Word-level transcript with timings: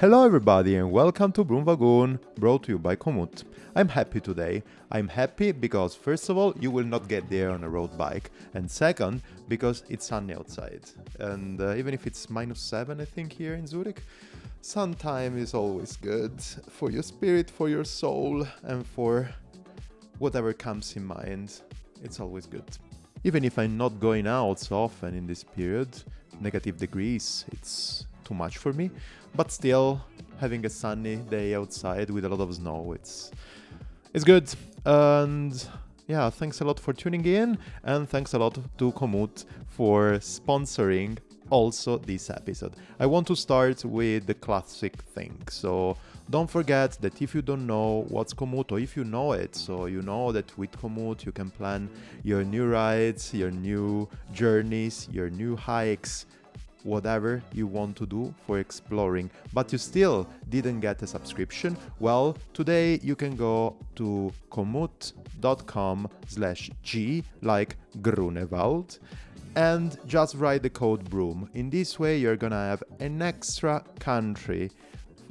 Hello, 0.00 0.24
everybody, 0.24 0.76
and 0.76 0.92
welcome 0.92 1.32
to 1.32 1.44
Broomwagon, 1.44 2.20
brought 2.36 2.62
to 2.62 2.70
you 2.70 2.78
by 2.78 2.94
Komoot. 2.94 3.42
I'm 3.74 3.88
happy 3.88 4.20
today. 4.20 4.62
I'm 4.92 5.08
happy 5.08 5.50
because, 5.50 5.96
first 5.96 6.28
of 6.28 6.36
all, 6.36 6.54
you 6.60 6.70
will 6.70 6.84
not 6.84 7.08
get 7.08 7.28
there 7.28 7.50
on 7.50 7.64
a 7.64 7.68
road 7.68 7.98
bike, 7.98 8.30
and 8.54 8.70
second, 8.70 9.22
because 9.48 9.82
it's 9.88 10.06
sunny 10.06 10.34
outside. 10.34 10.82
And 11.18 11.60
uh, 11.60 11.74
even 11.74 11.94
if 11.94 12.06
it's 12.06 12.30
minus 12.30 12.60
seven, 12.60 13.00
I 13.00 13.06
think, 13.06 13.32
here 13.32 13.54
in 13.54 13.66
Zurich, 13.66 14.04
sun 14.60 14.94
time 14.94 15.36
is 15.36 15.52
always 15.52 15.96
good 15.96 16.40
for 16.70 16.92
your 16.92 17.02
spirit, 17.02 17.50
for 17.50 17.68
your 17.68 17.82
soul, 17.82 18.46
and 18.62 18.86
for 18.86 19.28
whatever 20.20 20.52
comes 20.52 20.94
in 20.94 21.04
mind. 21.04 21.60
It's 22.04 22.20
always 22.20 22.46
good. 22.46 22.70
Even 23.24 23.42
if 23.42 23.58
I'm 23.58 23.76
not 23.76 23.98
going 23.98 24.28
out 24.28 24.60
so 24.60 24.76
often 24.76 25.16
in 25.16 25.26
this 25.26 25.42
period, 25.42 25.88
negative 26.40 26.76
degrees, 26.76 27.46
it's 27.50 28.06
too 28.28 28.34
much 28.34 28.58
for 28.58 28.72
me. 28.72 28.90
But 29.34 29.50
still, 29.50 30.00
having 30.40 30.64
a 30.66 30.70
sunny 30.70 31.16
day 31.16 31.54
outside 31.54 32.10
with 32.10 32.24
a 32.24 32.28
lot 32.28 32.40
of 32.40 32.54
snow, 32.54 32.92
it's 32.92 33.30
it's 34.14 34.24
good. 34.24 34.48
And 34.84 35.52
yeah, 36.06 36.30
thanks 36.30 36.60
a 36.60 36.64
lot 36.64 36.78
for 36.80 36.92
tuning 36.92 37.24
in, 37.24 37.58
and 37.82 38.08
thanks 38.08 38.34
a 38.34 38.38
lot 38.38 38.54
to 38.78 38.92
Komoot 38.92 39.44
for 39.68 40.12
sponsoring 40.18 41.18
also 41.50 41.98
this 41.98 42.30
episode. 42.30 42.74
I 43.00 43.06
want 43.06 43.26
to 43.28 43.36
start 43.36 43.84
with 43.84 44.26
the 44.26 44.34
classic 44.34 44.96
thing. 45.14 45.36
So 45.50 45.96
don't 46.30 46.50
forget 46.50 46.98
that 47.00 47.22
if 47.22 47.34
you 47.34 47.42
don't 47.42 47.66
know 47.66 48.04
what's 48.08 48.34
Komoot 48.34 48.72
or 48.72 48.78
if 48.78 48.96
you 48.96 49.04
know 49.04 49.32
it, 49.32 49.56
so 49.56 49.86
you 49.86 50.02
know 50.02 50.32
that 50.32 50.56
with 50.58 50.72
Komoot 50.72 51.24
you 51.24 51.32
can 51.32 51.50
plan 51.50 51.88
your 52.22 52.44
new 52.44 52.66
rides, 52.66 53.32
your 53.32 53.50
new 53.50 54.08
journeys, 54.32 55.08
your 55.10 55.30
new 55.30 55.56
hikes, 55.56 56.26
whatever 56.84 57.42
you 57.52 57.66
want 57.66 57.96
to 57.96 58.06
do 58.06 58.34
for 58.46 58.58
exploring, 58.58 59.30
but 59.52 59.72
you 59.72 59.78
still 59.78 60.28
didn't 60.48 60.80
get 60.80 61.02
a 61.02 61.06
subscription, 61.06 61.76
well, 62.00 62.36
today 62.54 62.98
you 63.02 63.16
can 63.16 63.36
go 63.36 63.76
to 63.96 64.32
komoot.com 64.50 66.08
slash 66.26 66.70
g, 66.82 67.24
like 67.42 67.76
Grunewald, 68.00 68.98
and 69.56 69.98
just 70.06 70.34
write 70.36 70.62
the 70.62 70.70
code 70.70 71.08
BROOM. 71.10 71.48
In 71.54 71.70
this 71.70 71.98
way, 71.98 72.18
you're 72.18 72.36
gonna 72.36 72.56
have 72.56 72.82
an 73.00 73.20
extra 73.22 73.82
country 73.98 74.70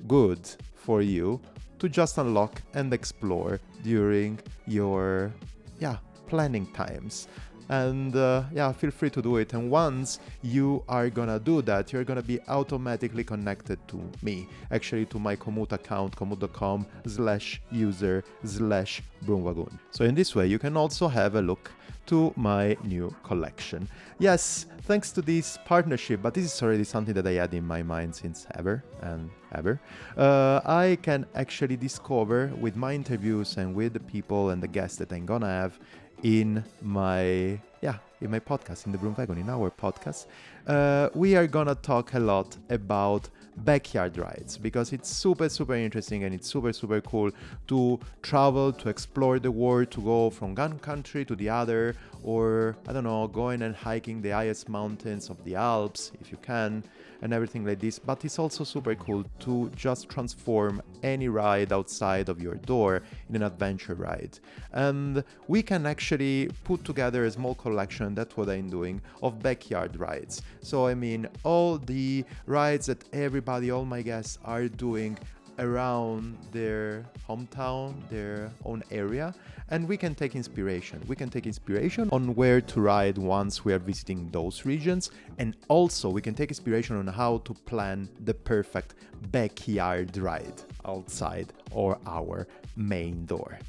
good 0.08 0.48
for 0.76 1.02
you 1.02 1.40
to 1.80 1.90
just 1.90 2.18
unlock 2.18 2.62
and 2.74 2.94
explore 2.94 3.60
during 3.84 4.40
your 4.66 5.32
yeah 5.80 5.98
planning 6.28 6.66
times 6.74 7.28
and 7.70 8.16
uh, 8.16 8.44
yeah 8.54 8.72
feel 8.72 8.92
free 8.92 9.10
to 9.10 9.22
do 9.22 9.38
it 9.38 9.54
and 9.54 9.70
once 9.70 10.20
you 10.42 10.84
are 10.88 11.10
gonna 11.10 11.40
do 11.40 11.62
that 11.62 11.92
you're 11.92 12.04
gonna 12.04 12.22
be 12.22 12.40
automatically 12.48 13.24
connected 13.24 13.80
to 13.88 14.02
me 14.22 14.48
actually 14.72 15.06
to 15.06 15.20
my 15.20 15.36
komoot 15.36 15.72
account 15.72 16.16
komoot.com 16.16 16.86
slash 17.06 17.62
user 17.72 18.24
slash 18.44 19.02
broomwagon 19.26 19.72
so 19.92 20.06
in 20.06 20.16
this 20.16 20.36
way 20.36 20.48
you 20.48 20.60
can 20.60 20.78
also 20.78 21.08
have 21.08 21.36
a 21.36 21.42
look 21.42 21.72
to 22.08 22.34
my 22.36 22.76
new 22.84 23.14
collection. 23.24 23.88
Yes, 24.18 24.66
thanks 24.84 25.12
to 25.12 25.22
this 25.22 25.60
partnership, 25.66 26.22
but 26.22 26.34
this 26.34 26.46
is 26.46 26.64
already 26.64 26.84
something 26.84 27.14
that 27.14 27.28
I 27.28 27.34
had 27.34 27.54
in 27.54 27.68
my 27.68 27.84
mind 27.84 28.16
since 28.16 28.48
ever 28.56 28.84
and 29.02 29.30
ever. 29.54 29.80
Uh, 30.18 30.62
I 30.66 30.98
can 31.02 31.26
actually 31.36 31.76
discover 31.76 32.52
with 32.60 32.76
my 32.76 32.94
interviews 32.94 33.58
and 33.58 33.76
with 33.76 33.94
the 33.94 34.00
people 34.00 34.50
and 34.50 34.64
the 34.64 34.68
guests 34.68 34.98
that 34.98 35.12
I'm 35.12 35.26
gonna 35.26 35.48
have 35.48 35.80
in 36.24 36.64
my 36.82 37.60
yeah 37.82 37.98
in 38.22 38.32
my 38.32 38.40
podcast 38.40 38.86
in 38.86 38.92
the 38.92 38.98
broom 38.98 39.16
wagon 39.18 39.38
in 39.38 39.50
our 39.50 39.70
podcast. 39.70 40.26
Uh, 40.66 41.10
we 41.14 41.36
are 41.36 41.48
gonna 41.48 41.76
talk 41.76 42.14
a 42.14 42.20
lot 42.20 42.58
about 42.70 43.30
backyard 43.58 44.18
rides 44.18 44.58
because 44.58 44.94
it's 44.94 45.10
super 45.10 45.50
super 45.50 45.74
interesting 45.74 46.24
and 46.24 46.34
it's 46.34 46.48
super 46.48 46.72
super 46.72 47.02
cool 47.02 47.32
to 47.68 48.00
travel 48.22 48.72
to 48.72 48.88
explore 48.88 49.40
the 49.40 49.52
world 49.52 49.90
to 49.90 50.02
go 50.02 50.30
from 50.30 50.54
one 50.54 50.78
country 50.78 51.26
to 51.26 51.36
the 51.36 51.50
other 51.50 51.96
or 52.22 52.76
i 52.88 52.94
don't 52.94 53.04
know 53.04 53.28
going 53.28 53.64
and 53.64 53.76
hiking 53.76 54.22
the 54.22 54.30
highest 54.30 54.70
mountains 54.70 55.28
of 55.30 55.44
the 55.44 55.56
alps 55.56 56.12
if 56.22 56.32
you 56.32 56.38
can 56.38 56.84
and 57.22 57.34
everything 57.34 57.66
like 57.66 57.80
this. 57.80 58.00
But 58.00 58.24
it's 58.26 58.40
also 58.40 58.64
super 58.64 58.96
cool 58.96 59.26
to 59.40 59.70
just 59.76 60.10
transform 60.10 60.82
any 61.04 61.30
ride 61.30 61.72
outside 61.72 62.30
of 62.30 62.42
your 62.42 62.56
door 62.56 63.02
in 63.30 63.36
an 63.36 63.44
adventure 63.44 63.96
ride. 63.96 64.40
And 64.74 65.24
we 65.48 65.62
can 65.64 65.86
actually 65.86 66.50
put 66.64 66.84
together 66.84 67.26
a 67.26 67.32
small 67.32 67.56
collection, 67.56 68.16
that's 68.16 68.36
what 68.38 68.50
I'm 68.50 68.70
doing, 68.70 69.02
of 69.22 69.42
backyard 69.42 70.00
rides. 70.00 70.42
So, 70.62 70.88
I 70.88 70.94
mean, 70.94 71.28
all 71.44 71.78
the 71.78 72.24
rides 72.46 72.88
that 72.88 73.04
everybody, 73.14 73.72
all 73.72 73.86
my 73.86 74.02
guests 74.02 74.40
are 74.46 74.68
doing 74.68 75.18
around 75.60 76.38
their 76.52 77.04
hometown, 77.28 77.96
their 78.10 78.52
own 78.64 78.84
area, 78.92 79.34
and 79.70 79.88
we 79.88 79.98
can 79.98 80.16
take 80.16 80.36
inspiration. 80.36 81.02
We 81.08 81.16
can 81.16 81.30
take 81.30 81.46
inspiration 81.46 82.10
on 82.12 82.36
where 82.36 82.62
to 82.62 82.82
ride 82.82 83.18
once 83.18 83.66
we 83.66 83.74
are 83.74 83.80
visiting 83.80 84.30
those 84.32 84.66
regions, 84.66 85.12
and 85.38 85.56
also 85.68 86.10
we 86.10 86.22
can 86.22 86.34
take 86.34 86.50
inspiration 86.50 86.96
on 86.96 87.08
how 87.08 87.40
to 87.40 87.54
plan 87.54 88.10
the 88.26 88.34
perfect 88.34 88.96
backyard 89.32 90.16
ride 90.18 90.62
outside 90.86 91.54
or 91.72 92.00
our 92.06 92.48
main 92.76 93.26
door. 93.26 93.60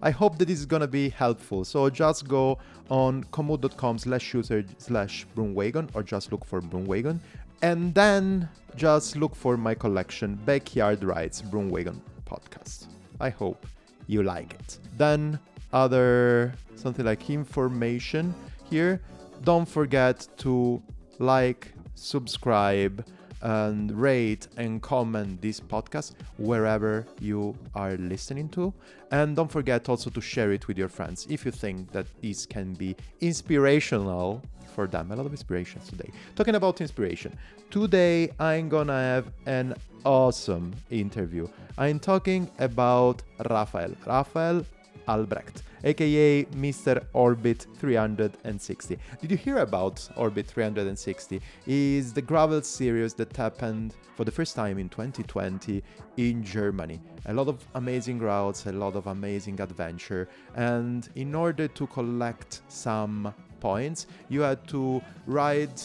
I 0.00 0.10
hope 0.10 0.38
that 0.38 0.46
this 0.46 0.60
is 0.60 0.66
gonna 0.66 0.86
be 0.86 1.08
helpful. 1.08 1.64
So 1.64 1.90
just 1.90 2.28
go 2.28 2.58
on 2.88 3.24
komoot.com 3.24 3.98
slash 3.98 4.32
user 4.32 4.64
slash 4.78 5.26
broomwagon 5.36 5.90
or 5.94 6.02
just 6.02 6.30
look 6.30 6.44
for 6.44 6.60
broomwagon 6.60 7.18
and 7.62 7.92
then 7.94 8.48
just 8.76 9.16
look 9.16 9.34
for 9.34 9.56
my 9.56 9.74
collection 9.74 10.36
Backyard 10.44 11.02
Rides 11.02 11.42
Broomwagon 11.42 12.00
podcast. 12.24 12.86
I 13.20 13.30
hope 13.30 13.66
you 14.08 14.24
like 14.24 14.54
it. 14.54 14.78
Then 14.96 15.38
other 15.72 16.52
something 16.74 17.04
like 17.04 17.30
information 17.30 18.34
here. 18.68 19.00
Don't 19.44 19.68
forget 19.68 20.26
to 20.38 20.82
like, 21.20 21.72
subscribe, 21.94 23.04
and 23.42 23.92
rate 23.92 24.48
and 24.56 24.82
comment 24.82 25.40
this 25.40 25.60
podcast 25.60 26.14
wherever 26.38 27.06
you 27.20 27.56
are 27.74 27.92
listening 27.92 28.48
to. 28.48 28.74
And 29.12 29.36
don't 29.36 29.50
forget 29.50 29.88
also 29.88 30.10
to 30.10 30.20
share 30.20 30.52
it 30.52 30.66
with 30.66 30.76
your 30.76 30.88
friends 30.88 31.26
if 31.30 31.44
you 31.44 31.52
think 31.52 31.92
that 31.92 32.06
this 32.20 32.46
can 32.46 32.74
be 32.74 32.96
inspirational 33.20 34.42
for 34.78 34.86
them. 34.86 35.10
A 35.10 35.16
lot 35.16 35.26
of 35.26 35.32
inspirations 35.32 35.88
today. 35.88 36.08
Talking 36.36 36.54
about 36.54 36.80
inspiration, 36.80 37.36
today 37.68 38.30
I'm 38.38 38.68
gonna 38.68 39.00
have 39.12 39.26
an 39.46 39.74
awesome 40.04 40.72
interview. 40.88 41.48
I'm 41.76 41.98
talking 41.98 42.48
about 42.60 43.16
Rafael. 43.50 43.92
Rafael 44.06 44.64
Albrecht, 45.08 45.62
aka 45.82 46.44
Mr. 46.66 47.04
Orbit 47.12 47.66
360. 47.80 48.98
Did 49.20 49.30
you 49.32 49.36
hear 49.36 49.58
about 49.58 50.08
Orbit 50.16 50.46
360? 50.46 51.40
Is 51.66 52.12
the 52.12 52.22
gravel 52.22 52.62
series 52.62 53.14
that 53.14 53.36
happened 53.36 53.94
for 54.14 54.24
the 54.24 54.30
first 54.30 54.54
time 54.54 54.78
in 54.78 54.88
2020 54.88 55.82
in 56.18 56.44
Germany. 56.44 57.00
A 57.26 57.32
lot 57.32 57.48
of 57.48 57.66
amazing 57.74 58.18
routes, 58.20 58.66
a 58.66 58.72
lot 58.72 58.94
of 58.94 59.06
amazing 59.08 59.60
adventure, 59.60 60.28
and 60.54 61.08
in 61.16 61.34
order 61.34 61.66
to 61.68 61.86
collect 61.88 62.62
some 62.68 63.34
points, 63.60 64.06
you 64.28 64.40
had 64.42 64.66
to 64.68 65.02
ride 65.26 65.80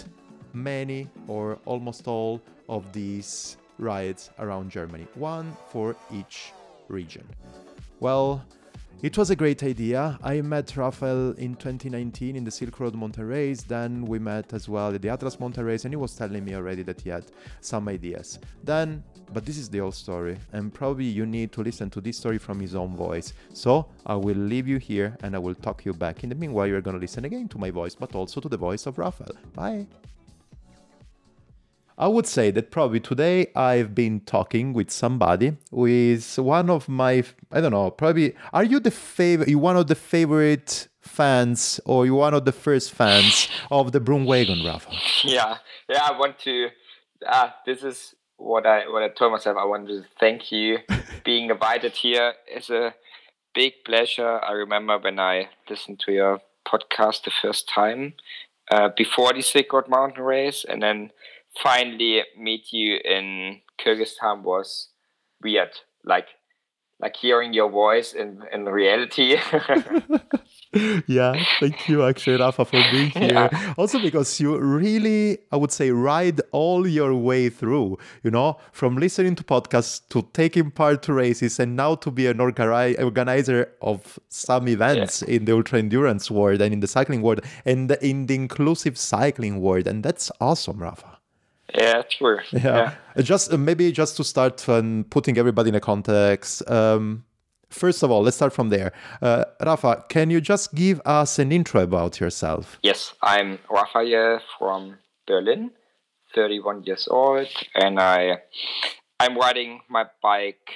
many 0.53 1.07
or 1.27 1.57
almost 1.65 2.07
all 2.07 2.41
of 2.69 2.91
these 2.93 3.57
rides 3.77 4.29
around 4.39 4.69
Germany, 4.69 5.07
one 5.15 5.55
for 5.69 5.95
each 6.11 6.53
region. 6.87 7.25
Well, 7.99 8.43
it 9.03 9.17
was 9.17 9.29
a 9.29 9.35
great 9.35 9.61
idea. 9.63 10.17
I 10.23 10.39
met 10.39 10.77
Rafael 10.77 11.31
in 11.31 11.55
2019 11.55 12.37
in 12.37 12.45
the 12.45 12.49
Silk 12.49 12.79
Road 12.79 12.95
race. 13.17 13.61
Then 13.61 14.05
we 14.05 14.17
met 14.17 14.53
as 14.53 14.69
well 14.69 14.95
at 14.95 15.01
the 15.01 15.09
Atlas 15.09 15.37
race, 15.57 15.83
and 15.83 15.91
he 15.91 15.97
was 15.97 16.15
telling 16.15 16.45
me 16.45 16.55
already 16.55 16.83
that 16.83 17.01
he 17.01 17.09
had 17.09 17.25
some 17.59 17.89
ideas. 17.89 18.39
Then, 18.63 19.03
but 19.33 19.45
this 19.45 19.57
is 19.57 19.69
the 19.69 19.79
whole 19.79 19.91
story, 19.91 20.37
and 20.53 20.73
probably 20.73 21.03
you 21.03 21.25
need 21.25 21.51
to 21.51 21.61
listen 21.61 21.89
to 21.89 21.99
this 21.99 22.17
story 22.17 22.37
from 22.37 22.61
his 22.61 22.75
own 22.75 22.95
voice. 22.95 23.33
So 23.51 23.87
I 24.05 24.15
will 24.15 24.37
leave 24.37 24.69
you 24.69 24.77
here 24.77 25.17
and 25.21 25.35
I 25.35 25.39
will 25.39 25.55
talk 25.55 25.83
you 25.83 25.93
back. 25.93 26.23
In 26.23 26.29
the 26.29 26.35
meanwhile, 26.35 26.67
you're 26.67 26.79
gonna 26.79 26.97
listen 26.97 27.25
again 27.25 27.49
to 27.49 27.57
my 27.57 27.71
voice, 27.71 27.95
but 27.95 28.15
also 28.15 28.39
to 28.39 28.47
the 28.47 28.55
voice 28.55 28.85
of 28.85 28.97
Rafael. 28.97 29.35
Bye. 29.53 29.85
I 31.97 32.07
would 32.07 32.25
say 32.25 32.51
that 32.51 32.71
probably 32.71 32.99
today 32.99 33.47
I've 33.55 33.93
been 33.93 34.21
talking 34.21 34.73
with 34.73 34.89
somebody 34.89 35.57
who 35.71 35.85
is 35.85 36.37
one 36.37 36.69
of 36.69 36.89
my 36.89 37.23
I 37.51 37.61
don't 37.61 37.71
know 37.71 37.91
probably 37.91 38.35
are 38.51 38.63
you 38.63 38.79
the 38.79 38.91
favorite 38.91 39.47
you 39.47 39.59
one 39.59 39.77
of 39.77 39.87
the 39.87 39.95
favorite 39.95 40.87
fans 41.01 41.79
or 41.85 42.05
you 42.05 42.15
one 42.15 42.33
of 42.33 42.45
the 42.45 42.51
first 42.51 42.91
fans 42.91 43.47
of 43.69 43.91
the 43.91 43.99
Broomwagon 43.99 44.65
Rafa? 44.65 44.91
Yeah, 45.23 45.57
yeah. 45.89 46.07
I 46.09 46.17
want 46.17 46.39
to. 46.39 46.69
Ah, 47.25 47.55
this 47.65 47.83
is 47.83 48.15
what 48.37 48.65
I 48.65 48.87
what 48.87 49.03
I 49.03 49.09
told 49.09 49.31
myself. 49.31 49.57
I 49.57 49.65
wanted 49.65 49.87
to 49.87 50.05
thank 50.19 50.51
you 50.51 50.79
being 51.23 51.49
invited 51.49 51.93
here. 51.93 52.33
It's 52.47 52.69
a 52.69 52.95
big 53.53 53.73
pleasure. 53.85 54.39
I 54.43 54.53
remember 54.53 54.97
when 54.97 55.19
I 55.19 55.49
listened 55.69 55.99
to 56.01 56.11
your 56.11 56.41
podcast 56.67 57.23
the 57.23 57.31
first 57.41 57.69
time 57.69 58.13
uh, 58.71 58.89
before 58.95 59.33
the 59.33 59.65
Road 59.71 59.87
Mountain 59.87 60.23
Race, 60.23 60.65
and 60.67 60.81
then 60.81 61.11
finally 61.61 62.23
meet 62.37 62.71
you 62.71 62.99
in 63.03 63.61
Kyrgyzstan 63.79 64.43
was 64.43 64.89
weird. 65.41 65.71
Like 66.03 66.27
like 66.99 67.17
hearing 67.17 67.53
your 67.53 67.69
voice 67.69 68.13
in 68.13 68.43
in 68.53 68.65
reality. 68.65 69.35
yeah, 71.07 71.33
thank 71.59 71.89
you, 71.89 72.03
actually, 72.03 72.37
Rafa, 72.37 72.65
for 72.65 72.83
being 72.91 73.09
here. 73.21 73.49
Yeah. 73.51 73.73
Also, 73.77 73.99
because 73.99 74.39
you 74.39 74.57
really, 74.57 75.39
I 75.51 75.57
would 75.57 75.71
say, 75.71 75.91
ride 75.91 76.39
all 76.51 76.87
your 76.87 77.13
way 77.15 77.49
through, 77.49 77.97
you 78.23 78.31
know, 78.31 78.57
from 78.71 78.97
listening 78.97 79.35
to 79.35 79.43
podcasts 79.43 80.01
to 80.09 80.27
taking 80.33 80.71
part 80.71 81.03
to 81.03 81.13
races 81.13 81.59
and 81.59 81.75
now 81.75 81.95
to 81.95 82.09
be 82.09 82.27
an 82.27 82.39
organizer 82.39 83.69
of 83.81 84.17
some 84.29 84.67
events 84.67 85.23
yeah. 85.27 85.35
in 85.35 85.45
the 85.45 85.53
ultra 85.53 85.79
endurance 85.79 86.31
world 86.31 86.61
and 86.61 86.73
in 86.73 86.79
the 86.79 86.87
cycling 86.87 87.21
world 87.21 87.41
and 87.65 87.91
in 88.01 88.27
the 88.27 88.33
inclusive 88.33 88.97
cycling 88.97 89.59
world. 89.59 89.87
And 89.87 90.03
that's 90.03 90.31
awesome, 90.39 90.79
Rafa. 90.79 91.12
Yeah, 91.75 92.01
true. 92.03 92.39
Yeah. 92.51 92.59
yeah. 92.63 92.93
Uh, 93.15 93.21
just 93.21 93.53
uh, 93.53 93.57
maybe 93.57 93.91
just 93.91 94.17
to 94.17 94.23
start 94.23 94.67
um, 94.69 95.05
putting 95.09 95.37
everybody 95.37 95.69
in 95.69 95.75
a 95.75 95.79
context. 95.79 96.69
Um, 96.69 97.25
first 97.69 98.03
of 98.03 98.11
all, 98.11 98.21
let's 98.21 98.35
start 98.35 98.53
from 98.53 98.69
there. 98.69 98.93
Uh, 99.21 99.45
Rafa, 99.61 100.05
can 100.09 100.29
you 100.29 100.39
just 100.41 100.73
give 100.75 101.01
us 101.05 101.39
an 101.39 101.51
intro 101.51 101.81
about 101.83 102.19
yourself? 102.19 102.77
Yes, 102.83 103.13
I'm 103.21 103.59
Rafael 103.69 104.39
from 104.57 104.97
Berlin, 105.27 105.71
31 106.35 106.83
years 106.83 107.07
old, 107.09 107.47
and 107.75 107.99
I 107.99 108.39
I'm 109.19 109.37
riding 109.37 109.81
my 109.89 110.05
bike 110.21 110.73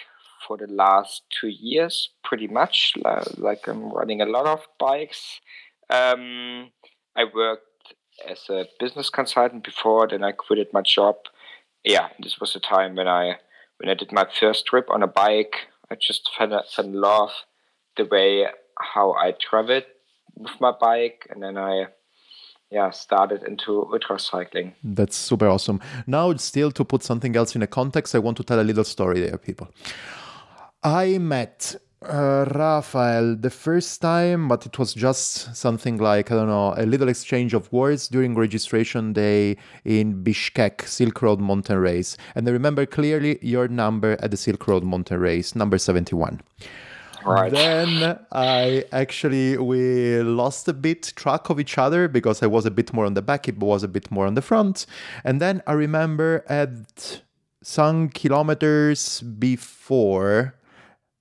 for 0.48 0.58
the 0.58 0.68
last 0.68 1.24
two 1.30 1.50
years, 1.50 2.10
pretty 2.24 2.48
much. 2.48 2.94
Like 3.38 3.68
I'm 3.68 3.92
riding 3.92 4.22
a 4.22 4.26
lot 4.26 4.46
of 4.46 4.66
bikes. 4.80 5.42
Um, 5.90 6.72
I 7.16 7.26
work 7.34 7.60
as 8.28 8.50
a 8.50 8.66
business 8.80 9.10
consultant 9.10 9.64
before. 9.64 10.08
Then 10.08 10.24
I 10.24 10.32
quitted 10.32 10.68
my 10.74 10.82
job. 10.82 11.16
Yeah, 11.84 12.10
this 12.20 12.40
was 12.40 12.54
the 12.54 12.60
time 12.60 12.96
when 12.96 13.08
I 13.08 13.38
when 13.78 13.90
I 13.90 13.94
did 13.94 14.12
my 14.12 14.26
first 14.40 14.66
trip 14.66 14.90
on 14.90 15.04
a 15.04 15.08
bike. 15.08 15.68
I 15.90 15.96
just 15.96 16.30
fell, 16.38 16.64
fell 16.76 16.86
in 16.86 16.94
love 16.94 17.32
the 17.96 18.06
way 18.06 18.48
how 18.94 19.14
I 19.14 19.32
traveled 19.32 19.86
with 20.36 20.60
my 20.60 20.72
bike, 20.80 21.28
and 21.30 21.42
then 21.42 21.58
I 21.58 21.88
yeah 22.72 22.92
started 22.92 23.44
into 23.44 23.88
ultra 23.92 24.20
cycling. 24.20 24.74
That's 24.84 25.16
super 25.16 25.48
awesome. 25.48 25.80
Now, 26.06 26.34
still 26.36 26.72
to 26.72 26.84
put 26.84 27.04
something 27.04 27.36
else 27.36 27.56
in 27.56 27.62
a 27.62 27.68
context, 27.68 28.16
I 28.16 28.20
want 28.20 28.38
to 28.38 28.44
tell 28.44 28.60
a 28.60 28.64
little 28.64 28.84
story 28.84 29.20
there, 29.20 29.38
people. 29.38 29.70
I 30.84 31.18
met 31.18 31.76
uh, 32.04 32.46
Rafael 32.54 33.36
the 33.36 33.50
first 33.50 34.02
time, 34.02 34.48
but 34.48 34.66
it 34.66 34.78
was 34.78 34.94
just 34.94 35.56
something 35.56 35.98
like, 35.98 36.32
I 36.32 36.36
don't 36.36 36.48
know, 36.48 36.74
a 36.78 36.86
little 36.86 37.10
exchange 37.10 37.54
of 37.54 37.72
words 37.72 38.08
during 38.08 38.36
registration 38.36 39.14
day 39.14 39.58
in 39.84 40.24
Bishkek 40.24 40.88
Silk 40.88 41.22
Road 41.22 41.40
Mountain 41.40 41.80
Race. 41.80 42.18
And 42.36 42.48
I 42.48 42.52
remember 42.52 42.86
clearly 42.86 43.40
your 43.42 43.68
number 43.68 44.18
at 44.22 44.32
the 44.32 44.38
Silk 44.38 44.68
Road 44.68 44.84
Mountain 44.84 45.20
Race, 45.20 45.56
number 45.56 45.78
71. 45.78 46.42
Right. 47.26 47.52
Then 47.52 48.20
I 48.32 48.86
actually 48.94 49.58
we 49.58 50.22
lost 50.22 50.68
a 50.70 50.74
bit 50.74 51.12
track 51.16 51.50
of 51.50 51.60
each 51.60 51.78
other 51.78 52.08
because 52.08 52.42
I 52.42 52.48
was 52.48 52.66
a 52.66 52.72
bit 52.72 52.94
more 52.94 53.06
on 53.06 53.16
the 53.16 53.22
back, 53.22 53.50
it 53.50 53.58
was 53.58 53.84
a 53.84 53.88
bit 53.88 54.10
more 54.12 54.26
on 54.26 54.36
the 54.36 54.42
front. 54.42 54.86
And 55.26 55.42
then 55.42 55.62
I 55.68 55.74
remember 55.74 56.46
at 56.48 57.22
some 57.62 58.08
kilometers 58.10 59.22
before 59.22 60.57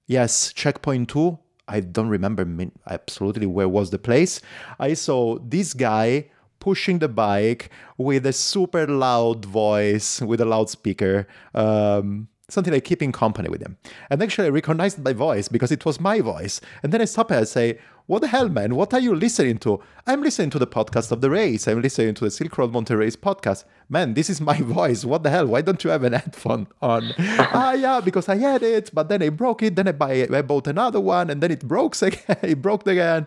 Yes, 0.07 0.53
checkpoint 0.53 1.09
two. 1.09 1.39
I 1.69 1.81
don't 1.81 2.09
remember 2.09 2.47
absolutely 2.89 3.47
where 3.47 3.69
was 3.69 3.91
the 3.91 3.99
place. 3.99 4.41
I 4.79 4.95
saw 4.95 5.39
this 5.41 5.75
guy 5.75 6.31
pushing 6.61 7.01
the 7.01 7.09
bike 7.09 7.71
with 7.99 8.25
a 8.25 8.33
super 8.33 8.87
loud 8.87 9.45
voice 9.45 10.21
with 10.21 10.41
a 10.41 10.45
loudspeaker. 10.45 11.27
Um, 11.55 12.29
something 12.49 12.73
like 12.73 12.85
keeping 12.85 13.11
company 13.11 13.49
with 13.49 13.61
him. 13.61 13.77
And 14.11 14.23
actually, 14.23 14.47
I 14.47 14.51
recognized 14.51 15.03
my 15.03 15.13
voice 15.13 15.49
because 15.49 15.73
it 15.73 15.85
was 15.85 15.99
my 16.01 16.21
voice. 16.21 16.61
And 16.83 16.93
then 16.93 17.03
I 17.03 17.05
stop 17.07 17.31
and 17.31 17.41
I 17.41 17.45
say, 17.45 17.79
What 18.09 18.21
the 18.23 18.29
hell, 18.29 18.49
man? 18.49 18.77
What 18.77 18.95
are 18.95 19.01
you 19.01 19.17
listening 19.17 19.59
to? 19.59 19.83
I'm 20.07 20.23
listening 20.23 20.51
to 20.51 20.61
the 20.61 20.67
podcast 20.67 21.11
of 21.11 21.21
the 21.21 21.29
race. 21.29 21.67
I'm 21.67 21.83
listening 21.83 22.15
to 22.15 22.25
the 22.25 22.31
Silk 22.31 22.57
Road 22.57 22.89
Race 22.89 23.17
podcast. 23.17 23.65
Man, 23.89 24.15
this 24.15 24.31
is 24.31 24.41
my 24.41 24.57
voice. 24.61 25.05
What 25.05 25.25
the 25.25 25.31
hell? 25.31 25.47
Why 25.47 25.61
don't 25.61 25.83
you 25.83 25.91
have 25.91 26.05
an 26.05 26.13
headphone 26.21 26.69
on? 26.81 27.13
ah, 27.19 27.73
yeah, 27.73 28.01
because 28.01 28.29
I 28.29 28.37
had 28.37 28.63
it, 28.63 28.91
but 28.95 29.09
then 29.09 29.25
I 29.25 29.31
broke 29.31 29.65
it. 29.65 29.75
Then 29.75 29.89
I, 29.89 29.93
buy, 29.93 30.29
I 30.33 30.43
bought 30.43 30.69
another 30.69 31.01
one, 31.01 31.31
and 31.31 31.43
then 31.43 31.51
it 31.51 31.67
broke 31.67 32.01
again. 32.01 32.37
it 32.43 32.63
broke 32.63 32.87
again 32.87 33.27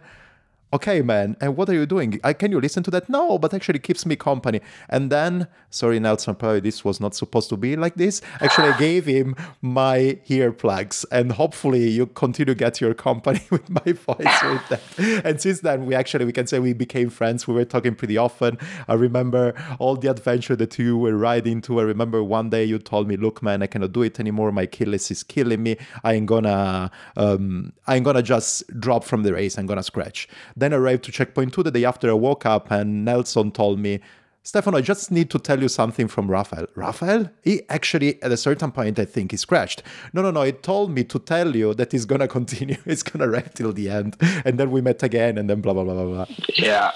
okay 0.71 1.01
man 1.01 1.35
and 1.41 1.57
what 1.57 1.69
are 1.69 1.73
you 1.73 1.85
doing? 1.85 2.19
I, 2.23 2.33
can 2.33 2.51
you 2.51 2.61
listen 2.61 2.83
to 2.83 2.91
that? 2.91 3.09
No 3.09 3.37
but 3.37 3.53
actually 3.53 3.79
keeps 3.79 4.05
me 4.05 4.15
company. 4.15 4.61
And 4.89 5.11
then 5.11 5.47
sorry 5.69 5.99
nelson 5.99 6.35
probably 6.35 6.59
this 6.59 6.85
was 6.85 6.99
not 6.99 7.15
supposed 7.15 7.49
to 7.49 7.57
be 7.57 7.75
like 7.75 7.95
this. 7.95 8.21
Actually 8.41 8.69
i 8.69 8.77
gave 8.77 9.05
him 9.05 9.35
my 9.61 10.19
earplugs 10.27 11.05
and 11.11 11.31
hopefully 11.31 11.89
you 11.89 12.05
continue 12.07 12.53
to 12.53 12.55
get 12.55 12.79
your 12.79 12.93
company 12.93 13.41
with 13.49 13.69
my 13.69 13.91
voice 13.93 14.43
with 14.43 14.69
that. 14.69 15.25
And 15.25 15.41
since 15.41 15.61
then 15.61 15.85
we 15.85 15.95
actually 15.95 16.25
we 16.25 16.31
can 16.31 16.47
say 16.47 16.59
we 16.59 16.73
became 16.73 17.09
friends. 17.09 17.47
We 17.47 17.53
were 17.53 17.65
talking 17.65 17.95
pretty 17.95 18.17
often. 18.17 18.57
I 18.87 18.93
remember 18.93 19.53
all 19.79 19.95
the 19.95 20.09
adventure 20.09 20.55
that 20.55 20.77
you 20.77 20.97
were 20.97 21.15
riding 21.15 21.61
to 21.61 21.79
i 21.79 21.83
remember 21.83 22.23
one 22.23 22.49
day 22.49 22.63
you 22.63 22.77
told 22.77 23.07
me 23.07 23.17
look 23.17 23.41
man 23.41 23.61
i 23.63 23.67
cannot 23.67 23.91
do 23.91 24.03
it 24.03 24.19
anymore. 24.19 24.51
My 24.51 24.63
achilles 24.63 25.09
is 25.09 25.23
killing 25.23 25.63
me. 25.63 25.77
I'm 26.03 26.25
gonna 26.25 26.91
um, 27.17 27.73
i'm 27.87 28.03
gonna 28.03 28.21
just 28.21 28.63
drop 28.79 29.03
from 29.03 29.23
the 29.23 29.33
race. 29.33 29.57
I'm 29.57 29.65
gonna 29.65 29.83
scratch 29.83 30.27
then 30.59 30.73
arrived 30.73 31.03
to 31.05 31.11
checkpoint 31.11 31.53
two 31.53 31.63
the 31.63 31.71
day 31.71 31.85
after 31.85 32.09
I 32.09 32.13
woke 32.13 32.45
up, 32.45 32.71
and 32.71 33.05
Nelson 33.05 33.51
told 33.51 33.79
me, 33.79 33.99
Stefano, 34.41 34.77
I 34.77 34.81
just 34.81 35.11
need 35.11 35.29
to 35.31 35.39
tell 35.39 35.61
you 35.61 35.67
something 35.67 36.07
from 36.07 36.31
Rafael. 36.31 36.65
Rafael? 36.75 37.29
He 37.43 37.61
actually, 37.69 38.21
at 38.23 38.31
a 38.31 38.37
certain 38.37 38.71
point, 38.71 38.97
I 38.97 39.05
think 39.05 39.31
he 39.31 39.37
scratched. 39.37 39.83
No, 40.13 40.21
no, 40.21 40.31
no. 40.31 40.43
He 40.43 40.53
told 40.53 40.91
me 40.91 41.03
to 41.03 41.19
tell 41.19 41.55
you 41.55 41.73
that 41.73 41.91
he's 41.91 42.05
to 42.05 42.27
continue. 42.39 42.77
He's 42.85 43.03
to 43.03 43.27
ride 43.27 43.53
till 43.53 43.73
the 43.73 43.89
end. 43.89 44.15
And 44.45 44.57
then 44.57 44.71
we 44.71 44.81
met 44.81 45.03
again, 45.03 45.37
and 45.37 45.49
then 45.49 45.61
blah, 45.61 45.73
blah, 45.73 45.83
blah, 45.83 45.93
blah, 45.93 46.25
blah. 46.25 46.35
Yeah. 46.55 46.91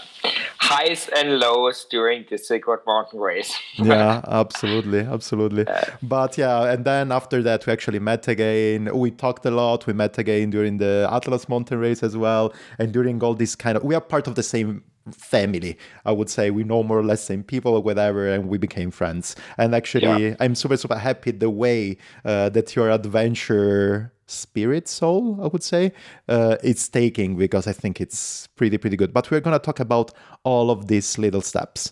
Highs 0.57 1.09
and 1.09 1.39
lows 1.39 1.85
during 1.91 2.25
the 2.29 2.61
Road 2.65 2.79
Mountain 2.87 3.19
Race. 3.19 3.53
yeah, 3.75 4.21
absolutely. 4.25 5.01
Absolutely. 5.01 5.65
But 6.01 6.37
yeah, 6.37 6.71
and 6.71 6.85
then 6.85 7.11
after 7.11 7.43
that, 7.43 7.67
we 7.67 7.73
actually 7.73 7.99
met 7.99 8.29
again. 8.29 8.89
We 8.97 9.11
talked 9.11 9.45
a 9.45 9.51
lot. 9.51 9.85
We 9.85 9.91
met 9.91 10.17
again 10.17 10.49
during 10.51 10.77
the 10.77 11.09
Atlas 11.11 11.49
Mountain 11.49 11.79
Race 11.79 12.01
as 12.01 12.15
well. 12.15 12.53
And 12.79 12.93
during 12.93 13.21
all 13.21 13.33
this 13.33 13.55
kind 13.55 13.75
of, 13.75 13.83
we 13.83 13.93
are 13.93 14.01
part 14.01 14.27
of 14.27 14.35
the 14.35 14.43
same 14.43 14.83
family 15.11 15.77
i 16.05 16.11
would 16.11 16.29
say 16.29 16.49
we 16.49 16.63
know 16.63 16.83
more 16.83 16.99
or 16.99 17.03
less 17.03 17.23
same 17.23 17.43
people 17.43 17.73
or 17.73 17.81
whatever 17.81 18.27
and 18.27 18.47
we 18.47 18.57
became 18.57 18.89
friends 18.89 19.35
and 19.57 19.75
actually 19.75 20.27
yeah. 20.27 20.35
i'm 20.39 20.55
super 20.55 20.77
super 20.77 20.97
happy 20.97 21.31
the 21.31 21.49
way 21.49 21.97
uh, 22.25 22.49
that 22.49 22.75
your 22.75 22.89
adventure 22.89 24.13
spirit 24.27 24.87
soul 24.87 25.37
i 25.43 25.47
would 25.47 25.63
say 25.63 25.91
uh, 26.29 26.55
it's 26.63 26.87
taking 26.87 27.35
because 27.35 27.67
i 27.67 27.73
think 27.73 27.99
it's 27.99 28.47
pretty 28.55 28.77
pretty 28.77 28.95
good 28.95 29.13
but 29.13 29.29
we're 29.29 29.41
going 29.41 29.57
to 29.57 29.63
talk 29.63 29.79
about 29.79 30.13
all 30.43 30.71
of 30.71 30.87
these 30.87 31.17
little 31.17 31.41
steps 31.41 31.91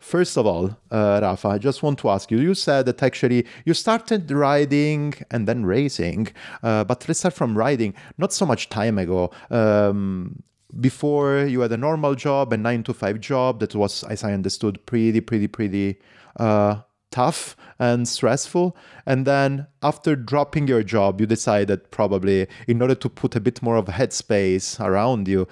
First 0.00 0.38
of 0.38 0.46
all, 0.46 0.70
uh, 0.90 1.20
Rafa, 1.22 1.48
I 1.48 1.58
just 1.58 1.82
want 1.82 1.98
to 1.98 2.08
ask 2.08 2.30
you. 2.30 2.38
You 2.38 2.54
said 2.54 2.86
that 2.86 3.02
actually 3.02 3.46
you 3.66 3.74
started 3.74 4.30
riding 4.30 5.12
and 5.30 5.46
then 5.46 5.66
racing, 5.66 6.28
uh, 6.62 6.84
but 6.84 7.06
let's 7.06 7.20
start 7.20 7.34
from 7.34 7.56
riding. 7.56 7.92
Not 8.16 8.32
so 8.32 8.46
much 8.46 8.70
time 8.70 8.96
ago. 8.98 9.30
Um, 9.50 10.42
before 10.78 11.44
you 11.44 11.60
had 11.60 11.72
a 11.72 11.76
normal 11.76 12.14
job, 12.14 12.52
a 12.52 12.56
nine 12.56 12.82
to 12.84 12.94
five 12.94 13.20
job 13.20 13.60
that 13.60 13.74
was, 13.74 14.04
as 14.04 14.24
I 14.24 14.32
understood, 14.32 14.84
pretty, 14.86 15.20
pretty, 15.20 15.48
pretty 15.48 15.98
uh, 16.38 16.80
tough 17.10 17.56
and 17.78 18.08
stressful. 18.08 18.76
And 19.06 19.26
then 19.26 19.66
after 19.82 20.16
dropping 20.16 20.68
your 20.68 20.82
job, 20.82 21.20
you 21.20 21.26
decided 21.26 21.90
probably 21.90 22.46
in 22.66 22.80
order 22.80 22.94
to 22.94 23.08
put 23.08 23.34
a 23.34 23.40
bit 23.40 23.62
more 23.62 23.76
of 23.76 23.86
headspace 23.86 24.78
around 24.80 25.28
you 25.28 25.48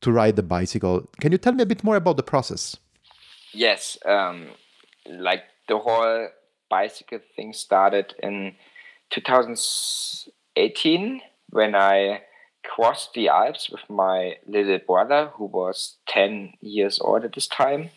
to 0.00 0.12
ride 0.12 0.36
the 0.36 0.42
bicycle. 0.42 1.08
Can 1.20 1.32
you 1.32 1.38
tell 1.38 1.52
me 1.52 1.62
a 1.62 1.66
bit 1.66 1.84
more 1.84 1.96
about 1.96 2.16
the 2.16 2.22
process? 2.22 2.76
Yes, 3.52 3.98
um, 4.06 4.48
like 5.06 5.42
the 5.68 5.78
whole 5.78 6.28
bicycle 6.70 7.18
thing 7.36 7.52
started 7.52 8.14
in 8.22 8.54
2018 9.10 11.20
when 11.50 11.74
I 11.74 12.22
crossed 12.64 13.14
the 13.14 13.28
Alps 13.28 13.70
with 13.70 13.82
my 13.88 14.36
little 14.46 14.78
brother, 14.86 15.30
who 15.34 15.46
was 15.46 15.96
10 16.08 16.54
years 16.60 16.98
old 17.00 17.24
at 17.24 17.34
this 17.34 17.46
time. 17.46 17.90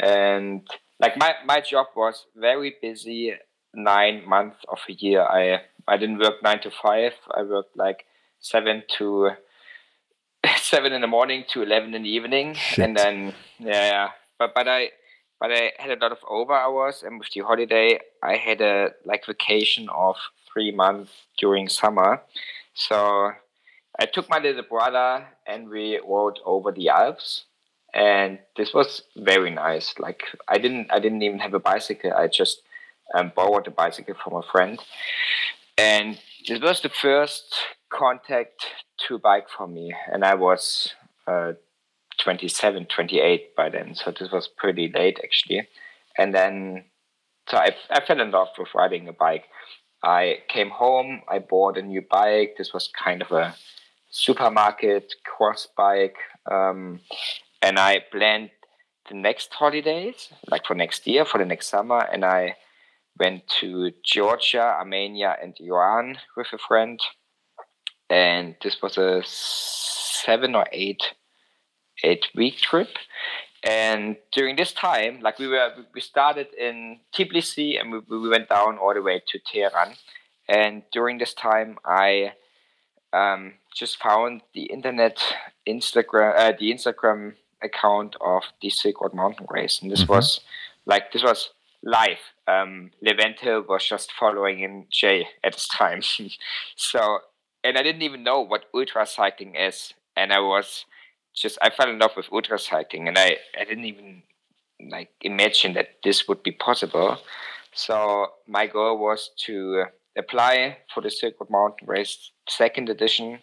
And 0.00 0.66
like 1.00 1.16
my, 1.16 1.34
my 1.44 1.60
job 1.60 1.86
was 1.94 2.26
very 2.34 2.74
busy 2.80 3.34
nine 3.74 4.26
months 4.28 4.58
of 4.68 4.78
a 4.88 4.92
year. 4.92 5.22
I, 5.22 5.60
I 5.86 5.96
didn't 5.96 6.18
work 6.18 6.42
nine 6.42 6.60
to 6.62 6.70
five. 6.70 7.12
I 7.34 7.42
worked 7.42 7.76
like 7.76 8.06
seven 8.40 8.82
to 8.98 9.30
seven 10.56 10.92
in 10.92 11.00
the 11.00 11.06
morning 11.06 11.44
to 11.48 11.62
11 11.62 11.94
in 11.94 12.02
the 12.02 12.08
evening. 12.08 12.54
Shit. 12.54 12.84
And 12.84 12.96
then, 12.96 13.34
yeah, 13.58 14.10
but, 14.38 14.52
but 14.54 14.68
I, 14.68 14.90
but 15.38 15.52
I 15.52 15.72
had 15.78 15.90
a 15.90 16.02
lot 16.02 16.12
of 16.12 16.18
over 16.28 16.54
hours 16.54 17.02
and 17.02 17.18
with 17.18 17.28
the 17.34 17.42
holiday, 17.42 17.98
I 18.22 18.36
had 18.36 18.60
a 18.60 18.90
like 19.04 19.26
vacation 19.26 19.88
of 19.90 20.16
three 20.50 20.72
months 20.72 21.12
during 21.38 21.68
summer. 21.68 22.22
So 22.74 23.32
I 23.98 24.06
took 24.06 24.28
my 24.28 24.38
little 24.38 24.62
brother 24.62 25.26
and 25.46 25.68
we 25.68 26.00
rode 26.06 26.38
over 26.44 26.72
the 26.72 26.88
Alps. 26.88 27.44
and 27.94 28.38
this 28.56 28.74
was 28.74 29.02
very 29.16 29.50
nice. 29.50 29.94
Like 29.98 30.22
I 30.48 30.58
didn't 30.58 30.92
I 30.92 30.98
didn't 30.98 31.22
even 31.22 31.38
have 31.38 31.54
a 31.54 31.60
bicycle. 31.60 32.12
I 32.12 32.28
just 32.28 32.62
um, 33.14 33.32
borrowed 33.34 33.66
a 33.66 33.70
bicycle 33.70 34.14
from 34.22 34.34
a 34.34 34.42
friend, 34.52 34.78
and 35.78 36.18
this 36.46 36.60
was 36.60 36.80
the 36.80 36.88
first 36.88 37.54
contact 37.90 38.66
to 39.06 39.18
bike 39.18 39.48
for 39.56 39.66
me, 39.66 39.94
and 40.12 40.24
I 40.24 40.34
was 40.34 40.92
uh, 41.26 41.52
27, 42.18 42.86
28 42.86 43.56
by 43.56 43.68
then, 43.68 43.94
so 43.94 44.10
this 44.10 44.30
was 44.30 44.48
pretty 44.48 44.90
late 44.92 45.18
actually. 45.22 45.68
And 46.18 46.34
then, 46.34 46.84
so 47.48 47.58
I, 47.58 47.76
I 47.90 48.04
fell 48.04 48.20
in 48.20 48.30
love 48.30 48.48
with 48.58 48.68
riding 48.74 49.06
a 49.08 49.12
bike. 49.12 49.44
I 50.02 50.38
came 50.48 50.70
home, 50.70 51.22
I 51.28 51.38
bought 51.38 51.78
a 51.78 51.82
new 51.82 52.02
bike. 52.02 52.54
This 52.56 52.72
was 52.72 52.88
kind 53.04 53.22
of 53.22 53.30
a 53.32 53.54
supermarket 54.16 55.14
cross 55.24 55.68
bike, 55.76 56.16
um, 56.50 57.00
and 57.60 57.78
I 57.78 58.00
planned 58.10 58.50
the 59.08 59.14
next 59.14 59.52
holidays, 59.52 60.30
like 60.48 60.66
for 60.66 60.74
next 60.74 61.06
year, 61.06 61.24
for 61.24 61.38
the 61.38 61.44
next 61.44 61.68
summer, 61.68 62.00
and 62.12 62.24
I 62.24 62.56
went 63.18 63.46
to 63.60 63.92
Georgia, 64.02 64.62
Armenia, 64.62 65.36
and 65.42 65.54
Iran 65.60 66.18
with 66.36 66.48
a 66.52 66.58
friend. 66.58 66.98
And 68.08 68.56
this 68.62 68.80
was 68.82 68.96
a 68.98 69.22
seven 69.24 70.54
or 70.54 70.66
eight 70.72 71.02
eight 72.04 72.26
week 72.34 72.58
trip. 72.58 72.88
And 73.62 74.16
during 74.32 74.56
this 74.56 74.72
time, 74.72 75.20
like 75.20 75.38
we 75.38 75.48
were, 75.48 75.72
we 75.94 76.00
started 76.00 76.48
in 76.58 77.00
Tbilisi 77.14 77.80
and 77.80 77.90
we, 77.90 77.98
we 78.08 78.28
went 78.28 78.48
down 78.48 78.78
all 78.78 78.94
the 78.94 79.02
way 79.02 79.22
to 79.26 79.38
Tehran. 79.38 79.94
And 80.48 80.82
during 80.92 81.18
this 81.18 81.34
time, 81.34 81.78
I 81.84 82.34
um, 83.12 83.54
just 83.74 83.98
found 83.98 84.42
the 84.54 84.64
internet 84.64 85.18
Instagram, 85.66 86.34
uh, 86.36 86.52
the 86.58 86.72
Instagram 86.72 87.34
account 87.62 88.16
of 88.20 88.42
the 88.60 88.70
Silk 88.70 89.00
Road 89.00 89.14
Mountain 89.14 89.46
Race, 89.50 89.80
and 89.82 89.90
this 89.90 90.02
mm-hmm. 90.02 90.12
was 90.12 90.40
like 90.86 91.12
this 91.12 91.22
was 91.22 91.50
live. 91.82 92.18
Um, 92.48 92.90
Levente 93.04 93.66
was 93.68 93.86
just 93.86 94.12
following 94.12 94.60
in 94.60 94.86
Jay 94.90 95.26
at 95.44 95.52
this 95.52 95.68
time, 95.68 96.00
so 96.76 97.18
and 97.64 97.76
I 97.76 97.82
didn't 97.82 98.02
even 98.02 98.22
know 98.22 98.40
what 98.40 98.66
ultra 98.74 99.06
cycling 99.06 99.56
is, 99.56 99.94
and 100.16 100.32
I 100.32 100.40
was 100.40 100.84
just 101.34 101.58
I 101.60 101.70
fell 101.70 101.90
in 101.90 101.98
love 101.98 102.12
with 102.16 102.32
ultra 102.32 102.58
cycling, 102.58 103.08
and 103.08 103.18
I 103.18 103.36
I 103.58 103.64
didn't 103.64 103.84
even 103.84 104.22
like 104.90 105.10
imagine 105.20 105.74
that 105.74 105.96
this 106.04 106.28
would 106.28 106.42
be 106.42 106.52
possible. 106.52 107.18
So 107.72 108.28
my 108.46 108.66
goal 108.66 108.98
was 108.98 109.30
to 109.46 109.84
apply 110.16 110.78
for 110.92 111.00
the 111.00 111.10
Silk 111.10 111.34
Road 111.40 111.50
Mountain 111.50 111.86
Race 111.86 112.30
second 112.48 112.88
edition, 112.88 113.40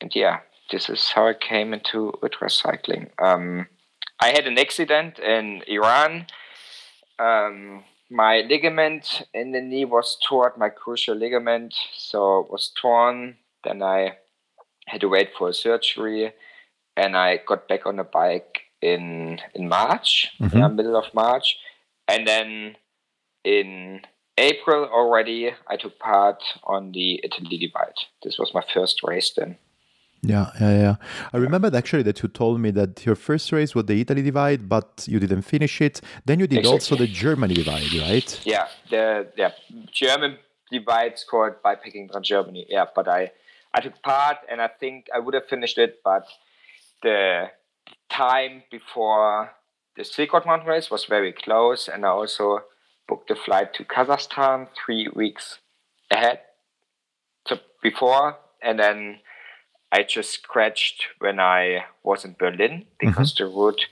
and 0.00 0.14
yeah, 0.14 0.40
this 0.70 0.88
is 0.88 1.10
how 1.14 1.28
I 1.28 1.34
came 1.34 1.72
into 1.72 2.12
ultra 2.22 2.50
cycling. 2.50 3.10
Um, 3.22 3.66
I 4.20 4.28
had 4.28 4.46
an 4.46 4.58
accident 4.58 5.18
in 5.18 5.62
Iran. 5.66 6.26
Um, 7.18 7.84
my 8.10 8.40
ligament 8.40 9.22
in 9.32 9.52
the 9.52 9.60
knee 9.60 9.84
was 9.84 10.18
torn, 10.28 10.52
my 10.56 10.68
crucial 10.68 11.14
ligament, 11.14 11.74
so 11.96 12.46
was 12.50 12.72
torn. 12.80 13.36
Then 13.64 13.82
I 13.82 14.16
had 14.86 15.00
to 15.00 15.08
wait 15.08 15.30
for 15.36 15.48
a 15.48 15.54
surgery, 15.54 16.32
and 16.96 17.16
I 17.16 17.38
got 17.46 17.68
back 17.68 17.86
on 17.86 17.96
the 17.96 18.04
bike 18.04 18.62
in 18.80 19.40
in 19.54 19.68
March, 19.68 20.28
mm-hmm. 20.40 20.56
in 20.56 20.62
the 20.62 20.68
middle 20.68 20.96
of 20.96 21.14
March, 21.14 21.56
and 22.08 22.26
then 22.26 22.76
in 23.44 24.02
April 24.38 24.84
already 24.84 25.52
I 25.68 25.76
took 25.76 25.98
part 25.98 26.42
on 26.64 26.92
the 26.92 27.20
Italy 27.22 27.58
Divide. 27.58 27.98
This 28.22 28.38
was 28.38 28.54
my 28.54 28.62
first 28.72 29.02
race 29.02 29.32
then. 29.36 29.58
Yeah, 30.24 30.50
yeah, 30.60 30.78
yeah. 30.78 30.96
I 31.32 31.38
remembered 31.38 31.74
actually 31.74 32.04
that 32.04 32.22
you 32.22 32.28
told 32.28 32.60
me 32.60 32.70
that 32.70 33.04
your 33.04 33.16
first 33.16 33.50
race 33.50 33.74
was 33.74 33.86
the 33.86 34.00
Italy 34.00 34.22
divide, 34.22 34.68
but 34.68 35.04
you 35.08 35.18
didn't 35.18 35.42
finish 35.42 35.80
it. 35.80 36.00
Then 36.24 36.38
you 36.38 36.46
did 36.46 36.60
exactly. 36.60 36.72
also 36.72 36.96
the 36.96 37.08
Germany 37.08 37.54
divide, 37.54 37.92
right? 37.94 38.40
Yeah, 38.44 38.68
the 38.88 39.26
yeah 39.36 39.50
German 39.90 40.38
divide 40.70 41.14
called 41.28 41.54
Bikepacking 41.64 42.12
Trans 42.12 42.28
Germany. 42.28 42.66
Yeah, 42.68 42.84
but 42.94 43.08
I 43.08 43.32
I 43.74 43.80
took 43.80 44.00
part, 44.02 44.38
and 44.48 44.62
I 44.62 44.68
think 44.68 45.06
I 45.12 45.18
would 45.18 45.34
have 45.34 45.48
finished 45.48 45.78
it, 45.78 46.00
but 46.04 46.24
the 47.02 47.50
time 48.08 48.62
before 48.70 49.50
the 49.96 50.28
Road 50.32 50.46
Mountain 50.46 50.68
Race 50.68 50.88
was 50.88 51.04
very 51.04 51.32
close, 51.32 51.88
and 51.88 52.06
I 52.06 52.10
also 52.10 52.60
booked 53.08 53.30
a 53.30 53.36
flight 53.36 53.74
to 53.74 53.84
Kazakhstan 53.84 54.68
three 54.74 55.08
weeks 55.14 55.58
ahead, 56.10 56.40
so 57.46 57.58
before, 57.82 58.36
and 58.62 58.78
then 58.78 59.18
I 59.90 60.02
just 60.02 60.30
scratched 60.30 61.06
when 61.18 61.40
I 61.40 61.84
was 62.02 62.24
in 62.24 62.34
Berlin 62.38 62.86
because 62.98 63.34
mm-hmm. 63.34 63.44
the 63.44 63.56
route 63.56 63.86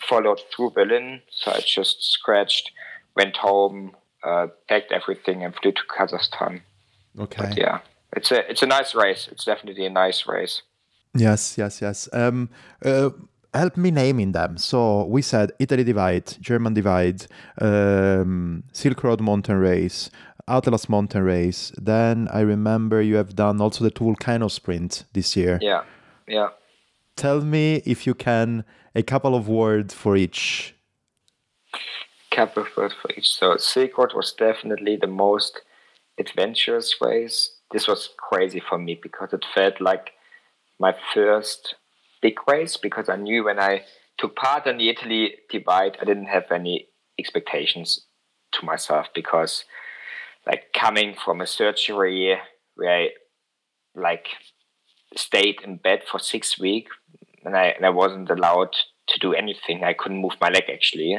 followed 0.00 0.40
through 0.54 0.70
Berlin. 0.70 1.22
So 1.30 1.52
I 1.52 1.60
just 1.60 2.02
scratched, 2.02 2.70
went 3.16 3.36
home, 3.36 3.96
uh, 4.24 4.48
packed 4.68 4.92
everything, 4.92 5.44
and 5.44 5.54
flew 5.54 5.72
to 5.72 5.82
Kazakhstan. 5.88 6.62
Okay. 7.18 7.42
But 7.42 7.56
yeah, 7.56 7.80
it's 8.12 8.30
a 8.30 8.48
it's 8.50 8.62
a 8.62 8.66
nice 8.66 8.94
race. 8.94 9.28
It's 9.30 9.44
definitely 9.44 9.86
a 9.86 9.90
nice 9.90 10.26
race. 10.26 10.62
Yes, 11.14 11.56
yes, 11.56 11.80
yes. 11.80 12.08
Um, 12.12 12.50
uh, 12.84 13.10
help 13.54 13.76
me 13.76 13.90
naming 13.90 14.32
them. 14.32 14.58
So 14.58 15.04
we 15.04 15.22
said 15.22 15.52
Italy 15.58 15.84
Divide, 15.84 16.36
German 16.40 16.74
Divide, 16.74 17.26
um, 17.60 18.64
Silk 18.72 19.02
Road 19.02 19.20
Mountain 19.20 19.56
Race, 19.56 20.10
Atlas 20.46 20.88
Mountain 20.88 21.22
Race. 21.22 21.72
Then 21.76 22.28
I 22.32 22.40
remember 22.40 23.02
you 23.02 23.16
have 23.16 23.34
done 23.34 23.60
also 23.60 23.84
the 23.84 23.92
Volcano 23.96 24.48
Sprint 24.48 25.04
this 25.12 25.36
year. 25.36 25.58
Yeah, 25.60 25.84
yeah. 26.26 26.48
Tell 27.16 27.40
me 27.40 27.82
if 27.84 28.06
you 28.06 28.14
can 28.14 28.64
a 28.94 29.02
couple 29.02 29.34
of 29.34 29.48
words 29.48 29.94
for 29.94 30.16
each. 30.16 30.74
Couple 32.30 32.62
of 32.62 32.68
words 32.76 32.94
for 33.00 33.10
each. 33.16 33.28
So 33.28 33.56
Silk 33.56 33.98
Road 33.98 34.12
was 34.14 34.32
definitely 34.32 34.96
the 34.96 35.06
most 35.06 35.60
adventurous 36.18 36.94
race. 37.00 37.52
This 37.72 37.88
was 37.88 38.10
crazy 38.16 38.60
for 38.60 38.78
me 38.78 38.98
because 39.00 39.32
it 39.32 39.44
felt 39.54 39.80
like 39.80 40.12
my 40.78 40.94
first 41.12 41.74
big 42.20 42.36
race 42.48 42.76
because 42.76 43.08
I 43.08 43.16
knew 43.16 43.44
when 43.44 43.58
I 43.58 43.84
took 44.18 44.36
part 44.36 44.66
in 44.66 44.78
the 44.78 44.88
Italy 44.88 45.36
divide, 45.50 45.96
I 46.00 46.04
didn't 46.04 46.26
have 46.26 46.50
any 46.50 46.88
expectations 47.18 48.06
to 48.52 48.64
myself 48.64 49.08
because 49.14 49.64
like 50.46 50.72
coming 50.74 51.14
from 51.14 51.40
a 51.40 51.46
surgery 51.46 52.36
where 52.74 52.90
I 52.90 53.08
like 53.94 54.28
stayed 55.16 55.60
in 55.62 55.76
bed 55.76 56.02
for 56.10 56.18
six 56.18 56.58
weeks 56.58 56.94
and 57.44 57.56
I, 57.56 57.66
and 57.66 57.84
I 57.84 57.90
wasn't 57.90 58.30
allowed 58.30 58.74
to 59.08 59.18
do 59.18 59.32
anything. 59.32 59.84
I 59.84 59.94
couldn't 59.94 60.18
move 60.18 60.36
my 60.40 60.48
leg 60.48 60.64
actually. 60.72 61.18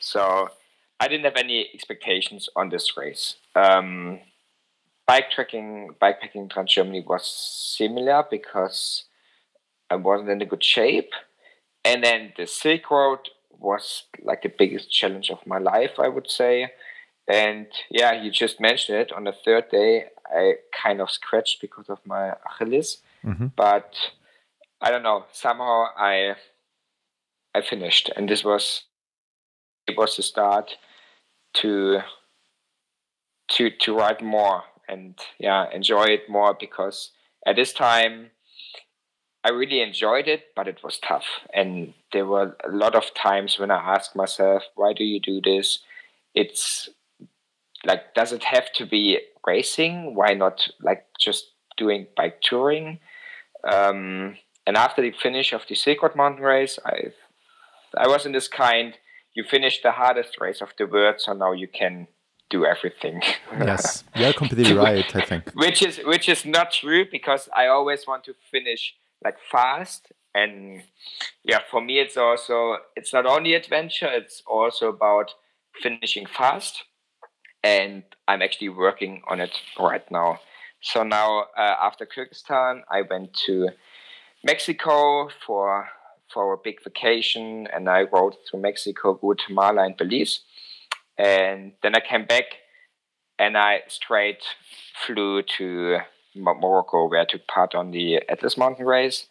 So 0.00 0.48
I 1.00 1.08
didn't 1.08 1.24
have 1.24 1.36
any 1.36 1.68
expectations 1.74 2.48
on 2.56 2.70
this 2.70 2.96
race. 2.96 3.36
Um, 3.54 4.20
bike 5.06 5.30
trekking, 5.30 5.90
bikepacking 6.00 6.50
Trans 6.50 6.72
Germany 6.72 7.04
was 7.06 7.26
similar 7.26 8.24
because 8.28 9.04
I 9.90 9.96
wasn't 9.96 10.30
in 10.30 10.42
a 10.42 10.46
good 10.46 10.64
shape. 10.64 11.12
And 11.84 12.04
then 12.04 12.32
the 12.36 12.46
Silk 12.46 12.90
Road 12.90 13.20
was 13.50 14.04
like 14.22 14.42
the 14.42 14.52
biggest 14.56 14.90
challenge 14.90 15.30
of 15.30 15.46
my 15.46 15.58
life, 15.58 15.98
I 15.98 16.08
would 16.08 16.30
say. 16.30 16.72
And 17.26 17.66
yeah, 17.90 18.12
you 18.12 18.30
just 18.30 18.60
mentioned 18.60 18.98
it. 18.98 19.12
On 19.12 19.24
the 19.24 19.32
third 19.32 19.70
day, 19.70 20.06
I 20.30 20.54
kind 20.72 21.00
of 21.00 21.10
scratched 21.10 21.60
because 21.60 21.88
of 21.88 21.98
my 22.06 22.34
Achilles, 22.46 22.98
mm-hmm. 23.24 23.48
but 23.56 23.94
I 24.80 24.90
don't 24.90 25.02
know. 25.02 25.24
Somehow 25.32 25.86
I 25.96 26.34
I 27.54 27.60
finished, 27.62 28.10
and 28.16 28.28
this 28.28 28.44
was 28.44 28.84
it 29.86 29.96
was 29.96 30.16
the 30.16 30.22
start 30.22 30.76
to 31.54 32.00
to 33.48 33.70
to 33.70 33.96
write 33.96 34.22
more 34.22 34.62
and 34.88 35.18
yeah 35.38 35.66
enjoy 35.72 36.04
it 36.04 36.28
more 36.28 36.54
because 36.58 37.10
at 37.46 37.56
this 37.56 37.72
time 37.72 38.30
I 39.48 39.52
really 39.52 39.80
enjoyed 39.80 40.28
it, 40.28 40.48
but 40.54 40.68
it 40.68 40.82
was 40.84 40.98
tough. 40.98 41.24
And 41.54 41.94
there 42.12 42.26
were 42.26 42.54
a 42.62 42.70
lot 42.70 42.94
of 42.94 43.14
times 43.14 43.58
when 43.58 43.70
I 43.70 43.94
asked 43.94 44.14
myself, 44.14 44.62
why 44.74 44.92
do 44.92 45.04
you 45.04 45.20
do 45.20 45.40
this? 45.40 45.78
It's 46.34 46.90
like 47.86 48.14
does 48.14 48.32
it 48.32 48.44
have 48.44 48.70
to 48.74 48.84
be 48.84 49.18
racing? 49.46 50.14
Why 50.14 50.34
not 50.34 50.68
like 50.82 51.06
just 51.18 51.46
doing 51.78 52.08
bike 52.14 52.42
touring? 52.42 52.98
Um, 53.72 54.36
and 54.66 54.76
after 54.76 55.00
the 55.00 55.12
finish 55.12 55.54
of 55.54 55.62
the 55.66 55.96
Road 56.02 56.14
mountain 56.14 56.44
race 56.44 56.78
i 56.84 56.96
i 57.96 58.06
was 58.06 58.26
in 58.26 58.32
this 58.32 58.48
kind. 58.48 58.94
You 59.34 59.44
finished 59.44 59.82
the 59.82 59.92
hardest 59.92 60.40
race 60.40 60.60
of 60.60 60.70
the 60.76 60.86
world 60.86 61.16
so 61.18 61.32
now 61.32 61.52
you 61.52 61.68
can 61.68 62.08
do 62.50 62.66
everything. 62.66 63.22
Yes. 63.70 64.04
You're 64.14 64.34
completely 64.34 64.74
right 64.88 65.16
i 65.16 65.22
think. 65.30 65.50
which 65.64 65.80
is 65.88 65.94
which 66.12 66.28
is 66.28 66.44
not 66.44 66.72
true 66.80 67.04
because 67.10 67.48
i 67.62 67.64
always 67.66 68.06
want 68.06 68.24
to 68.24 68.34
finish 68.54 68.82
like 69.24 69.36
fast 69.50 70.12
and 70.34 70.82
yeah 71.44 71.60
for 71.70 71.80
me 71.80 71.98
it's 71.98 72.16
also 72.16 72.76
it's 72.96 73.12
not 73.12 73.26
only 73.26 73.54
adventure 73.54 74.08
it's 74.10 74.42
also 74.46 74.88
about 74.88 75.32
finishing 75.82 76.26
fast 76.26 76.84
and 77.62 78.02
I'm 78.26 78.42
actually 78.42 78.68
working 78.68 79.22
on 79.28 79.40
it 79.40 79.60
right 79.78 80.08
now. 80.10 80.40
So 80.80 81.02
now, 81.02 81.46
uh, 81.56 81.74
after 81.82 82.06
Kyrgyzstan, 82.06 82.82
I 82.90 83.02
went 83.02 83.34
to 83.46 83.70
Mexico 84.44 85.28
for 85.44 85.88
for 86.32 86.52
a 86.52 86.58
big 86.62 86.82
vacation, 86.84 87.66
and 87.72 87.88
I 87.88 88.02
rode 88.02 88.36
through 88.44 88.60
Mexico, 88.60 89.14
Guatemala, 89.14 89.84
and 89.84 89.96
Belize. 89.96 90.40
And 91.16 91.72
then 91.82 91.96
I 91.96 92.00
came 92.00 92.26
back, 92.26 92.44
and 93.38 93.56
I 93.56 93.82
straight 93.88 94.44
flew 95.04 95.42
to 95.56 95.98
Morocco, 96.34 97.08
where 97.08 97.20
I 97.20 97.24
took 97.24 97.46
part 97.46 97.74
on 97.74 97.90
the 97.90 98.22
Atlas 98.28 98.56
Mountain 98.56 98.86
Race, 98.86 99.26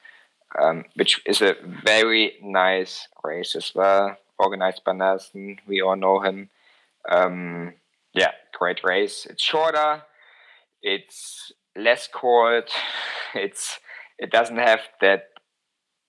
um, 0.62 0.86
which 0.96 1.22
is 1.26 1.42
a 1.42 1.56
very 1.84 2.34
nice 2.42 3.08
race 3.24 3.56
as 3.56 3.72
well, 3.76 4.18
organized 4.40 4.84
by 4.84 4.94
Nelson. 4.94 5.58
We 5.68 5.82
all 5.82 5.96
know 5.96 6.20
him. 6.20 6.50
Um, 7.10 7.74
yeah, 8.14 8.32
great 8.58 8.84
race. 8.84 9.26
It's 9.30 9.44
shorter. 9.44 10.04
It's 10.82 11.52
less 11.76 12.08
cold. 12.12 12.66
It's 13.36 13.80
it 14.18 14.32
doesn't 14.32 14.58
have 14.58 14.80
that 15.02 15.26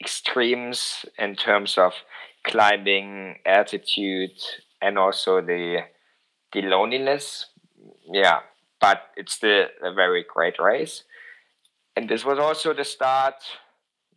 extremes 0.00 1.04
in 1.18 1.34
terms 1.34 1.76
of 1.76 1.92
climbing, 2.44 3.36
altitude, 3.44 4.38
and 4.80 4.98
also 4.98 5.40
the 5.40 5.80
the 6.52 6.62
loneliness. 6.62 7.46
Yeah, 8.10 8.40
but 8.80 9.02
it's 9.16 9.34
still 9.34 9.66
a 9.82 9.92
very 9.92 10.24
great 10.32 10.58
race. 10.58 11.04
And 11.96 12.08
this 12.08 12.24
was 12.24 12.38
also 12.38 12.72
the 12.74 12.84
start. 12.84 13.34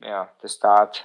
Yeah, 0.01 0.25
the 0.41 0.49
start 0.49 1.03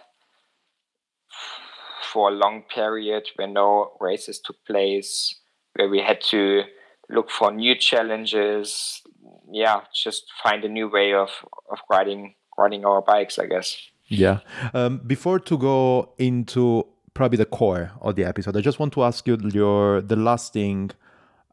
for 2.12 2.30
a 2.30 2.32
long 2.32 2.62
period 2.62 3.24
where 3.36 3.48
no 3.48 3.92
races 4.00 4.40
took 4.40 4.64
place, 4.64 5.36
where 5.74 5.88
we 5.88 6.00
had 6.00 6.20
to 6.20 6.62
look 7.10 7.30
for 7.30 7.52
new 7.52 7.74
challenges. 7.74 9.02
Yeah, 9.50 9.80
just 9.94 10.24
find 10.42 10.64
a 10.64 10.68
new 10.68 10.88
way 10.88 11.14
of 11.14 11.30
of 11.70 11.78
riding 11.90 12.34
riding 12.58 12.84
our 12.84 13.02
bikes, 13.02 13.38
I 13.38 13.46
guess. 13.46 13.76
Yeah. 14.08 14.40
Um, 14.72 14.98
before 15.06 15.40
to 15.40 15.58
go 15.58 16.12
into 16.18 16.86
probably 17.12 17.38
the 17.38 17.46
core 17.46 17.92
of 18.00 18.14
the 18.16 18.24
episode, 18.24 18.56
I 18.56 18.60
just 18.60 18.78
want 18.78 18.92
to 18.94 19.02
ask 19.02 19.26
you 19.26 19.36
your 19.52 20.00
the 20.00 20.16
last 20.16 20.52
thing 20.52 20.90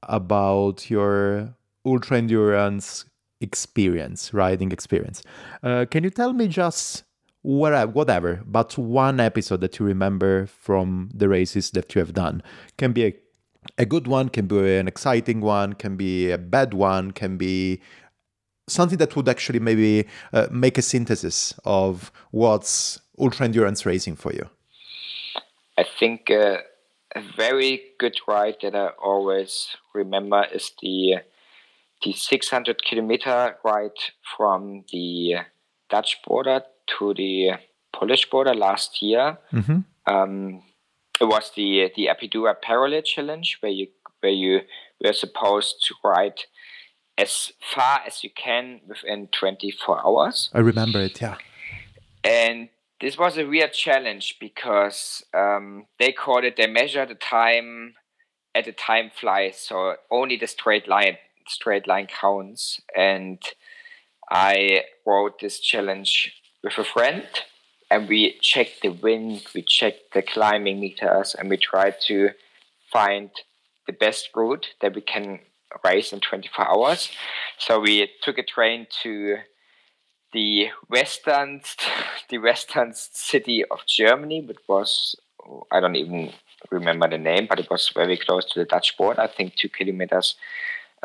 about 0.04 0.90
your 0.90 1.56
ultra 1.86 2.18
endurance 2.18 3.06
experience, 3.42 4.34
riding 4.34 4.72
experience. 4.72 5.22
Uh, 5.62 5.86
can 5.90 6.04
you 6.04 6.10
tell 6.10 6.34
me 6.34 6.48
just 6.48 7.04
whatever, 7.42 7.92
whatever, 7.92 8.42
but 8.46 8.78
one 8.78 9.20
episode 9.20 9.62
that 9.62 9.78
you 9.78 9.86
remember 9.86 10.48
from 10.48 11.10
the 11.14 11.28
races 11.28 11.72
that 11.72 11.94
you 11.94 12.00
have 12.00 12.14
done? 12.14 12.42
Can 12.78 12.94
be 12.94 13.06
a, 13.06 13.14
a 13.78 13.86
good 13.86 14.08
one, 14.08 14.30
can 14.30 14.48
be 14.48 14.78
an 14.78 14.88
exciting 14.88 15.42
one, 15.42 15.74
can 15.74 15.98
be 15.98 16.32
a 16.32 16.38
bad 16.38 16.74
one, 16.74 17.12
can 17.12 17.38
be 17.38 17.82
something 18.68 18.98
that 18.98 19.16
would 19.16 19.28
actually 19.28 19.60
maybe 19.60 20.08
uh, 20.32 20.48
make 20.50 20.78
a 20.78 20.82
synthesis 20.82 21.54
of 21.66 22.12
what's 22.32 23.02
ultra 23.20 23.46
endurance 23.46 23.86
racing 23.86 24.16
for 24.16 24.32
you? 24.32 24.50
I 25.78 25.84
think 25.84 26.32
uh, 26.32 26.60
a 27.16 27.22
very 27.36 27.82
good 28.00 28.16
ride 28.28 28.58
that 28.62 28.76
I 28.76 28.88
always 29.04 29.76
remember 29.94 30.46
is 30.54 30.72
the 30.82 31.16
the 32.04 32.14
600 32.14 32.84
kilometer 32.84 33.58
ride 33.64 33.92
from 34.38 34.84
the 34.92 35.36
Dutch 35.90 36.18
border 36.26 36.64
to 36.98 37.14
the 37.14 37.52
Polish 37.94 38.30
border 38.30 38.54
last 38.54 39.02
year. 39.02 39.38
Mm-hmm. 39.52 39.80
Um, 40.06 40.64
it 41.22 41.26
was 41.26 41.52
the 41.56 41.92
the 41.96 42.08
Apidura 42.08 42.56
Parallel 42.62 43.02
Challenge 43.04 43.58
where 43.62 43.72
you 43.72 43.88
where 44.20 44.32
you 44.32 44.62
were 45.04 45.14
supposed 45.14 45.86
to 45.88 45.96
ride 46.04 46.42
as 47.18 47.52
far 47.62 48.02
as 48.08 48.24
you 48.24 48.30
can 48.36 48.82
within 48.88 49.28
24 49.28 50.06
hours. 50.06 50.50
I 50.54 50.60
remember 50.60 51.00
it, 51.00 51.22
yeah. 51.22 51.38
And 52.24 52.70
this 53.00 53.18
was 53.18 53.38
a 53.38 53.46
real 53.46 53.68
challenge 53.68 54.38
because 54.40 55.24
um, 55.34 55.86
they 56.00 56.12
called 56.12 56.46
it, 56.46 56.56
they 56.58 56.68
measure 56.68 57.06
the 57.06 57.16
time 57.16 57.94
at 58.56 58.66
the 58.66 58.72
time 58.72 59.12
flies, 59.14 59.58
so 59.60 59.96
only 60.10 60.38
the 60.38 60.48
straight 60.48 60.88
line 60.88 61.18
straight 61.48 61.88
line 61.88 62.08
counts. 62.08 62.82
And 62.96 63.42
I 64.30 64.84
wrote 65.06 65.40
this 65.40 65.60
challenge 65.60 66.34
with 66.64 66.78
a 66.78 66.84
friend 66.84 67.28
and 67.94 68.10
we 68.10 68.40
checked 68.42 68.82
the 68.82 68.90
wind, 68.90 69.46
we 69.54 69.62
checked 69.62 70.14
the 70.14 70.24
climbing 70.24 70.80
meters, 70.80 71.36
and 71.38 71.48
we 71.48 71.58
tried 71.58 71.96
to 72.08 72.32
find 72.92 73.30
the 73.86 73.94
best 73.94 74.30
route 74.36 74.70
that 74.82 74.96
we 74.96 75.02
can 75.02 75.40
race 75.86 76.12
in 76.12 76.20
24 76.20 76.68
hours. 76.68 77.12
So 77.60 77.80
we 77.80 78.10
took 78.24 78.40
a 78.40 78.44
train 78.44 78.88
to 79.04 79.38
the 80.32 80.70
western, 80.90 81.62
the 82.30 82.40
western 82.40 82.94
city 82.96 83.64
of 83.66 83.86
Germany, 83.88 84.42
which 84.42 84.58
was 84.68 85.16
I 85.72 85.80
don't 85.80 85.96
even 85.96 86.32
remember 86.72 87.10
the 87.10 87.18
name, 87.18 87.48
but 87.48 87.60
it 87.60 87.70
was 87.70 87.92
very 87.94 88.18
close 88.18 88.46
to 88.46 88.60
the 88.60 88.66
Dutch 88.66 88.98
border. 88.98 89.22
I 89.22 89.28
think 89.28 89.56
two 89.56 89.70
kilometers 89.70 90.36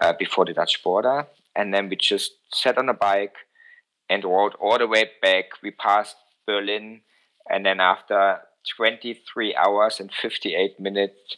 uh, 0.01 0.13
before 0.19 0.45
the 0.45 0.55
Dutch 0.55 0.83
border, 0.83 1.27
and 1.55 1.73
then 1.73 1.89
we 1.89 1.97
just 1.97 2.33
sat 2.53 2.79
on 2.79 2.89
a 2.89 2.95
bike 2.95 3.35
and 4.09 4.25
rode 4.25 4.55
all 4.61 4.79
the 4.79 4.87
way 4.87 5.11
back. 5.21 5.47
We 5.63 5.71
passed 5.71 6.17
Berlin, 6.47 7.03
and 7.51 7.67
then 7.67 7.81
after 7.81 8.41
23 8.77 9.55
hours 9.55 10.01
and 10.01 10.11
58 10.13 10.79
minutes, 10.81 11.37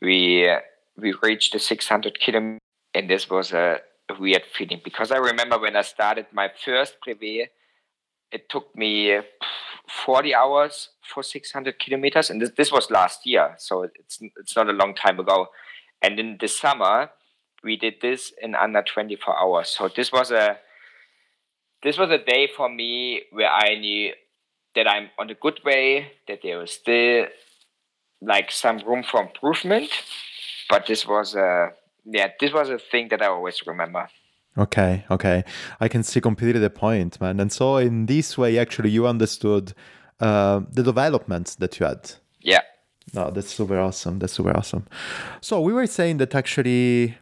we 0.00 0.50
we 0.96 1.14
reached 1.22 1.52
the 1.52 1.60
600 1.60 2.18
kilometers 2.18 2.58
and 2.94 3.08
this 3.08 3.30
was 3.30 3.52
a, 3.52 3.80
weird 4.18 4.42
feeling 4.56 4.80
because 4.82 5.12
I 5.12 5.18
remember 5.18 5.58
when 5.58 5.76
I 5.76 5.82
started 5.82 6.24
my 6.32 6.50
first 6.64 6.96
brevet, 7.04 7.52
it 8.32 8.48
took 8.48 8.74
me 8.74 9.20
40 9.86 10.34
hours 10.34 10.88
for 11.02 11.22
600 11.22 11.78
kilometers, 11.78 12.30
and 12.30 12.40
this, 12.40 12.50
this 12.56 12.72
was 12.72 12.90
last 12.90 13.26
year, 13.26 13.54
so 13.58 13.82
it's 13.82 14.18
it's 14.38 14.56
not 14.56 14.70
a 14.70 14.72
long 14.72 14.94
time 14.94 15.20
ago. 15.20 15.48
And 16.00 16.18
in 16.18 16.38
the 16.40 16.48
summer, 16.48 17.10
we 17.62 17.76
did 17.76 17.94
this 18.00 18.32
in 18.40 18.54
under 18.54 18.82
24 18.82 19.38
hours. 19.38 19.68
So 19.68 19.88
this 19.88 20.12
was 20.12 20.30
a 20.30 20.58
this 21.82 21.96
was 21.98 22.10
a 22.10 22.18
day 22.18 22.48
for 22.56 22.68
me 22.68 23.22
where 23.30 23.50
I 23.50 23.76
knew 23.78 24.12
that 24.74 24.88
I'm 24.88 25.10
on 25.18 25.30
a 25.30 25.34
good 25.34 25.60
way, 25.64 26.12
that 26.26 26.40
there 26.42 26.58
was 26.58 26.72
still 26.72 27.26
like 28.20 28.50
some 28.50 28.78
room 28.78 29.04
for 29.04 29.22
improvement, 29.22 29.90
but 30.68 30.86
this 30.86 31.06
was 31.06 31.34
a 31.34 31.70
yeah, 32.04 32.28
this 32.40 32.52
was 32.52 32.70
a 32.70 32.78
thing 32.78 33.08
that 33.08 33.22
I 33.22 33.26
always 33.26 33.66
remember. 33.66 34.08
Okay, 34.56 35.04
okay. 35.10 35.44
I 35.78 35.88
can 35.88 36.02
see 36.02 36.20
completely 36.20 36.60
the 36.60 36.70
point, 36.70 37.20
man. 37.20 37.38
And 37.38 37.52
so, 37.52 37.76
in 37.76 38.06
this 38.06 38.36
way, 38.36 38.58
actually, 38.58 38.90
you 38.90 39.06
understood 39.06 39.72
uh, 40.18 40.62
the 40.72 40.82
developments 40.82 41.54
that 41.56 41.78
you 41.78 41.86
had. 41.86 42.12
Yeah. 42.40 42.62
No, 43.14 43.30
that's 43.30 43.54
super 43.54 43.78
awesome. 43.78 44.18
That's 44.18 44.32
super 44.32 44.56
awesome. 44.56 44.86
So, 45.40 45.60
we 45.60 45.72
were 45.72 45.86
saying 45.86 46.16
that 46.16 46.34
actually, 46.34 47.16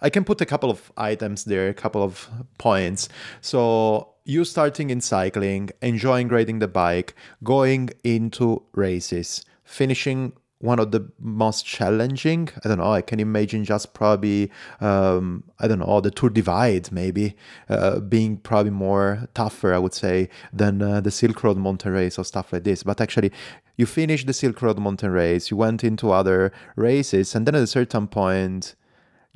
I 0.00 0.10
can 0.10 0.24
put 0.24 0.40
a 0.40 0.46
couple 0.46 0.70
of 0.70 0.92
items 0.96 1.44
there, 1.44 1.68
a 1.68 1.74
couple 1.74 2.02
of 2.02 2.28
points. 2.58 3.08
So, 3.40 4.14
you 4.24 4.44
starting 4.44 4.90
in 4.90 5.00
cycling, 5.00 5.70
enjoying 5.80 6.28
riding 6.28 6.58
the 6.58 6.68
bike, 6.68 7.14
going 7.42 7.90
into 8.04 8.62
races, 8.74 9.44
finishing 9.64 10.34
one 10.60 10.78
of 10.78 10.90
the 10.90 11.10
most 11.20 11.64
challenging. 11.64 12.48
I 12.64 12.68
don't 12.68 12.78
know. 12.78 12.92
I 12.92 13.00
can 13.00 13.20
imagine 13.20 13.64
just 13.64 13.94
probably 13.94 14.50
um, 14.80 15.44
I 15.60 15.68
don't 15.68 15.78
know 15.78 16.00
the 16.00 16.10
Tour 16.10 16.30
Divide 16.30 16.90
maybe 16.90 17.36
uh, 17.68 18.00
being 18.00 18.38
probably 18.38 18.72
more 18.72 19.28
tougher. 19.34 19.72
I 19.72 19.78
would 19.78 19.94
say 19.94 20.28
than 20.52 20.82
uh, 20.82 21.00
the 21.00 21.10
Silk 21.10 21.42
Road 21.44 21.56
Mountain 21.56 21.92
Race 21.92 22.18
or 22.18 22.24
stuff 22.24 22.52
like 22.52 22.64
this. 22.64 22.82
But 22.82 23.00
actually, 23.00 23.32
you 23.76 23.86
finished 23.86 24.26
the 24.26 24.32
Silk 24.32 24.60
Road 24.60 24.78
Mountain 24.78 25.10
Race. 25.10 25.50
You 25.50 25.56
went 25.56 25.84
into 25.84 26.10
other 26.10 26.52
races, 26.74 27.34
and 27.34 27.46
then 27.46 27.54
at 27.54 27.62
a 27.62 27.66
certain 27.66 28.08
point, 28.08 28.74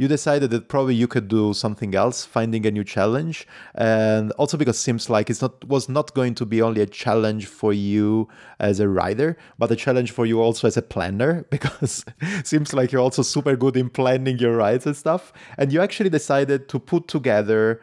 you 0.03 0.09
decided 0.09 0.51
that 0.51 0.67
probably 0.67 0.97
you 0.97 1.07
could 1.07 1.29
do 1.29 1.55
something 1.55 1.95
else, 1.95 2.25
finding 2.25 2.67
a 2.67 2.73
new 2.73 2.83
challenge, 2.83 3.47
and 3.77 4.33
also 4.33 4.57
because 4.57 4.75
it 4.75 4.81
seems 4.81 5.09
like 5.09 5.31
it's 5.31 5.41
not 5.41 5.65
was 5.69 5.89
not 5.89 6.13
going 6.13 6.35
to 6.35 6.45
be 6.45 6.61
only 6.61 6.81
a 6.83 6.87
challenge 6.87 7.47
for 7.47 7.73
you 7.73 8.29
as 8.59 8.81
a 8.81 8.89
rider, 8.89 9.37
but 9.61 9.71
a 9.71 9.77
challenge 9.77 10.11
for 10.11 10.27
you 10.27 10.43
also 10.43 10.67
as 10.67 10.77
a 10.77 10.83
planner, 10.83 11.47
because 11.51 12.05
seems 12.43 12.75
like 12.75 12.91
you're 12.91 13.01
also 13.01 13.23
super 13.23 13.55
good 13.55 13.77
in 13.77 13.89
planning 13.89 14.39
your 14.39 14.57
rides 14.57 14.87
and 14.87 14.97
stuff, 14.97 15.33
and 15.57 15.73
you 15.73 15.81
actually 15.81 16.11
decided 16.11 16.69
to 16.69 16.81
put 16.81 17.07
together 17.07 17.81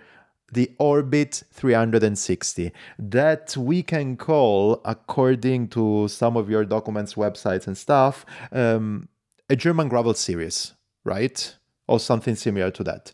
the 0.52 0.70
Orbit 0.78 1.44
360 1.54 2.74
that 2.98 3.56
we 3.56 3.82
can 3.82 4.18
call, 4.18 4.82
according 4.84 5.70
to 5.70 6.10
some 6.10 6.36
of 6.36 6.50
your 6.50 6.66
documents, 6.66 7.14
websites, 7.14 7.66
and 7.66 7.78
stuff, 7.78 8.26
um, 8.52 9.08
a 9.50 9.56
German 9.56 9.88
gravel 9.88 10.16
series, 10.16 10.74
right? 11.06 11.56
Or 11.90 12.00
something 12.00 12.36
similar 12.36 12.72
to 12.72 12.84
that. 12.84 13.12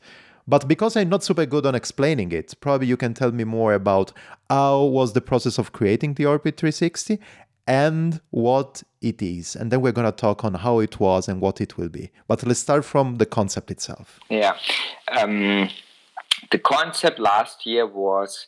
But 0.48 0.68
because 0.68 0.96
I'm 0.96 1.10
not 1.10 1.24
super 1.24 1.46
good 1.46 1.66
on 1.66 1.74
explaining 1.74 2.32
it, 2.32 2.54
probably 2.60 2.88
you 2.88 2.98
can 2.98 3.14
tell 3.14 3.32
me 3.32 3.44
more 3.44 3.74
about 3.74 4.12
how 4.50 4.84
was 4.84 5.14
the 5.14 5.22
process 5.22 5.58
of 5.58 5.72
creating 5.72 6.14
the 6.14 6.26
Orbit 6.26 6.58
360 6.58 7.20
and 7.68 8.22
what 8.30 8.84
it 9.02 9.22
is. 9.22 9.56
And 9.56 9.72
then 9.72 9.82
we're 9.82 9.92
going 9.92 10.06
to 10.06 10.12
talk 10.12 10.46
on 10.46 10.54
how 10.54 10.80
it 10.80 11.00
was 11.00 11.28
and 11.28 11.42
what 11.42 11.62
it 11.62 11.78
will 11.78 11.90
be. 11.90 12.12
But 12.28 12.46
let's 12.46 12.60
start 12.60 12.86
from 12.86 13.16
the 13.16 13.26
concept 13.26 13.72
itself. 13.72 14.20
Yeah. 14.30 14.56
Um, 15.08 15.70
the 16.52 16.60
concept 16.60 17.18
last 17.18 17.66
year 17.66 17.88
was 17.88 18.48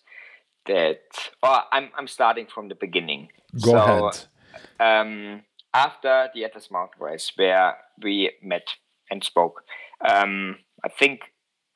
that, 0.68 1.02
oh, 1.42 1.62
I'm, 1.72 1.90
I'm 1.98 2.08
starting 2.08 2.46
from 2.46 2.68
the 2.68 2.76
beginning. 2.76 3.30
Go 3.62 3.72
so, 3.72 3.78
ahead. 3.80 4.26
um, 4.80 5.42
after 5.74 6.30
the 6.36 6.46
Atlas 6.46 6.70
Mountain 6.70 7.02
Race, 7.02 7.32
where 7.36 7.78
we 8.04 8.32
met 8.44 8.68
and 9.10 9.24
spoke. 9.24 9.64
Um, 10.08 10.58
I 10.84 10.90
think 10.90 11.22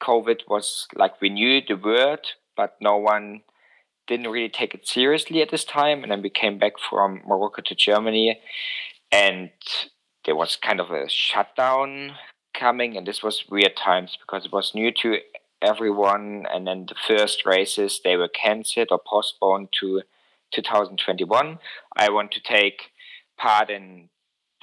COVID 0.02 0.42
was 0.48 0.88
like 0.96 1.22
we 1.22 1.30
knew 1.30 1.62
the 1.66 1.76
word, 1.76 2.28
but 2.56 2.76
no 2.82 2.98
one 2.98 3.42
didn't 4.08 4.32
really 4.32 4.50
take 4.50 4.74
it 4.74 4.88
seriously 4.88 5.42
at 5.42 5.52
this 5.52 5.64
time. 5.64 6.04
And 6.04 6.12
then 6.12 6.22
we 6.22 6.30
came 6.30 6.58
back 6.58 6.74
from 6.90 7.22
Morocco 7.26 7.62
to 7.62 7.76
Germany, 7.76 8.40
and 9.12 9.52
there 10.26 10.36
was 10.36 10.56
kind 10.56 10.80
of 10.80 10.92
a 10.92 11.10
shutdown 11.10 12.14
coming, 12.54 12.98
and 12.98 13.08
this 13.08 13.24
was 13.24 13.46
weird 13.50 13.76
times 13.78 14.18
because 14.20 14.46
it 14.46 14.52
was 14.52 14.76
new 14.76 14.92
to 15.02 15.18
everyone. 15.62 16.46
And 16.52 16.68
then 16.68 16.88
the 16.88 16.96
first 17.08 17.46
races 17.46 18.02
they 18.04 18.16
were 18.18 18.28
cancelled 18.28 18.90
or 18.92 19.00
postponed 19.06 19.70
to 19.80 20.02
2021. 20.54 21.60
I 21.96 22.10
want 22.10 22.32
to 22.32 22.42
take 22.42 22.92
part 23.38 23.70
in 23.70 24.10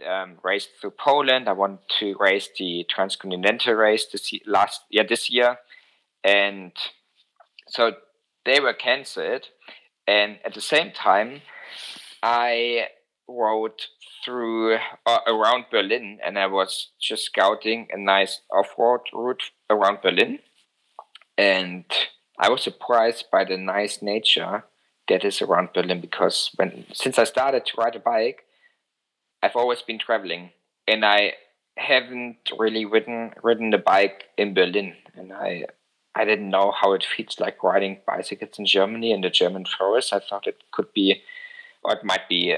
um, 0.06 0.38
race 0.42 0.68
through 0.80 0.92
Poland. 0.92 1.48
I 1.48 1.52
want 1.52 1.80
to 2.00 2.14
race 2.18 2.48
the 2.58 2.84
transcontinental 2.88 3.74
race 3.74 4.06
this 4.06 4.32
last 4.46 4.82
year, 4.90 5.04
this 5.08 5.30
year, 5.30 5.58
and 6.24 6.72
so 7.66 7.92
they 8.44 8.61
were 8.61 8.74
cancelled. 8.74 9.48
And 10.06 10.38
at 10.44 10.54
the 10.54 10.61
same 10.61 10.92
time, 10.92 11.42
I 12.22 12.87
rode 13.28 13.82
through 14.24 14.78
uh, 15.06 15.18
around 15.26 15.66
Berlin, 15.70 16.18
and 16.24 16.38
I 16.38 16.46
was 16.46 16.90
just 17.00 17.24
scouting 17.24 17.88
a 17.92 17.98
nice 17.98 18.40
off-road 18.50 19.00
route 19.12 19.50
around 19.68 20.00
Berlin, 20.02 20.38
and 21.37 21.84
I 22.38 22.48
was 22.48 22.62
surprised 22.62 23.26
by 23.30 23.44
the 23.44 23.56
nice 23.56 24.00
nature 24.00 24.64
that 25.08 25.24
is 25.24 25.42
around 25.42 25.70
Berlin 25.74 26.00
because 26.00 26.50
when 26.56 26.87
since 26.92 27.18
I 27.18 27.24
started 27.24 27.66
to 27.66 27.76
ride 27.76 27.96
a 27.96 28.00
bike, 28.00 28.44
I've 29.42 29.57
always 29.57 29.83
been 29.83 29.98
traveling, 29.98 30.51
and 30.87 31.05
I 31.05 31.35
haven't 31.77 32.51
really 32.59 32.85
ridden 32.85 33.33
ridden 33.42 33.70
the 33.70 33.79
bike 33.79 34.24
in 34.37 34.55
Berlin, 34.55 34.94
and 35.14 35.33
I 35.33 35.66
I 36.14 36.24
didn't 36.24 36.51
know 36.51 36.72
how 36.72 36.92
it 36.92 37.05
feels 37.05 37.38
like 37.38 37.62
riding 37.62 37.98
bicycles 38.07 38.59
in 38.59 38.66
Germany 38.66 39.12
in 39.12 39.20
the 39.20 39.31
German 39.31 39.64
forest. 39.66 40.12
I 40.12 40.18
thought 40.18 40.46
it 40.46 40.62
could 40.72 40.92
be, 40.92 41.22
or 41.85 41.92
it 41.94 42.05
might 42.05 42.29
be 42.29 42.57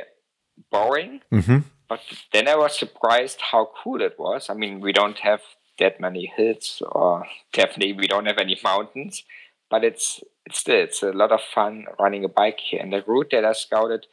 boring. 0.71 1.21
Mm-hmm. 1.31 1.59
But 1.89 2.01
then 2.33 2.49
I 2.49 2.57
was 2.57 2.79
surprised 2.79 3.41
how 3.51 3.71
cool 3.83 4.01
it 4.01 4.19
was. 4.19 4.49
I 4.49 4.55
mean, 4.55 4.81
we 4.81 4.93
don't 4.93 5.19
have 5.19 5.43
that 5.79 6.01
many 6.01 6.33
hills, 6.37 6.83
or 6.93 7.27
definitely 7.53 7.93
we 7.93 8.07
don't 8.07 8.27
have 8.27 8.39
any 8.39 8.59
mountains, 8.63 9.25
but 9.69 9.85
it's 9.85 10.23
it's 10.47 10.61
still 10.61 10.77
it's 10.77 11.03
a 11.03 11.13
lot 11.13 11.33
of 11.33 11.41
fun 11.43 11.87
running 11.99 12.25
a 12.25 12.29
bike 12.29 12.61
here. 12.61 12.81
And 12.81 12.93
the 12.93 13.05
route 13.07 13.29
that 13.33 13.45
I 13.45 13.53
scouted 13.53 14.07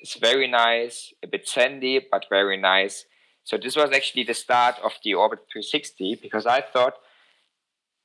is 0.00 0.14
very 0.14 0.46
nice, 0.46 1.12
a 1.22 1.26
bit 1.26 1.48
sandy, 1.48 2.06
but 2.10 2.26
very 2.28 2.56
nice. 2.56 3.06
So 3.44 3.56
this 3.56 3.76
was 3.76 3.90
actually 3.92 4.24
the 4.24 4.34
start 4.34 4.76
of 4.82 4.92
the 5.02 5.14
Orbit 5.14 5.40
360 5.52 6.18
because 6.22 6.46
I 6.46 6.60
thought 6.60 6.94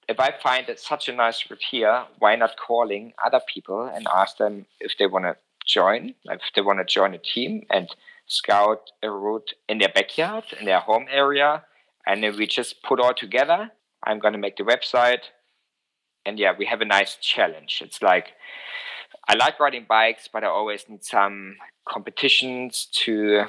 if 0.08 0.20
I 0.20 0.32
find 0.32 0.70
it 0.70 0.80
such 0.80 1.10
a 1.10 1.14
nice 1.14 1.50
route 1.50 1.64
here, 1.72 2.06
why 2.20 2.36
not 2.36 2.56
calling 2.58 3.14
other 3.24 3.42
people 3.54 3.84
and 3.84 4.08
ask 4.14 4.38
them 4.38 4.66
if 4.80 4.98
they 4.98 5.08
want 5.08 5.26
to 5.26 5.36
join, 5.66 6.14
if 6.26 6.42
they 6.56 6.62
want 6.62 6.80
to 6.80 6.86
join 6.86 7.14
a 7.14 7.18
team 7.18 7.64
and 7.72 7.90
scout 8.28 8.92
a 9.02 9.10
route 9.10 9.54
in 9.68 9.80
their 9.80 9.90
backyard, 9.90 10.44
in 10.60 10.66
their 10.66 10.80
home 10.80 11.06
area, 11.10 11.64
and 12.06 12.24
then 12.24 12.38
we 12.38 12.46
just 12.46 12.84
put 12.84 13.00
all 13.00 13.14
together. 13.14 13.72
I'm 14.04 14.20
going 14.20 14.34
to 14.34 14.40
make 14.40 14.58
the 14.58 14.64
website, 14.64 15.32
and 16.26 16.38
yeah, 16.38 16.54
we 16.58 16.66
have 16.66 16.82
a 16.82 16.86
nice 16.86 17.18
challenge. 17.20 17.82
It's 17.84 18.02
like 18.02 18.34
I 19.28 19.36
like 19.36 19.60
riding 19.60 19.86
bikes, 19.88 20.30
but 20.32 20.44
I 20.44 20.48
always 20.48 20.88
need 20.88 21.04
some 21.04 21.58
competitions 21.88 22.88
to 23.04 23.46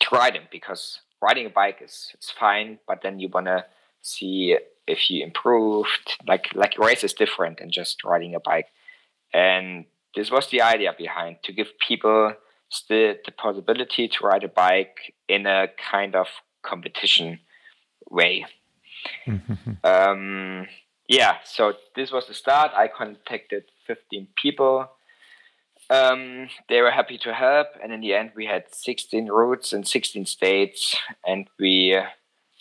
to 0.00 0.08
ride 0.12 0.34
them 0.34 0.44
because 0.50 1.00
riding 1.22 1.46
a 1.46 1.50
bike 1.50 1.78
is 1.82 2.10
it's 2.14 2.30
fine, 2.30 2.78
but 2.86 3.02
then 3.02 3.18
you 3.18 3.28
want 3.28 3.46
to 3.46 3.64
see 4.02 4.58
if 4.86 5.10
you 5.10 5.24
improved. 5.24 6.16
Like 6.26 6.54
like 6.54 6.78
race 6.78 7.04
is 7.04 7.12
different 7.12 7.58
than 7.58 7.70
just 7.70 8.04
riding 8.04 8.34
a 8.34 8.40
bike, 8.40 8.68
and 9.32 9.84
this 10.14 10.30
was 10.30 10.48
the 10.48 10.62
idea 10.62 10.94
behind 10.96 11.38
to 11.44 11.52
give 11.52 11.78
people 11.86 12.34
still 12.68 13.14
the 13.24 13.32
possibility 13.32 14.08
to 14.08 14.26
ride 14.26 14.44
a 14.44 14.48
bike 14.48 15.14
in 15.28 15.46
a 15.46 15.68
kind 15.90 16.14
of 16.14 16.26
competition 16.62 17.40
way. 18.10 18.46
Mm-hmm. 19.26 19.72
Um, 19.84 20.66
yeah, 21.08 21.36
so 21.44 21.74
this 21.94 22.10
was 22.10 22.26
the 22.26 22.34
start. 22.34 22.72
I 22.74 22.88
contacted 22.88 23.64
15 23.86 24.28
people. 24.40 24.90
Um, 25.90 26.48
they 26.68 26.80
were 26.80 26.90
happy 26.90 27.18
to 27.18 27.34
help, 27.34 27.68
and 27.82 27.92
in 27.92 28.00
the 28.00 28.14
end, 28.14 28.32
we 28.34 28.46
had 28.46 28.74
16 28.74 29.28
routes 29.28 29.72
in 29.72 29.84
16 29.84 30.24
states, 30.24 30.96
and 31.26 31.46
we 31.58 31.98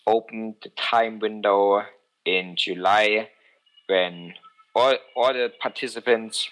opened 0.05 0.55
the 0.61 0.69
time 0.69 1.19
window 1.19 1.83
in 2.25 2.55
July 2.57 3.29
when 3.87 4.33
all, 4.75 4.95
all 5.15 5.33
the 5.33 5.51
participants 5.61 6.49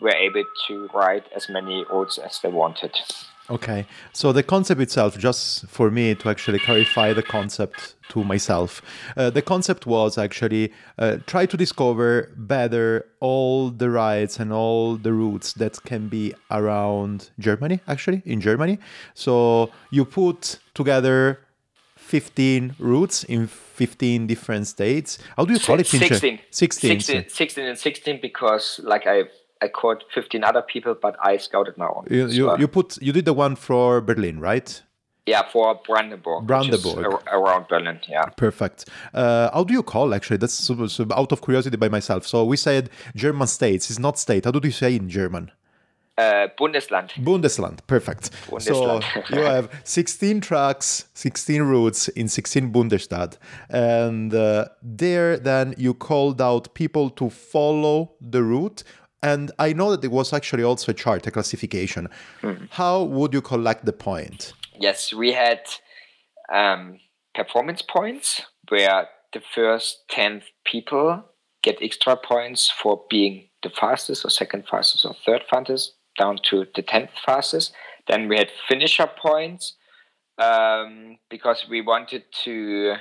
were 0.00 0.14
able 0.14 0.44
to 0.66 0.88
ride 0.92 1.24
as 1.34 1.48
many 1.48 1.84
routes 1.90 2.18
as 2.18 2.40
they 2.40 2.48
wanted. 2.48 2.96
Okay, 3.50 3.86
so 4.12 4.30
the 4.30 4.42
concept 4.42 4.78
itself, 4.78 5.16
just 5.16 5.66
for 5.68 5.90
me 5.90 6.14
to 6.16 6.28
actually 6.28 6.58
clarify 6.58 7.14
the 7.14 7.22
concept 7.22 7.94
to 8.10 8.22
myself, 8.22 8.82
uh, 9.16 9.30
the 9.30 9.40
concept 9.40 9.86
was 9.86 10.18
actually 10.18 10.70
uh, 10.98 11.16
try 11.26 11.46
to 11.46 11.56
discover 11.56 12.30
better 12.36 13.06
all 13.20 13.70
the 13.70 13.88
rides 13.88 14.38
and 14.38 14.52
all 14.52 14.96
the 14.96 15.14
routes 15.14 15.54
that 15.54 15.82
can 15.84 16.08
be 16.08 16.34
around 16.50 17.30
Germany, 17.38 17.80
actually, 17.88 18.20
in 18.26 18.42
Germany. 18.42 18.78
So 19.14 19.70
you 19.90 20.04
put 20.04 20.58
together 20.74 21.40
15 21.96 22.76
routes 22.78 23.24
in 23.24 23.46
15 23.46 24.26
different 24.26 24.66
states. 24.66 25.18
How 25.38 25.46
do 25.46 25.54
you 25.54 25.60
call 25.60 25.80
it? 25.80 25.86
16. 25.86 26.40
16. 26.50 27.00
16, 27.00 27.28
16 27.28 27.64
and 27.64 27.78
16 27.78 28.18
because 28.20 28.80
like 28.84 29.06
I 29.06 29.24
I 29.60 29.68
called 29.68 30.04
15 30.14 30.44
other 30.44 30.62
people, 30.62 30.94
but 31.00 31.16
I 31.22 31.36
scouted 31.36 31.76
my 31.76 31.86
own. 31.86 32.06
You, 32.10 32.28
you, 32.28 32.58
you 32.58 32.68
put 32.68 32.96
you 33.02 33.12
did 33.12 33.24
the 33.24 33.32
one 33.32 33.56
for 33.56 34.00
Berlin, 34.00 34.40
right? 34.40 34.82
Yeah, 35.26 35.42
for 35.50 35.78
Brandenburg. 35.86 36.46
Brandenburg. 36.46 37.22
around 37.30 37.68
Berlin, 37.68 38.00
yeah. 38.08 38.24
Perfect. 38.36 38.88
Uh, 39.12 39.50
how 39.52 39.62
do 39.62 39.74
you 39.74 39.82
call 39.82 40.14
actually? 40.14 40.38
That's 40.38 40.54
super, 40.54 40.88
super 40.88 41.14
out 41.14 41.32
of 41.32 41.42
curiosity 41.42 41.76
by 41.76 41.90
myself. 41.90 42.26
So 42.26 42.44
we 42.46 42.56
said 42.56 42.88
German 43.14 43.46
states. 43.46 43.90
It's 43.90 43.98
not 43.98 44.18
state. 44.18 44.46
How 44.46 44.52
do 44.52 44.60
you 44.66 44.72
say 44.72 44.96
in 44.96 45.10
German? 45.10 45.50
Uh, 46.18 46.48
Bundesland. 46.58 47.12
Bundesland, 47.22 47.78
perfect. 47.86 48.32
Bundesland. 48.50 49.04
So 49.28 49.36
you 49.36 49.42
have 49.42 49.70
16 49.84 50.40
tracks, 50.40 51.04
16 51.14 51.62
routes 51.62 52.08
in 52.08 52.26
16 52.26 52.72
Bundesstadt. 52.72 53.36
And 53.68 54.34
uh, 54.34 54.64
there, 54.82 55.36
then 55.36 55.76
you 55.78 55.94
called 55.94 56.40
out 56.40 56.74
people 56.74 57.08
to 57.10 57.30
follow 57.30 58.14
the 58.20 58.42
route 58.42 58.82
and 59.22 59.50
I 59.58 59.72
know 59.72 59.90
that 59.90 60.00
there 60.00 60.10
was 60.10 60.32
actually 60.32 60.62
also 60.62 60.92
a 60.92 60.94
chart, 60.94 61.26
a 61.26 61.30
classification. 61.30 62.08
Hmm. 62.40 62.66
How 62.70 63.02
would 63.02 63.34
you 63.34 63.42
collect 63.42 63.84
the 63.84 63.92
point? 63.92 64.52
Yes, 64.78 65.12
we 65.12 65.32
had 65.32 65.60
um, 66.52 67.00
performance 67.34 67.82
points 67.82 68.42
where 68.68 69.08
the 69.32 69.42
first 69.54 70.04
10 70.10 70.42
people 70.64 71.24
get 71.62 71.78
extra 71.82 72.16
points 72.16 72.70
for 72.70 73.04
being 73.10 73.48
the 73.62 73.70
fastest 73.70 74.24
or 74.24 74.30
second 74.30 74.64
fastest 74.70 75.04
or 75.04 75.14
third 75.26 75.42
fastest 75.50 75.94
down 76.18 76.38
to 76.50 76.66
the 76.76 76.82
10th 76.82 77.10
fastest. 77.24 77.72
Then 78.06 78.28
we 78.28 78.36
had 78.36 78.50
finisher 78.68 79.08
points 79.20 79.74
um, 80.38 81.18
because 81.28 81.66
we 81.68 81.80
wanted 81.80 82.22
to 82.44 82.94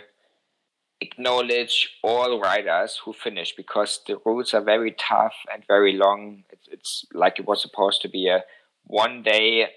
acknowledge 1.01 1.97
all 2.03 2.39
riders 2.39 2.99
who 3.03 3.13
finish 3.13 3.55
because 3.55 4.01
the 4.07 4.19
routes 4.25 4.53
are 4.53 4.61
very 4.61 4.91
tough 4.91 5.35
and 5.53 5.63
very 5.67 5.93
long. 5.93 6.43
It's, 6.49 6.67
it's 6.71 7.05
like 7.13 7.39
it 7.39 7.47
was 7.47 7.61
supposed 7.61 8.01
to 8.01 8.09
be 8.09 8.27
a 8.27 8.43
one 8.85 9.23
day 9.23 9.67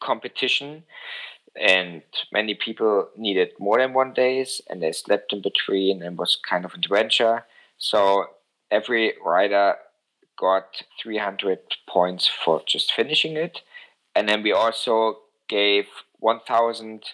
competition 0.00 0.84
and 1.58 2.02
many 2.32 2.54
people 2.54 3.08
needed 3.16 3.50
more 3.58 3.78
than 3.78 3.94
one 3.94 4.12
days 4.12 4.60
and 4.68 4.82
they 4.82 4.92
slept 4.92 5.32
in 5.32 5.40
between 5.40 6.02
and 6.02 6.18
was 6.18 6.38
kind 6.48 6.64
of 6.64 6.74
an 6.74 6.80
adventure. 6.80 7.44
So 7.78 8.26
every 8.70 9.14
rider 9.24 9.76
got 10.38 10.82
300 11.02 11.58
points 11.88 12.28
for 12.44 12.62
just 12.66 12.92
finishing 12.92 13.36
it. 13.36 13.62
And 14.14 14.28
then 14.28 14.42
we 14.42 14.52
also 14.52 15.18
gave 15.48 15.86
1000 16.18 17.04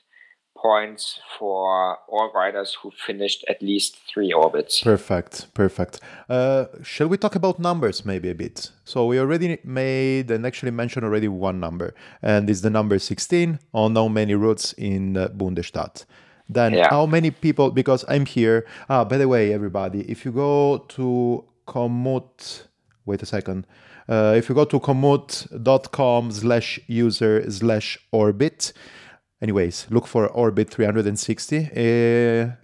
points 0.62 1.20
for 1.38 1.98
all 2.08 2.30
riders 2.34 2.74
who 2.80 2.90
finished 3.06 3.44
at 3.48 3.60
least 3.62 3.98
three 4.12 4.32
orbits. 4.32 4.80
Perfect, 4.80 5.52
perfect. 5.54 6.00
Uh, 6.28 6.66
shall 6.82 7.08
we 7.08 7.16
talk 7.18 7.34
about 7.34 7.58
numbers 7.58 8.04
maybe 8.04 8.30
a 8.30 8.34
bit? 8.34 8.70
So 8.84 9.06
we 9.06 9.18
already 9.18 9.58
made 9.64 10.30
and 10.30 10.46
actually 10.46 10.70
mentioned 10.70 11.04
already 11.04 11.28
one 11.28 11.58
number, 11.60 11.94
and 12.22 12.48
it's 12.48 12.60
the 12.60 12.70
number 12.70 12.98
16 12.98 13.58
on 13.74 13.96
how 13.96 14.08
many 14.08 14.34
routes 14.34 14.72
in 14.74 15.16
uh, 15.16 15.28
Bundesstadt. 15.28 16.04
Then 16.48 16.74
Yeah. 16.74 16.88
how 16.90 17.06
many 17.06 17.30
people? 17.30 17.70
Because 17.70 18.04
I'm 18.08 18.26
here. 18.26 18.66
Ah, 18.88 19.04
by 19.04 19.18
the 19.18 19.26
way, 19.28 19.52
everybody, 19.52 20.00
if 20.10 20.24
you 20.24 20.32
go 20.32 20.78
to 20.96 21.44
Komoot, 21.66 22.64
wait 23.06 23.22
a 23.22 23.26
second. 23.26 23.66
Uh, 24.08 24.34
if 24.36 24.48
you 24.48 24.54
go 24.54 24.64
to 24.64 24.78
komoot.com 24.80 26.30
slash 26.32 26.80
user 26.88 27.50
slash 27.50 27.98
orbit, 28.10 28.72
anyways, 29.42 29.88
look 29.90 30.06
for 30.06 30.28
Orbit 30.28 30.70
360 30.70 31.58
uh, 31.58 31.60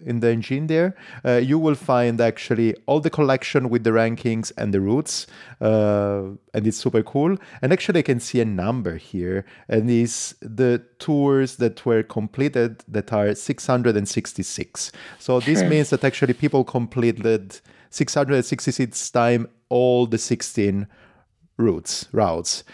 in 0.06 0.20
the 0.20 0.30
engine 0.30 0.68
there. 0.68 0.94
Uh, 1.24 1.32
you 1.32 1.58
will 1.58 1.74
find 1.74 2.20
actually 2.20 2.74
all 2.86 3.00
the 3.00 3.10
collection 3.10 3.68
with 3.68 3.84
the 3.84 3.90
rankings 3.90 4.52
and 4.56 4.72
the 4.72 4.80
routes, 4.80 5.26
uh, 5.60 6.22
and 6.54 6.66
it's 6.66 6.78
super 6.78 7.02
cool. 7.02 7.36
And 7.60 7.72
actually, 7.72 7.98
I 7.98 8.02
can 8.02 8.20
see 8.20 8.40
a 8.40 8.44
number 8.44 8.96
here, 8.96 9.44
and 9.68 9.90
it's 9.90 10.34
the 10.40 10.82
tours 10.98 11.56
that 11.56 11.84
were 11.84 12.02
completed 12.04 12.84
that 12.88 13.12
are 13.12 13.34
666. 13.34 14.92
So 15.18 15.40
this 15.40 15.62
means 15.64 15.90
that 15.90 16.04
actually 16.04 16.34
people 16.34 16.64
completed 16.64 17.60
666 17.90 19.10
time 19.10 19.48
all 19.68 20.06
the 20.06 20.18
16 20.18 20.86
routes 21.56 22.08
routes 22.12 22.64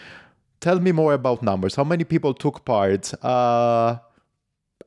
tell 0.65 0.79
me 0.79 0.91
more 0.91 1.13
about 1.13 1.43
numbers. 1.43 1.75
How 1.75 1.83
many 1.83 2.03
people 2.03 2.33
took 2.33 2.65
part? 2.65 3.13
Uh, 3.23 3.99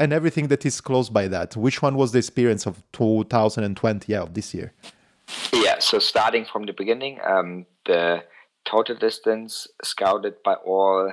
and 0.00 0.12
everything 0.12 0.48
that 0.48 0.66
is 0.66 0.80
close 0.80 1.08
by 1.08 1.28
that. 1.28 1.56
Which 1.56 1.80
one 1.82 1.94
was 1.96 2.10
the 2.10 2.18
experience 2.18 2.66
of 2.66 2.82
2020? 2.92 4.12
Yeah, 4.12 4.22
of 4.22 4.34
this 4.34 4.52
year. 4.54 4.72
Yeah. 5.52 5.78
So 5.78 6.00
starting 6.00 6.44
from 6.44 6.66
the 6.66 6.72
beginning, 6.72 7.20
um, 7.24 7.66
the 7.86 8.24
total 8.64 8.96
distance 8.96 9.68
scouted 9.84 10.34
by 10.44 10.54
all 10.54 11.12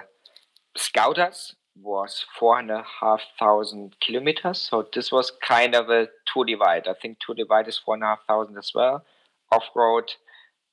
scouters 0.76 1.56
was 1.80 2.26
four 2.40 2.58
and 2.58 2.72
a 2.72 2.84
half 3.02 3.22
thousand 3.38 3.96
kilometers. 4.00 4.58
So 4.60 4.88
this 4.96 5.12
was 5.12 5.32
kind 5.48 5.76
of 5.76 5.90
a 5.90 6.08
Tour 6.26 6.46
divide. 6.46 6.88
I 6.88 6.96
think 7.00 7.20
Tour 7.20 7.36
divide 7.36 7.68
is 7.68 7.78
four 7.78 7.94
and 7.94 8.04
a 8.04 8.08
half 8.08 8.26
thousand 8.28 8.58
as 8.58 8.72
well. 8.74 9.06
Off 9.52 9.66
road, 9.76 10.06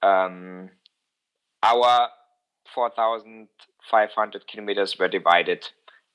um, 0.03 0.71
our 1.63 2.09
four 2.75 2.91
thousand 2.91 3.49
500 3.91 4.47
kilometers 4.47 4.99
were 4.99 5.09
divided 5.09 5.69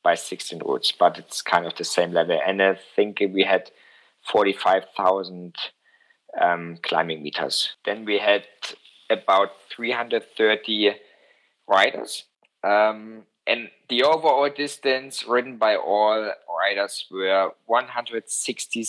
by 0.03 0.15
16 0.15 0.61
routes, 0.65 0.93
but 0.97 1.17
it's 1.17 1.41
kind 1.41 1.65
of 1.65 1.75
the 1.75 1.83
same 1.83 2.13
level. 2.13 2.39
And 2.45 2.61
I 2.61 2.77
think 2.95 3.19
we 3.19 3.43
had 3.43 3.71
45,000 4.31 5.55
um, 6.39 6.77
climbing 6.81 7.23
meters. 7.23 7.75
Then 7.85 8.05
we 8.05 8.19
had 8.19 8.45
about 9.09 9.49
330 9.75 10.95
riders. 11.67 12.25
Um, 12.63 13.23
and 13.45 13.69
the 13.89 14.03
overall 14.03 14.49
distance 14.49 15.25
ridden 15.25 15.57
by 15.57 15.75
all 15.77 16.31
riders 16.59 17.05
were 17.09 17.51
160, 17.65 18.85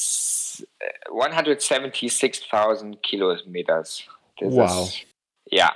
176,000 1.08 3.02
kilometers. 3.02 4.02
This 4.40 4.52
wow. 4.52 4.82
Is, 4.82 5.04
yeah, 5.50 5.70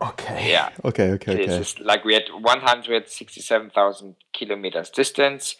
Okay. 0.00 0.50
Yeah. 0.50 0.70
Okay. 0.84 1.10
Okay. 1.12 1.36
This 1.36 1.50
okay. 1.50 1.60
is 1.60 1.80
like 1.80 2.04
we 2.04 2.14
had 2.14 2.24
167,000 2.40 4.16
kilometers 4.32 4.90
distance. 4.90 5.56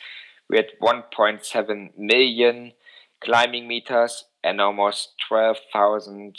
We 0.48 0.56
had 0.56 0.66
1.7 0.80 1.90
million 1.98 2.72
climbing 3.20 3.66
meters 3.66 4.24
and 4.44 4.60
almost 4.60 5.14
12,000 5.28 6.36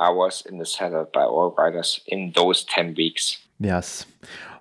hours 0.00 0.42
in 0.48 0.58
the 0.58 0.66
saddle 0.66 1.08
by 1.12 1.22
all 1.22 1.54
riders 1.56 2.00
in 2.06 2.32
those 2.36 2.64
10 2.64 2.94
weeks. 2.96 3.38
Yes. 3.58 4.06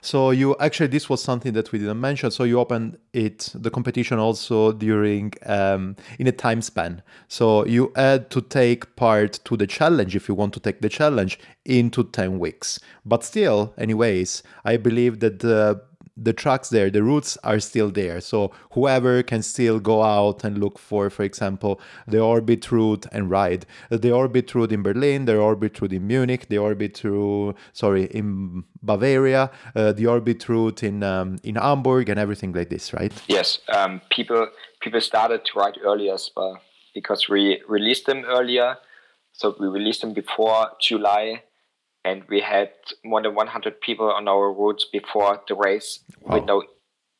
So 0.07 0.31
you 0.31 0.55
actually 0.61 0.87
this 0.87 1.09
was 1.09 1.21
something 1.21 1.51
that 1.51 1.73
we 1.73 1.79
didn't 1.79 1.99
mention. 1.99 2.31
So 2.31 2.45
you 2.45 2.61
opened 2.61 2.97
it 3.11 3.51
the 3.53 3.69
competition 3.69 4.19
also 4.19 4.71
during 4.71 5.33
um, 5.45 5.97
in 6.17 6.27
a 6.27 6.31
time 6.31 6.61
span. 6.61 7.01
So 7.27 7.65
you 7.65 7.91
had 7.93 8.29
to 8.29 8.39
take 8.39 8.95
part 8.95 9.41
to 9.43 9.57
the 9.57 9.67
challenge 9.67 10.15
if 10.15 10.29
you 10.29 10.35
want 10.35 10.53
to 10.53 10.61
take 10.61 10.79
the 10.79 10.87
challenge 10.87 11.37
into 11.65 12.05
ten 12.05 12.39
weeks. 12.39 12.79
But 13.05 13.25
still, 13.25 13.73
anyways, 13.77 14.43
I 14.63 14.77
believe 14.77 15.19
that 15.19 15.39
the 15.39 15.81
the 16.17 16.33
tracks 16.33 16.69
there, 16.69 16.89
the 16.89 17.03
routes 17.03 17.37
are 17.43 17.59
still 17.59 17.91
there. 17.91 18.19
So 18.19 18.51
whoever 18.71 19.21
can 19.21 19.43
still 19.43 19.79
go 19.79 20.01
out 20.01 20.43
and 20.43 20.57
look 20.57 20.79
for, 20.79 21.09
for 21.09 21.23
example, 21.23 21.79
the 22.07 22.19
orbit 22.19 22.71
route 22.71 23.05
and 23.11 23.29
ride. 23.29 23.65
The 23.89 24.11
orbit 24.11 24.53
route 24.55 24.71
in 24.71 24.81
Berlin, 24.81 25.25
the 25.25 25.37
orbit 25.37 25.79
route 25.79 25.93
in 25.93 26.07
Munich, 26.07 26.47
the 26.49 26.57
orbit 26.57 27.03
route, 27.03 27.55
sorry, 27.73 28.05
in 28.05 28.63
Bavaria, 28.81 29.51
uh, 29.75 29.91
the 29.93 30.07
orbit 30.07 30.49
route 30.49 30.83
in 30.83 31.03
um, 31.03 31.37
in 31.43 31.55
Hamburg, 31.55 32.09
and 32.09 32.19
everything 32.19 32.51
like 32.51 32.69
this, 32.69 32.93
right? 32.93 33.13
Yes, 33.27 33.59
um, 33.69 34.01
people 34.09 34.47
people 34.81 35.01
started 35.01 35.45
to 35.45 35.59
ride 35.59 35.77
earlier 35.83 36.15
well 36.35 36.59
because 36.93 37.29
we 37.29 37.61
released 37.67 38.07
them 38.07 38.25
earlier. 38.25 38.77
So 39.33 39.55
we 39.59 39.67
released 39.67 40.01
them 40.01 40.13
before 40.13 40.71
July 40.81 41.43
and 42.03 42.23
we 42.29 42.41
had 42.41 42.69
more 43.03 43.21
than 43.21 43.35
100 43.35 43.81
people 43.81 44.09
on 44.09 44.27
our 44.27 44.51
routes 44.51 44.85
before 44.91 45.41
the 45.47 45.55
race 45.55 45.99
wow. 46.21 46.35
window 46.35 46.61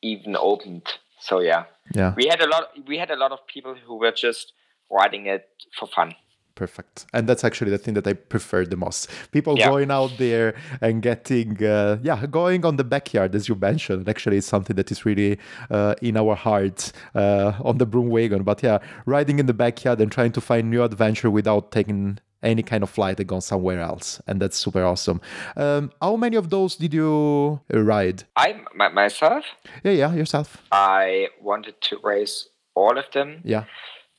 even 0.02 0.36
opened. 0.40 0.88
So 1.20 1.40
yeah, 1.40 1.66
yeah, 1.94 2.14
we 2.16 2.28
had 2.28 2.42
a 2.42 2.48
lot. 2.48 2.70
We 2.86 2.98
had 2.98 3.12
a 3.12 3.16
lot 3.16 3.32
of 3.32 3.40
people 3.48 3.76
who 3.76 3.96
were 3.96 4.12
just 4.12 4.54
riding 4.90 5.26
it 5.26 5.50
for 5.78 5.88
fun. 5.88 6.14
Perfect, 6.54 7.06
and 7.14 7.28
that's 7.28 7.44
actually 7.44 7.72
the 7.72 7.78
thing 7.78 7.94
that 7.96 8.08
I 8.08 8.14
prefer 8.14 8.66
the 8.66 8.78
most. 8.78 9.10
People 9.32 9.58
yeah. 9.58 9.68
going 9.68 9.92
out 9.92 10.18
there 10.18 10.56
and 10.82 11.04
getting, 11.04 11.64
uh, 11.64 11.98
yeah, 12.02 12.26
going 12.26 12.66
on 12.66 12.78
the 12.78 12.84
backyard 12.84 13.36
as 13.36 13.48
you 13.48 13.56
mentioned. 13.56 14.08
Actually, 14.10 14.38
it's 14.38 14.48
something 14.48 14.76
that 14.76 14.92
is 14.92 15.06
really 15.06 15.38
uh, 15.70 15.96
in 16.02 16.18
our 16.18 16.36
hearts 16.36 16.94
uh, 17.14 17.54
on 17.64 17.78
the 17.78 17.86
broom 17.86 18.10
wagon. 18.10 18.44
But 18.44 18.64
yeah, 18.64 18.80
riding 19.06 19.38
in 19.38 19.46
the 19.46 19.54
backyard 19.54 20.02
and 20.02 20.12
trying 20.12 20.32
to 20.32 20.42
find 20.42 20.70
new 20.70 20.84
adventure 20.84 21.30
without 21.30 21.72
taking 21.72 22.20
any 22.44 22.64
kind 22.64 22.84
of 22.84 22.90
flight 22.90 23.20
and 23.20 23.28
gone 23.28 23.42
somewhere 23.42 23.80
else 23.80 24.22
and 24.28 24.42
that's 24.42 24.58
super 24.58 24.84
awesome. 24.84 25.22
Um, 25.56 25.92
how 26.02 26.16
many 26.16 26.36
of 26.36 26.50
those 26.50 26.76
did 26.76 26.94
you 26.94 27.60
ride? 27.72 28.24
I 28.36 28.62
my, 28.76 28.90
myself? 28.90 29.46
Yeah 29.84 29.92
yeah 29.92 30.14
yourself. 30.14 30.58
I 30.72 31.30
wanted 31.42 31.82
to 31.82 32.00
race 32.04 32.48
all 32.76 32.98
of 32.98 33.06
them. 33.14 33.42
Yeah. 33.44 33.66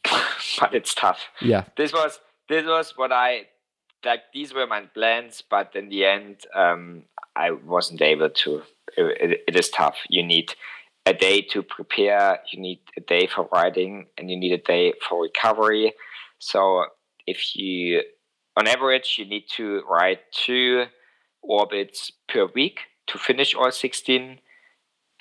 But 0.61 0.75
it's 0.75 0.95
tough. 0.95 1.21
Yeah. 1.41 1.65
This 1.77 1.93
was 1.93 2.21
this 2.49 2.65
was 2.65 2.95
what 2.97 3.13
i 3.13 3.47
like 4.05 4.23
these 4.33 4.55
were 4.55 4.67
my 4.67 4.81
plans 4.81 5.43
but 5.51 5.75
in 5.75 5.89
the 5.89 6.05
end 6.05 6.37
um, 6.55 7.03
i 7.37 7.51
wasn't 7.51 8.03
able 8.03 8.31
to. 8.31 8.63
It, 8.97 9.05
it, 9.21 9.41
it 9.49 9.57
is 9.57 9.69
tough. 9.69 9.97
You 10.09 10.25
need 10.25 10.55
a 11.09 11.15
day 11.15 11.41
to 11.41 11.63
prepare. 11.63 12.41
You 12.53 12.61
need 12.61 12.81
a 12.97 13.01
day 13.01 13.27
for 13.27 13.49
riding 13.53 14.07
and 14.17 14.31
you 14.31 14.37
need 14.37 14.53
a 14.53 14.63
day 14.63 14.93
for 15.09 15.23
recovery. 15.23 15.95
So 16.39 16.85
if 17.29 17.55
you, 17.55 18.03
on 18.57 18.67
average, 18.67 19.17
you 19.19 19.27
need 19.27 19.45
to 19.57 19.83
ride 19.89 20.21
two 20.33 20.87
orbits 21.43 22.11
per 22.29 22.47
week 22.47 22.81
to 23.09 23.19
finish 23.19 23.55
all 23.55 23.71
16. 23.71 24.39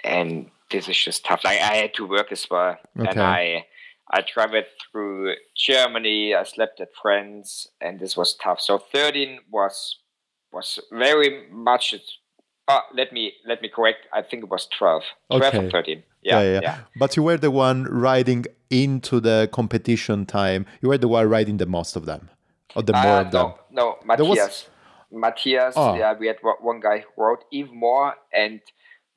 And 0.03 0.51
this 0.71 0.87
is 0.87 0.97
just 0.97 1.25
tough. 1.25 1.43
Like 1.43 1.59
I 1.59 1.75
had 1.75 1.93
to 1.95 2.07
work 2.07 2.31
as 2.31 2.47
well. 2.49 2.77
Okay. 2.97 3.09
And 3.09 3.19
I, 3.19 3.65
I 4.11 4.21
traveled 4.21 4.65
through 4.91 5.35
Germany. 5.55 6.33
I 6.33 6.43
slept 6.43 6.79
at 6.79 6.89
friends, 7.01 7.67
and 7.81 7.99
this 7.99 8.15
was 8.15 8.35
tough. 8.35 8.61
So 8.61 8.77
13 8.77 9.39
was 9.51 9.99
was 10.51 10.79
very 10.91 11.49
much. 11.51 11.93
Oh, 12.67 12.81
let 12.93 13.13
me 13.13 13.33
let 13.45 13.61
me 13.61 13.69
correct. 13.69 14.07
I 14.11 14.21
think 14.21 14.43
it 14.43 14.49
was 14.49 14.67
12. 14.77 15.03
12 15.31 15.43
okay. 15.43 15.67
or 15.67 15.71
13. 15.71 16.03
Yeah, 16.21 16.41
yeah, 16.41 16.51
yeah, 16.51 16.59
yeah. 16.61 16.77
But 16.97 17.15
you 17.15 17.23
were 17.23 17.37
the 17.37 17.51
one 17.51 17.83
riding 17.85 18.45
into 18.69 19.19
the 19.19 19.49
competition 19.53 20.25
time. 20.25 20.65
You 20.81 20.89
were 20.89 20.97
the 20.97 21.07
one 21.07 21.29
riding 21.29 21.57
the 21.57 21.65
most 21.65 21.95
of 21.95 22.05
them, 22.05 22.29
or 22.75 22.83
the 22.83 22.93
more 22.93 23.05
uh, 23.05 23.21
of 23.21 23.31
them. 23.31 23.53
No, 23.71 23.83
no, 23.83 23.95
Matthias. 24.03 24.37
Was... 24.37 24.69
Matthias. 25.11 25.73
Oh. 25.77 25.95
Yeah, 25.95 26.13
we 26.19 26.27
had 26.27 26.37
one 26.41 26.81
guy 26.81 26.99
who 26.99 27.23
rode 27.23 27.39
even 27.51 27.77
more 27.77 28.15
and 28.33 28.59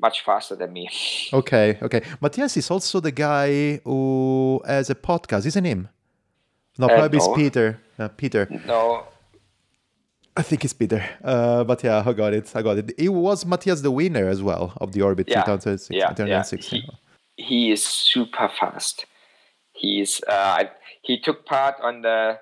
much 0.01 0.25
faster 0.25 0.57
than 0.57 0.73
me. 0.73 0.89
Okay, 1.33 1.79
okay. 1.83 2.03
Matthias 2.21 2.57
is 2.57 2.71
also 2.71 2.99
the 3.01 3.13
guy 3.13 3.77
who 3.85 4.61
has 4.67 4.91
a 4.91 4.95
podcast, 4.95 5.47
isn't 5.47 5.65
him? 5.65 5.89
No, 6.79 6.87
uh, 6.87 6.89
probably 6.89 7.19
uh, 7.21 7.27
no. 7.27 7.33
it's 7.33 7.37
Peter. 7.37 7.81
Uh, 7.99 8.09
Peter. 8.09 8.49
No. 8.67 9.05
I 10.37 10.43
think 10.43 10.65
it's 10.65 10.73
Peter. 10.73 11.05
Uh, 11.23 11.65
but 11.65 11.83
yeah, 11.83 12.03
I 12.05 12.13
got 12.13 12.33
it. 12.33 12.51
I 12.55 12.63
got 12.63 12.79
it. 12.79 12.93
It 12.97 13.09
was 13.09 13.45
Matthias 13.45 13.81
the 13.83 13.91
winner 13.91 14.29
as 14.29 14.43
well 14.43 14.73
of 14.79 14.93
the 14.93 15.03
Orbit 15.03 15.29
yeah. 15.29 15.43
2006. 15.43 15.91
Yeah, 15.91 16.09
2006. 16.09 16.73
Yeah. 16.73 16.81
He, 17.37 17.43
he, 17.43 17.73
is 17.73 17.85
super 17.85 18.49
fast. 18.49 19.07
He's 19.73 20.21
uh, 20.29 20.65
he 21.03 21.21
took 21.21 21.47
part 21.47 21.77
on 21.83 22.03
the 22.03 22.39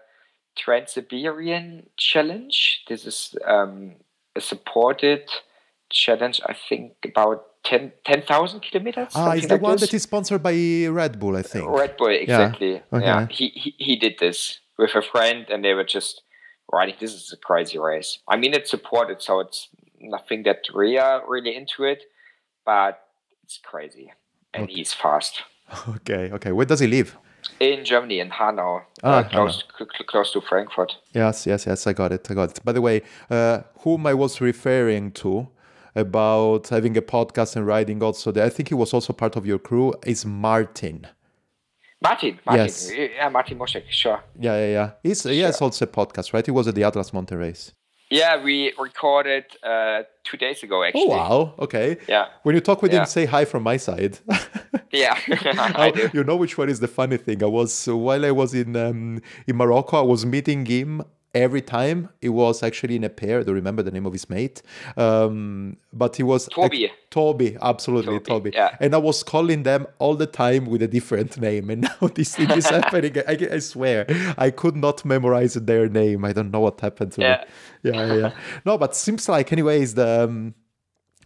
Trans 0.57 0.92
Siberian 0.92 1.88
Challenge. 1.96 2.85
This 2.88 3.07
is 3.07 3.35
um, 3.46 3.94
a 4.37 4.40
supported 4.40 5.29
challenge. 5.90 6.40
I 6.44 6.55
think 6.68 6.92
about 7.05 7.46
10,000 7.64 8.61
10, 8.61 8.70
kilometers. 8.70 9.12
Ah, 9.14 9.33
it's 9.33 9.46
the 9.46 9.55
like 9.55 9.62
one 9.62 9.72
this. 9.72 9.83
that 9.83 9.94
is 9.94 10.03
sponsored 10.03 10.42
by 10.42 10.87
Red 10.87 11.18
Bull, 11.18 11.37
I 11.37 11.42
think. 11.42 11.68
Red 11.68 11.96
Bull, 11.96 12.09
exactly. 12.09 12.72
Yeah, 12.72 12.81
okay. 12.92 13.07
yeah. 13.07 13.27
He, 13.31 13.48
he 13.48 13.74
he 13.79 13.96
did 13.96 14.18
this 14.18 14.61
with 14.79 14.94
a 14.94 15.03
friend, 15.03 15.46
and 15.48 15.64
they 15.64 15.74
were 15.74 15.85
just 15.85 16.22
riding. 16.72 16.94
This 17.00 17.14
is 17.14 17.33
a 17.33 17.37
crazy 17.37 17.78
race. 17.78 18.18
I 18.28 18.37
mean, 18.37 18.54
it's 18.54 18.70
supported, 18.70 19.22
so 19.22 19.40
it's 19.40 19.68
nothing 20.00 20.42
that 20.44 20.61
we 20.74 20.98
are 20.98 21.22
really 21.28 21.54
into 21.57 21.85
it, 21.85 22.04
but 22.64 23.00
it's 23.44 23.59
crazy, 23.62 24.12
and 24.54 24.64
okay. 24.64 24.72
he's 24.74 24.92
fast. 24.92 25.42
Okay, 25.88 26.31
okay. 26.33 26.52
Where 26.52 26.66
does 26.66 26.81
he 26.81 26.87
live? 26.87 27.16
In 27.61 27.85
Germany, 27.85 28.20
in 28.20 28.31
Hanau, 28.31 28.83
Ah, 29.02 29.18
uh, 29.18 29.28
close, 29.28 29.64
cl- 29.76 29.88
cl- 29.90 30.07
close 30.07 30.33
to 30.33 30.40
Frankfurt. 30.40 30.96
Yes, 31.12 31.46
yes, 31.46 31.66
yes. 31.66 31.87
I 31.87 31.92
got 31.92 32.12
it. 32.12 32.26
I 32.31 32.35
got 32.35 32.50
it. 32.50 32.64
By 32.64 32.72
the 32.72 32.81
way, 32.81 33.02
uh, 33.31 33.61
whom 33.81 34.07
I 34.07 34.14
was 34.14 34.40
referring 34.40 35.12
to 35.12 35.48
about 35.94 36.68
having 36.68 36.96
a 36.96 37.02
podcast 37.02 37.57
and 37.57 37.66
riding 37.66 38.02
also 38.02 38.33
there, 38.33 38.44
I 38.44 38.48
think 38.48 38.68
he 38.68 38.74
was 38.74 38.92
also 38.94 39.12
part 39.12 39.37
of 39.37 39.46
your 39.46 39.59
crew, 39.59 39.94
is 40.07 40.24
Martin. 40.24 41.07
Martin, 42.01 42.39
Martin, 42.47 42.65
Yes. 42.67 42.91
yeah, 42.95 43.29
Martin 43.29 43.59
Moschek, 43.59 43.85
sure. 43.91 44.23
Yeah, 44.39 44.57
yeah, 44.59 44.67
yeah. 44.73 44.91
He's, 45.03 45.23
He 45.25 45.41
has 45.41 45.61
also 45.61 45.85
a 45.85 45.89
podcast, 45.89 46.33
right? 46.33 46.45
He 46.47 46.53
was 46.53 46.69
at 46.69 46.75
the 46.75 46.85
Atlas 46.85 47.13
Mountain 47.13 47.39
Race. 47.39 47.73
Yeah, 48.11 48.43
we 48.43 48.73
recorded 48.79 49.45
uh, 49.63 50.05
two 50.25 50.37
days 50.39 50.63
ago, 50.63 50.81
Oh, 50.81 50.85
actually. 50.85 51.09
wow. 51.09 51.55
Okay. 51.59 51.99
Yeah, 52.09 52.27
When 52.43 52.55
you 52.55 52.61
talk 52.63 52.81
with 52.83 52.93
Yeah. 52.93 53.01
him, 53.01 53.07
say 53.07 53.27
hi 53.27 53.45
from 53.45 53.63
my 53.65 53.77
side. 53.77 54.19
yeah, 54.93 55.19
I 55.29 55.91
Oh, 55.93 55.97
do. 55.97 56.11
You 56.15 56.25
know 56.25 56.37
which 56.37 56.57
one 56.57 56.71
is 56.71 56.81
the 56.81 56.89
funny 56.89 57.19
thing? 57.19 57.43
I 57.43 57.47
was 57.47 57.87
while 57.87 58.25
I 58.25 58.31
was 58.31 58.55
in 58.55 58.77
um, 58.77 59.21
in 59.47 59.57
Morocco, 59.57 59.99
I 59.99 60.03
was 60.03 60.25
meeting 60.25 60.65
him 60.65 61.03
every 61.35 61.62
time. 61.62 62.09
It 62.21 62.31
was 62.31 62.62
actually 62.62 62.97
in 62.97 63.05
a 63.05 63.09
pair. 63.09 63.41
I 63.41 63.43
don't 63.43 63.55
remember 63.55 63.83
the 63.83 63.91
name 63.91 64.07
of 64.07 64.12
his 64.12 64.29
mate, 64.31 64.62
um, 64.97 65.77
but 65.93 66.17
he 66.17 66.23
was 66.23 66.49
Toby. 66.49 66.91
Toby, 67.11 67.57
absolutely 67.62 68.19
Toby. 68.21 68.25
Toby, 68.25 68.51
yeah. 68.55 68.77
And 68.81 68.95
I 68.95 68.99
was 68.99 69.23
calling 69.23 69.62
them 69.62 69.87
all 69.99 70.14
the 70.14 70.27
time 70.27 70.67
with 70.67 70.83
a 70.83 70.88
different 70.88 71.38
name, 71.41 71.71
and 71.71 71.81
now 72.01 72.09
this 72.09 72.35
thing 72.37 72.51
is 72.51 72.69
happening. 72.71 73.17
I, 73.27 73.38
I 73.53 73.59
swear, 73.61 74.07
I 74.37 74.51
could 74.51 74.77
not 74.77 75.05
memorize 75.05 75.55
their 75.55 75.88
name. 75.88 76.25
I 76.25 76.33
don't 76.33 76.51
know 76.51 76.61
what 76.61 76.81
happened 76.81 77.12
to 77.12 77.21
Yeah. 77.23 77.45
me. 77.83 77.91
Yeah, 77.91 78.07
yeah, 78.07 78.14
yeah. 78.17 78.31
No, 78.64 78.77
but 78.79 78.97
seems 78.97 79.29
like, 79.29 79.53
anyways, 79.53 79.95
the. 79.95 80.25
Um, 80.25 80.55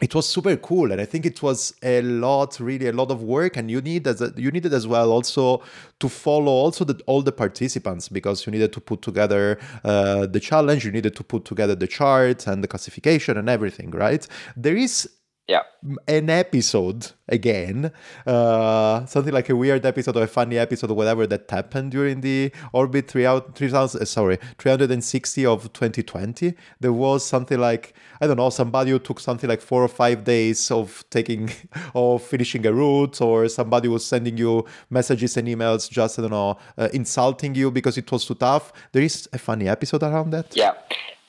it 0.03 0.15
was 0.17 0.29
super 0.29 0.55
cool 0.57 0.91
and 0.91 1.01
i 1.01 1.05
think 1.05 1.25
it 1.25 1.43
was 1.43 1.75
a 1.83 2.03
lot 2.03 2.59
really 2.59 2.89
a 2.89 2.93
lot 2.93 3.11
of 3.11 3.23
work 3.23 3.57
and 3.57 3.71
you 3.71 3.81
need 3.81 4.07
as 4.07 4.21
a, 4.21 4.33
you 4.37 4.51
needed 4.51 4.75
as 4.75 4.87
well 4.87 5.13
also 5.13 5.63
to 6.01 6.09
follow 6.09 6.51
also 6.51 6.85
the, 6.85 7.01
all 7.07 7.23
the 7.23 7.31
participants 7.31 8.09
because 8.09 8.45
you 8.45 8.51
needed 8.51 8.73
to 8.73 8.81
put 8.81 9.01
together 9.01 9.59
uh, 9.85 10.27
the 10.27 10.41
challenge 10.41 10.85
you 10.85 10.91
needed 10.91 11.15
to 11.15 11.23
put 11.23 11.45
together 11.45 11.77
the 11.77 11.87
chart 11.87 12.47
and 12.49 12.65
the 12.65 12.69
classification 12.69 13.39
and 13.39 13.49
everything 13.49 13.91
right? 13.93 14.27
There 14.57 14.77
is 14.77 15.09
Yeah, 15.49 15.63
an 16.07 16.31
episode 16.31 17.11
again, 17.29 17.91
uh, 18.25 19.05
something 19.07 19.35
like 19.35 19.49
a 19.49 19.57
weird 19.57 19.85
episode 19.85 20.17
or 20.17 20.23
a 20.23 20.29
funny 20.29 20.57
episode 20.57 20.91
or 20.93 20.95
whatever 20.95 21.27
that 21.27 21.51
happened 21.51 21.91
during 21.91 22.21
the 22.21 22.53
orbit 22.73 23.09
3000, 23.11 23.53
3000 23.55 24.03
uh, 24.03 24.05
sorry 24.05 24.39
360 24.59 25.45
of 25.47 25.73
2020. 25.73 26.55
There 26.79 26.93
was 26.93 27.25
something 27.27 27.59
like 27.59 27.95
I 28.21 28.29
don't 28.29 28.37
know 28.37 28.51
somebody 28.51 28.93
who 28.93 29.01
took 29.01 29.19
something 29.19 29.51
like 29.51 29.61
four 29.61 29.83
or 29.83 29.89
five 29.89 30.23
days 30.23 30.71
of 30.71 31.05
taking 31.11 31.51
of 31.95 32.23
finishing 32.23 32.65
a 32.65 32.73
route, 32.73 33.21
or 33.21 33.49
somebody 33.49 33.89
was 33.89 34.07
sending 34.07 34.37
you 34.39 34.65
messages 34.91 35.37
and 35.37 35.49
emails 35.49 35.91
just 35.91 36.21
I 36.21 36.23
don't 36.23 36.31
know 36.31 36.57
uh, 36.79 36.89
insulting 36.93 37.57
you 37.57 37.73
because 37.73 37.99
it 37.99 38.11
was 38.13 38.25
too 38.25 38.37
tough. 38.37 38.73
There 38.93 39.03
is 39.03 39.29
a 39.33 39.39
funny 39.39 39.69
episode 39.69 40.05
around 40.05 40.31
that. 40.31 40.57
yeah. 40.57 40.75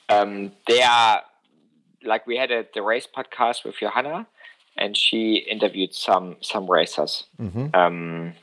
Um, 0.08 0.52
they 0.66 0.82
are 0.82 1.22
like 2.04 2.26
we 2.26 2.36
had 2.36 2.50
a, 2.50 2.66
the 2.74 2.82
race 2.82 3.06
podcast 3.06 3.64
with 3.64 3.76
Johanna, 3.78 4.26
and 4.76 4.96
she 4.96 5.36
interviewed 5.36 5.94
some 5.94 6.36
some 6.40 6.70
racers. 6.70 7.24
Mhm. 7.40 7.74
Um, 7.74 8.34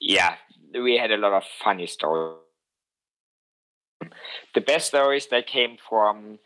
yeah, 0.00 0.36
we 0.72 0.96
had 0.96 1.10
a 1.10 1.16
lot 1.16 1.32
of 1.32 1.44
funny 1.64 1.86
stories. 1.86 2.36
The 4.54 4.60
best 4.60 4.88
stories 4.88 5.26
that 5.28 5.46
came 5.46 5.76
from 5.88 6.38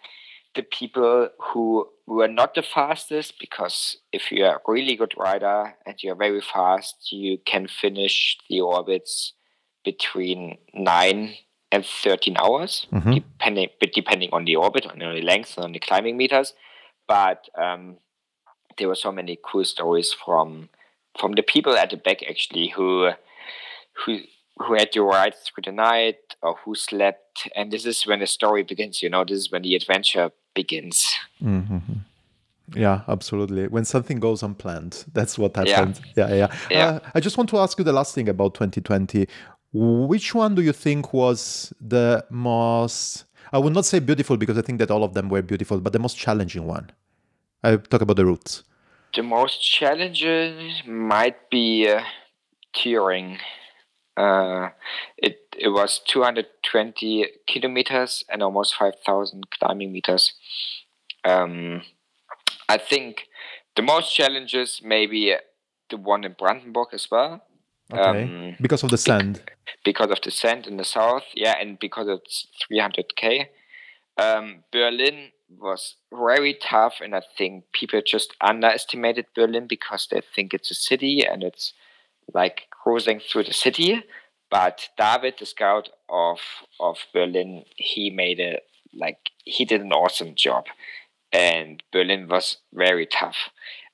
the 0.54 0.62
people 0.62 1.28
who 1.38 1.88
were 2.06 2.28
not 2.28 2.54
the 2.54 2.62
fastest, 2.62 3.38
because 3.40 3.96
if 4.12 4.30
you're 4.30 4.56
a 4.56 4.60
really 4.66 4.96
good 4.96 5.14
rider 5.16 5.74
and 5.86 6.02
you're 6.02 6.14
very 6.14 6.40
fast, 6.40 7.12
you 7.12 7.38
can 7.38 7.66
finish 7.68 8.36
the 8.48 8.60
orbits 8.60 9.32
between 9.84 10.58
nine 10.74 11.34
and 11.72 11.84
13 11.84 12.36
hours, 12.38 12.86
Mhm. 12.92 13.14
depending 13.14 13.68
depending 13.94 14.30
on 14.32 14.44
the 14.44 14.56
orbit, 14.56 14.86
on 14.86 14.98
the 14.98 15.20
length, 15.22 15.56
and 15.56 15.64
on 15.64 15.72
the 15.72 15.78
climbing 15.78 16.16
meters. 16.16 16.54
But 17.08 17.48
um, 17.56 17.96
there 18.78 18.88
were 18.88 18.94
so 18.94 19.12
many 19.12 19.38
cool 19.42 19.64
stories 19.64 20.12
from 20.12 20.68
from 21.18 21.32
the 21.32 21.42
people 21.42 21.76
at 21.76 21.90
the 21.90 21.96
back 21.96 22.22
actually 22.28 22.68
who 22.68 23.10
who 24.04 24.18
who 24.58 24.74
had 24.74 24.92
to 24.92 25.02
ride 25.02 25.34
through 25.34 25.62
the 25.64 25.72
night 25.72 26.18
or 26.42 26.54
who 26.64 26.74
slept 26.74 27.48
and 27.56 27.70
this 27.72 27.84
is 27.86 28.06
when 28.06 28.20
the 28.20 28.26
story 28.26 28.62
begins 28.62 29.02
you 29.02 29.10
know 29.10 29.24
this 29.24 29.38
is 29.38 29.50
when 29.52 29.62
the 29.62 29.74
adventure 29.74 30.30
begins 30.54 31.12
Mm-hmm. 31.42 31.78
Yeah, 32.74 33.02
absolutely. 33.08 33.66
When 33.68 33.84
something 33.84 34.18
goes 34.20 34.42
unplanned, 34.42 35.04
that's 35.12 35.36
what 35.36 35.52
Yeah. 35.56 35.76
happens. 35.76 36.00
Yeah, 36.16 36.32
yeah. 36.34 36.46
Yeah. 36.70 36.86
Uh, 36.88 37.00
I 37.14 37.20
just 37.20 37.36
want 37.36 37.50
to 37.50 37.58
ask 37.58 37.76
you 37.78 37.84
the 37.84 37.92
last 37.92 38.14
thing 38.14 38.28
about 38.30 38.54
2020. 38.54 39.26
Which 39.72 40.34
one 40.34 40.54
do 40.54 40.62
you 40.62 40.72
think 40.72 41.12
was 41.12 41.72
the 41.80 42.24
most? 42.30 43.24
I 43.52 43.58
would 43.58 43.72
not 43.72 43.86
say 43.86 44.00
beautiful 44.00 44.36
because 44.36 44.58
I 44.58 44.62
think 44.62 44.78
that 44.78 44.90
all 44.90 45.04
of 45.04 45.14
them 45.14 45.28
were 45.28 45.42
beautiful, 45.42 45.80
but 45.80 45.92
the 45.92 45.98
most 45.98 46.16
challenging 46.18 46.66
one. 46.66 46.90
I 47.62 47.76
talk 47.76 48.02
about 48.02 48.16
the 48.16 48.26
routes. 48.26 48.64
the 49.14 49.22
most 49.22 49.62
challenging 49.62 50.72
might 50.86 51.50
be 51.50 51.88
uh. 51.88 52.02
Uh, 54.16 54.70
it 55.16 55.54
it 55.58 55.68
was 55.68 56.00
220 56.06 57.26
kilometers 57.46 58.24
and 58.30 58.42
almost 58.42 58.74
5,000 58.76 59.50
climbing 59.50 59.92
meters. 59.92 60.34
Um, 61.24 61.82
I 62.68 62.78
think 62.78 63.28
the 63.76 63.82
most 63.82 64.14
challenges 64.14 64.80
maybe 64.82 65.34
the 65.90 65.96
one 65.96 66.24
in 66.24 66.34
Brandenburg 66.38 66.88
as 66.92 67.10
well. 67.10 67.42
Okay. 67.92 68.22
Um, 68.22 68.56
because 68.60 68.82
of 68.82 68.90
the 68.90 68.98
sand. 68.98 69.42
because 69.84 70.10
of 70.10 70.20
the 70.22 70.30
sand 70.30 70.66
in 70.66 70.76
the 70.76 70.84
south, 70.84 71.24
yeah, 71.34 71.56
and 71.60 71.78
because 71.78 72.08
it's 72.08 72.46
300k. 72.70 73.46
Um, 74.18 74.64
Berlin 74.72 75.30
was 75.58 75.96
very 76.12 76.54
tough, 76.54 76.94
and 77.00 77.14
I 77.14 77.22
think 77.36 77.64
people 77.72 78.00
just 78.04 78.34
underestimated 78.40 79.26
Berlin 79.34 79.66
because 79.66 80.08
they 80.10 80.22
think 80.34 80.54
it's 80.54 80.70
a 80.70 80.74
city 80.74 81.24
and 81.26 81.42
it's 81.42 81.72
like 82.32 82.68
cruising 82.70 83.20
through 83.20 83.44
the 83.44 83.52
city. 83.52 84.02
But 84.50 84.88
David, 84.98 85.34
the 85.38 85.46
scout 85.46 85.88
of 86.08 86.38
of 86.78 86.98
Berlin, 87.12 87.64
he 87.76 88.10
made 88.10 88.40
a 88.40 88.60
like 88.94 89.18
he 89.44 89.64
did 89.64 89.80
an 89.80 89.92
awesome 89.92 90.34
job, 90.34 90.66
and 91.32 91.82
Berlin 91.92 92.28
was 92.28 92.58
very 92.72 93.06
tough. 93.06 93.36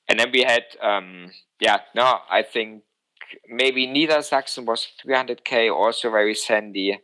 And 0.09 0.19
then 0.19 0.31
we 0.33 0.41
had, 0.41 0.63
um, 0.81 1.31
yeah, 1.59 1.81
no, 1.95 2.19
I 2.29 2.41
think 2.41 2.81
maybe 3.47 3.87
Niedersachsen 3.87 4.65
was 4.65 4.87
300k, 5.05 5.73
also 5.73 6.09
very 6.09 6.35
sandy. 6.35 6.99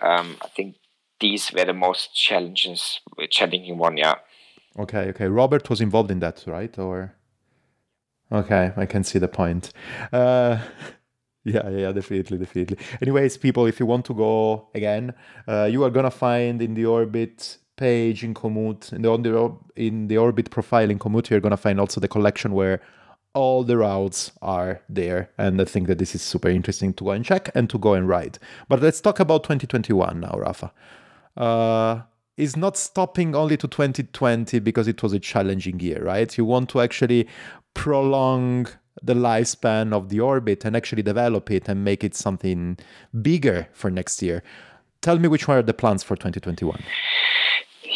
Um, 0.00 0.36
I 0.42 0.48
think 0.48 0.76
these 1.20 1.52
were 1.52 1.64
the 1.64 1.74
most 1.74 2.14
challenges, 2.14 3.00
challenging 3.30 3.78
one. 3.78 3.96
Yeah, 3.96 4.16
Okay, 4.78 5.08
okay. 5.08 5.26
Robert 5.26 5.68
was 5.68 5.80
involved 5.80 6.10
in 6.10 6.20
that, 6.20 6.44
right? 6.46 6.76
Or 6.78 7.14
okay, 8.30 8.72
I 8.76 8.86
can 8.86 9.04
see 9.04 9.18
the 9.18 9.28
point. 9.28 9.72
Uh, 10.12 10.58
yeah, 11.44 11.68
yeah, 11.68 11.92
definitely, 11.92 12.38
definitely. 12.38 12.78
Anyways, 13.00 13.36
people, 13.36 13.66
if 13.66 13.78
you 13.78 13.86
want 13.86 14.06
to 14.06 14.14
go 14.14 14.68
again, 14.74 15.14
uh, 15.46 15.68
you 15.70 15.84
are 15.84 15.90
gonna 15.90 16.10
find 16.10 16.62
in 16.62 16.74
the 16.74 16.86
orbit 16.86 17.58
page 17.76 18.24
in 18.24 18.32
Komoot, 18.32 18.92
in 18.92 19.02
the 19.02 19.10
on 19.10 19.22
the 19.22 19.56
in 19.76 20.08
the 20.08 20.16
orbit 20.16 20.50
profile 20.50 20.90
in 20.90 20.98
Komoot, 20.98 21.28
you're 21.28 21.40
gonna 21.40 21.56
find 21.56 21.78
also 21.78 22.00
the 22.00 22.08
collection 22.08 22.52
where 22.52 22.80
all 23.34 23.64
the 23.64 23.78
routes 23.78 24.32
are 24.42 24.82
there, 24.88 25.30
and 25.38 25.60
I 25.60 25.64
think 25.64 25.88
that 25.88 25.98
this 25.98 26.14
is 26.14 26.22
super 26.22 26.48
interesting 26.48 26.92
to 26.94 27.04
go 27.04 27.10
and 27.10 27.24
check 27.24 27.50
and 27.54 27.68
to 27.70 27.78
go 27.78 27.94
and 27.94 28.08
ride. 28.08 28.38
But 28.68 28.82
let's 28.82 29.00
talk 29.00 29.20
about 29.20 29.44
2021 29.44 30.20
now, 30.20 30.34
Rafa 30.36 30.72
uh, 31.36 32.02
is 32.36 32.56
not 32.56 32.76
stopping 32.76 33.34
only 33.34 33.56
to 33.56 33.68
2020 33.68 34.58
because 34.60 34.88
it 34.88 35.02
was 35.02 35.12
a 35.12 35.18
challenging 35.18 35.80
year, 35.80 36.02
right? 36.04 36.36
You 36.36 36.44
want 36.44 36.68
to 36.70 36.80
actually 36.80 37.28
prolong 37.74 38.68
the 39.02 39.14
lifespan 39.14 39.92
of 39.92 40.10
the 40.10 40.20
orbit 40.20 40.64
and 40.64 40.76
actually 40.76 41.02
develop 41.02 41.50
it 41.50 41.68
and 41.68 41.84
make 41.84 42.04
it 42.04 42.14
something 42.14 42.78
bigger 43.22 43.68
for 43.72 43.90
next 43.90 44.22
year. 44.22 44.42
Tell 45.00 45.18
me 45.18 45.28
which 45.28 45.48
one 45.48 45.56
are 45.56 45.62
the 45.62 45.74
plans 45.74 46.02
for 46.02 46.16
2021? 46.16 46.82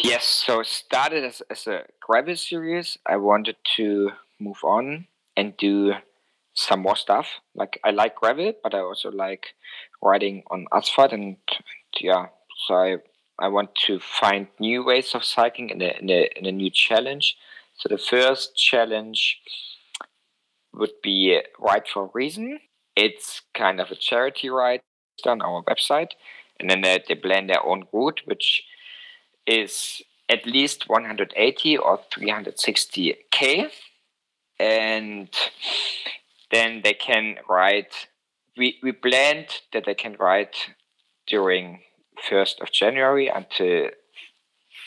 yes. 0.03 0.25
So 0.25 0.63
started 0.63 1.23
as 1.23 1.41
as 1.49 1.67
a 1.67 1.83
gravel 1.99 2.35
series. 2.35 2.97
I 3.05 3.17
wanted 3.17 3.55
to 3.77 4.11
move 4.39 4.63
on 4.63 5.07
and 5.37 5.55
do 5.55 5.93
some 6.53 6.81
more 6.81 6.97
stuff. 6.97 7.27
Like 7.55 7.79
I 7.85 7.91
like 7.91 8.15
gravel, 8.15 8.53
but 8.63 8.73
I 8.73 8.79
also 8.79 9.11
like 9.11 9.53
riding 10.03 10.43
on 10.51 10.65
asphalt, 10.73 11.13
and, 11.13 11.23
and 11.23 11.37
yeah, 12.01 12.25
so 12.67 12.75
I 12.75 12.97
I 13.39 13.47
want 13.47 13.75
to 13.85 13.99
find 13.99 14.47
new 14.59 14.83
ways 14.83 15.13
of 15.13 15.23
cycling 15.23 15.69
in 15.69 15.81
a, 15.81 15.95
a 16.11 16.29
a 16.35 16.51
new 16.51 16.71
challenge. 16.71 17.37
So 17.75 17.87
the 17.87 17.99
first 17.99 18.57
challenge 18.57 19.39
would 20.73 20.99
be 21.03 21.37
uh, 21.37 21.47
Ride 21.63 21.87
for 21.87 22.05
a 22.05 22.09
Reason. 22.13 22.59
It's 22.95 23.43
kind 23.53 23.79
of 23.79 23.91
a 23.91 23.95
charity 23.95 24.49
ride 24.49 24.81
on 25.25 25.41
our 25.41 25.63
website, 25.63 26.11
and 26.59 26.69
then 26.69 26.81
they, 26.81 27.03
they 27.07 27.13
plan 27.13 27.45
their 27.45 27.63
own 27.63 27.85
route, 27.93 28.21
which 28.25 28.63
is 29.45 30.01
at 30.29 30.45
least 30.45 30.89
180 30.89 31.77
or 31.77 31.99
360k, 32.11 33.69
and 34.59 35.29
then 36.51 36.81
they 36.83 36.93
can 36.93 37.35
write. 37.49 38.07
we 38.57 38.79
we 38.81 38.91
planned 38.91 39.61
that 39.71 39.85
they 39.85 39.93
can 39.93 40.15
write 40.19 40.55
during 41.27 41.81
first 42.29 42.59
of 42.61 42.71
January 42.71 43.27
until 43.27 43.89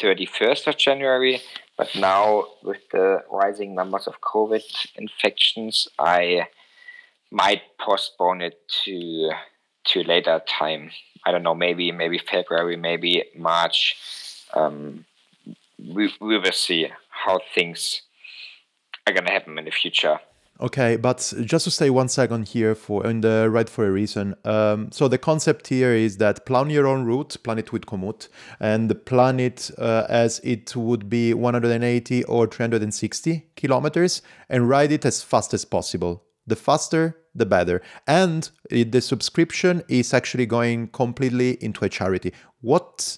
thirty 0.01 0.27
first 0.27 0.67
of 0.67 0.77
January. 0.77 1.43
But 1.77 1.95
now 1.95 2.45
with 2.63 2.89
the 2.93 3.23
rising 3.31 3.75
numbers 3.75 4.07
of 4.07 4.21
COVID 4.21 4.65
infections, 4.97 5.89
I 5.99 6.49
might 7.31 7.63
postpone 7.79 8.43
it 8.43 8.61
to 8.85 9.31
to 9.87 10.03
later 10.03 10.43
time. 10.47 10.91
I 11.25 11.33
don't 11.33 11.43
know, 11.43 11.55
maybe 11.55 11.93
maybe 11.93 12.19
February, 12.19 12.77
maybe 12.77 13.25
March. 13.37 13.97
Um, 14.53 15.05
we 15.79 16.13
we 16.21 16.39
will 16.39 16.53
see 16.53 16.89
how 17.09 17.41
things 17.55 18.03
are 19.11 19.15
gonna 19.15 19.31
happen 19.31 19.59
in 19.59 19.65
the 19.65 19.71
future. 19.71 20.19
Okay, 20.61 20.97
but 20.97 21.33
just 21.45 21.65
to 21.65 21.71
stay 21.71 21.89
one 21.89 22.09
second 22.09 22.49
here 22.49 22.75
for 22.75 23.07
in 23.07 23.23
the 23.23 23.49
right 23.51 23.69
for 23.69 23.87
a 23.87 23.91
reason. 23.91 24.35
Um, 24.45 24.93
so 24.93 25.09
the 25.09 25.17
concept 25.17 25.69
here 25.69 25.95
is 25.95 26.19
that 26.19 26.45
plan 26.45 26.69
your 26.69 26.87
own 26.87 27.07
route, 27.07 27.35
plan 27.43 27.59
it 27.59 27.73
with 27.73 27.87
Komoot, 27.87 28.29
and 28.61 29.05
plan 29.07 29.41
it 29.41 29.71
uh, 29.79 30.05
as 30.11 30.39
it 30.41 30.77
would 30.77 31.09
be 31.09 31.33
180 31.33 32.25
or 32.25 32.47
360 32.47 33.47
kilometers, 33.57 34.21
and 34.51 34.69
ride 34.69 34.93
it 34.93 35.07
as 35.07 35.23
fast 35.23 35.55
as 35.55 35.65
possible. 35.65 36.25
The 36.47 36.57
faster, 36.57 37.17
the 37.35 37.47
better. 37.47 37.81
And 38.07 38.51
the 38.69 39.01
subscription 39.01 39.83
is 39.89 40.13
actually 40.13 40.45
going 40.45 40.89
completely 40.89 41.53
into 41.65 41.87
a 41.87 41.89
charity. 41.89 42.35
What 42.61 43.17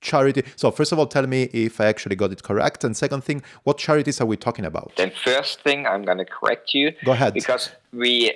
charity? 0.00 0.42
So 0.56 0.70
first 0.70 0.92
of 0.92 0.98
all, 0.98 1.06
tell 1.06 1.26
me 1.26 1.44
if 1.52 1.80
I 1.80 1.86
actually 1.86 2.16
got 2.16 2.32
it 2.32 2.42
correct, 2.42 2.84
and 2.84 2.96
second 2.96 3.24
thing, 3.24 3.42
what 3.64 3.78
charities 3.78 4.20
are 4.20 4.26
we 4.26 4.36
talking 4.36 4.64
about? 4.64 4.92
Then 4.96 5.12
first 5.24 5.60
thing, 5.62 5.86
I'm 5.86 6.04
going 6.04 6.18
to 6.18 6.24
correct 6.24 6.74
you. 6.74 6.92
Go 7.04 7.12
ahead. 7.12 7.34
Because 7.34 7.70
we, 7.92 8.32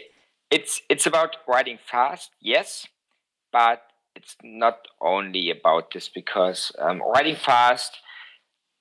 it's 0.50 0.82
it's 0.88 1.06
about 1.06 1.36
riding 1.46 1.78
fast, 1.90 2.30
yes, 2.40 2.86
but 3.52 3.82
it's 4.14 4.36
not 4.42 4.78
only 5.00 5.50
about 5.50 5.92
this 5.92 6.08
because 6.08 6.72
um, 6.78 7.02
riding 7.14 7.36
fast, 7.36 7.98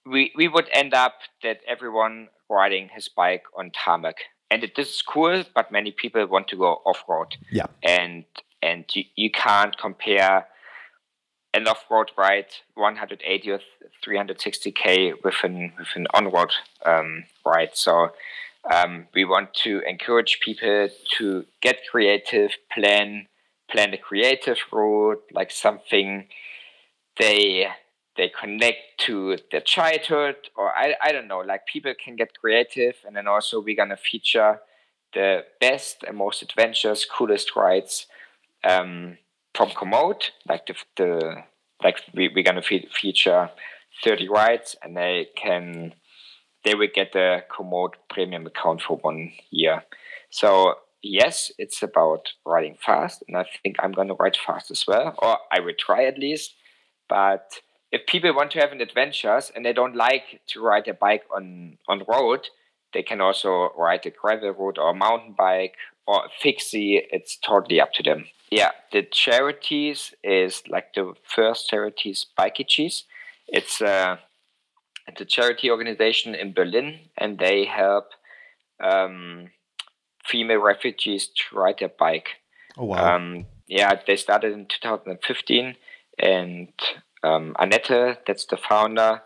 we 0.06 0.32
we 0.36 0.48
would 0.48 0.68
end 0.72 0.94
up 0.94 1.14
that 1.44 1.60
everyone 1.68 2.30
riding 2.50 2.90
his 2.94 3.08
bike 3.08 3.44
on 3.58 3.72
tarmac, 3.72 4.18
and 4.50 4.64
it, 4.64 4.76
this 4.76 4.90
is 4.90 5.02
cool, 5.02 5.44
but 5.56 5.72
many 5.72 5.92
people 5.92 6.26
want 6.28 6.48
to 6.50 6.58
go 6.58 6.82
off 6.86 7.04
road. 7.08 7.38
Yeah. 7.52 7.68
And 7.84 8.26
and 8.62 8.86
you, 8.94 9.04
you 9.16 9.32
can't 9.32 9.78
compare 9.78 10.46
an 11.54 11.68
off-road 11.68 12.12
ride 12.18 12.48
180 12.76 13.52
or 13.52 13.60
360k 14.06 15.14
with 15.24 15.36
an 15.44 15.74
with 15.78 15.90
an 15.96 16.08
on-road 16.14 16.52
um, 16.86 17.26
ride. 17.46 17.72
So 17.74 18.12
um, 18.70 19.08
we 19.14 19.26
want 19.26 19.54
to 19.64 19.82
encourage 19.88 20.40
people 20.40 20.90
to 21.18 21.46
get 21.62 21.80
creative, 21.90 22.52
plan 22.74 23.28
plan 23.70 23.94
a 23.94 23.98
creative 23.98 24.58
route, 24.72 25.24
like 25.32 25.52
something 25.52 26.28
they 27.20 27.68
they 28.18 28.30
connect 28.30 29.00
to 29.00 29.38
their 29.52 29.62
childhood, 29.62 30.36
or 30.56 30.72
I, 30.76 30.96
I 31.02 31.12
don't 31.12 31.28
know, 31.28 31.40
like 31.40 31.66
people 31.66 31.94
can 32.04 32.16
get 32.16 32.38
creative, 32.40 32.96
and 33.06 33.16
then 33.16 33.28
also 33.28 33.62
we're 33.62 33.76
gonna 33.76 33.98
feature 33.98 34.60
the 35.14 35.46
best 35.60 36.04
and 36.08 36.18
most 36.18 36.42
adventurous, 36.42 37.06
coolest 37.06 37.56
rides. 37.56 38.08
Um, 38.64 39.18
from 39.56 39.70
Komoot, 39.70 40.32
like 40.48 40.66
the, 40.68 40.76
the 40.98 41.44
like 41.84 42.02
we, 42.14 42.30
we're 42.34 42.44
gonna 42.44 42.62
fe- 42.62 42.90
feature 42.94 43.50
30 44.04 44.30
rides 44.30 44.76
and 44.82 44.96
they 44.96 45.28
can 45.36 45.94
they 46.64 46.76
will 46.76 46.88
get 46.94 47.14
the 47.14 47.44
Komoot 47.52 47.94
premium 48.10 48.46
account 48.46 48.82
for 48.82 48.98
one 48.98 49.32
year. 49.50 49.84
So 50.30 50.76
yes, 51.02 51.52
it's 51.58 51.82
about 51.82 52.34
riding 52.46 52.78
fast, 52.80 53.24
and 53.28 53.36
I 53.38 53.46
think 53.64 53.78
I'm 53.80 53.92
gonna 53.92 54.14
ride 54.14 54.38
fast 54.38 54.72
as 54.72 54.86
well, 54.88 55.16
or 55.18 55.38
I 55.52 55.60
will 55.60 55.74
try 55.78 56.06
at 56.06 56.20
least. 56.20 56.54
But 57.10 57.62
if 57.92 58.06
people 58.06 58.34
want 58.34 58.52
to 58.52 58.60
have 58.60 58.72
an 58.72 58.82
adventures 58.82 59.52
and 59.54 59.66
they 59.66 59.74
don't 59.74 59.96
like 59.96 60.42
to 60.48 60.62
ride 60.62 60.88
a 60.88 60.94
bike 60.94 61.24
on 61.36 61.78
on 61.88 62.04
road, 62.08 62.48
they 62.94 63.04
can 63.04 63.22
also 63.22 63.72
ride 63.78 64.06
a 64.06 64.12
gravel 64.12 64.52
road 64.52 64.78
or 64.78 64.92
a 64.92 64.96
mountain 64.96 65.34
bike 65.38 65.76
or 66.08 66.26
a 66.26 66.30
fixie. 66.42 67.02
It's 67.12 67.38
totally 67.38 67.82
up 67.82 67.94
to 67.94 68.04
them. 68.04 68.26
Yeah, 68.52 68.72
the 68.92 69.04
charities 69.04 70.14
is 70.24 70.62
like 70.68 70.94
the 70.94 71.14
first 71.24 71.70
charities 71.70 72.26
Bikeygees. 72.38 73.04
It's 73.48 73.82
a 73.82 74.20
it's 75.08 75.22
a 75.22 75.26
charity 75.26 75.72
organization 75.72 76.36
in 76.36 76.54
Berlin, 76.54 77.00
and 77.18 77.40
they 77.40 77.66
help 77.66 78.10
um, 78.84 79.48
female 80.26 80.62
refugees 80.62 81.28
to 81.28 81.56
ride 81.56 81.80
their 81.80 81.90
bike. 81.98 82.28
Oh 82.78 82.86
wow! 82.86 83.16
Um, 83.16 83.46
yeah, 83.68 84.00
they 84.06 84.18
started 84.18 84.52
in 84.52 84.68
2015, 84.68 85.76
and 86.20 86.74
um, 87.24 87.56
Annette, 87.58 88.22
that's 88.28 88.46
the 88.46 88.58
founder, 88.58 89.22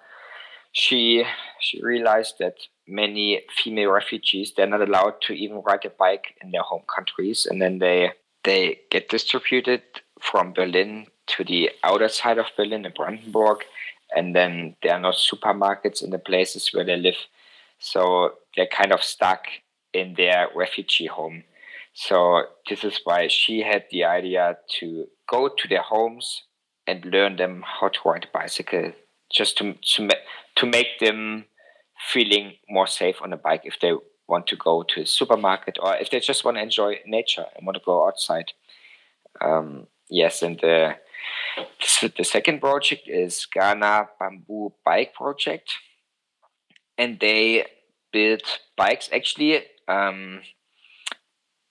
she 0.76 1.24
she 1.62 1.82
realized 1.82 2.36
that 2.40 2.56
many 2.86 3.42
female 3.50 3.92
refugees 3.92 4.52
they're 4.56 4.68
not 4.68 4.82
allowed 4.82 5.22
to 5.22 5.34
even 5.34 5.64
ride 5.66 5.86
a 5.86 5.90
bike 5.90 6.36
in 6.42 6.52
their 6.52 6.64
home 6.64 6.84
countries, 6.94 7.48
and 7.50 7.62
then 7.62 7.80
they 7.80 8.12
they 8.46 8.80
get 8.90 9.10
distributed 9.10 9.82
from 10.22 10.54
Berlin 10.54 11.08
to 11.28 11.44
the 11.44 11.72
outer 11.84 12.08
side 12.08 12.38
of 12.38 12.46
Berlin 12.56 12.86
in 12.86 12.94
Brandenburg, 12.96 13.60
and 14.16 14.36
then 14.36 14.76
there 14.82 14.94
are 14.94 15.00
no 15.00 15.10
supermarkets 15.10 16.04
in 16.04 16.12
the 16.12 16.20
places 16.20 16.70
where 16.72 16.86
they 16.86 16.96
live, 16.96 17.18
so 17.80 18.34
they're 18.56 18.68
kind 18.68 18.94
of 18.94 19.04
stuck 19.04 19.46
in 19.94 20.14
their 20.16 20.48
refugee 20.56 21.08
home. 21.08 21.44
So 21.94 22.44
this 22.70 22.84
is 22.84 23.00
why 23.04 23.28
she 23.28 23.62
had 23.62 23.86
the 23.90 24.04
idea 24.04 24.58
to 24.80 25.08
go 25.30 25.50
to 25.50 25.68
their 25.68 25.82
homes 25.82 26.44
and 26.86 27.06
learn 27.06 27.38
them 27.38 27.64
how 27.66 27.88
to 27.88 28.00
ride 28.06 28.26
a 28.26 28.38
bicycle, 28.38 28.92
just 29.32 29.58
to 29.58 29.74
to, 29.74 30.10
to 30.58 30.66
make 30.66 31.00
them 31.00 31.46
feeling 32.12 32.54
more 32.70 32.88
safe 32.88 33.22
on 33.22 33.34
a 33.34 33.38
bike 33.38 33.62
if 33.64 33.80
they 33.80 33.94
want 34.28 34.48
to 34.48 34.56
go 34.56 34.84
to 34.84 35.02
a 35.02 35.06
supermarket 35.06 35.78
or 35.82 35.96
if 35.98 36.10
they 36.10 36.20
just 36.20 36.44
want 36.44 36.58
to 36.58 36.64
enjoy 36.64 37.00
nature 37.06 37.46
and 37.56 37.66
want 37.66 37.78
to 37.78 37.84
go 37.86 38.08
outside. 38.08 38.52
Um, 39.42 39.88
yes, 40.10 40.42
and 40.42 40.60
the 40.60 40.96
the 42.18 42.24
second 42.24 42.60
project 42.60 43.08
is 43.08 43.46
Ghana 43.46 44.10
Bamboo 44.20 44.74
Bike 44.84 45.14
Project, 45.14 45.74
and 46.98 47.20
they 47.20 47.66
build 48.12 48.44
bikes. 48.78 49.10
Actually, 49.12 49.64
um, 49.88 50.42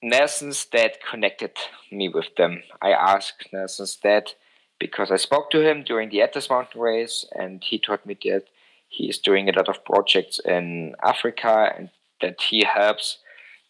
Nelson's 0.03 0.65
dad 0.67 0.99
connected 1.09 1.53
me 1.91 2.09
with 2.09 2.35
them. 2.37 2.63
I 2.83 2.91
asked 2.91 3.49
Nelson's 3.53 3.97
dad 3.97 4.33
because 4.79 5.11
I 5.11 5.17
spoke 5.17 5.51
to 5.51 5.67
him 5.67 5.83
during 5.83 6.11
the 6.11 6.23
Atlas 6.23 6.51
Mountain 6.51 6.81
Race, 6.81 7.25
and 7.33 7.63
he 7.65 7.79
told 7.79 8.05
me 8.05 8.17
that 8.25 8.45
he 8.89 9.09
is 9.09 9.19
doing 9.19 9.49
a 9.49 9.53
lot 9.53 9.69
of 9.69 9.85
projects 9.85 10.39
in 10.45 10.95
Africa 11.03 11.73
and 11.77 11.91
that 12.25 12.41
he 12.41 12.65
helps 12.65 13.19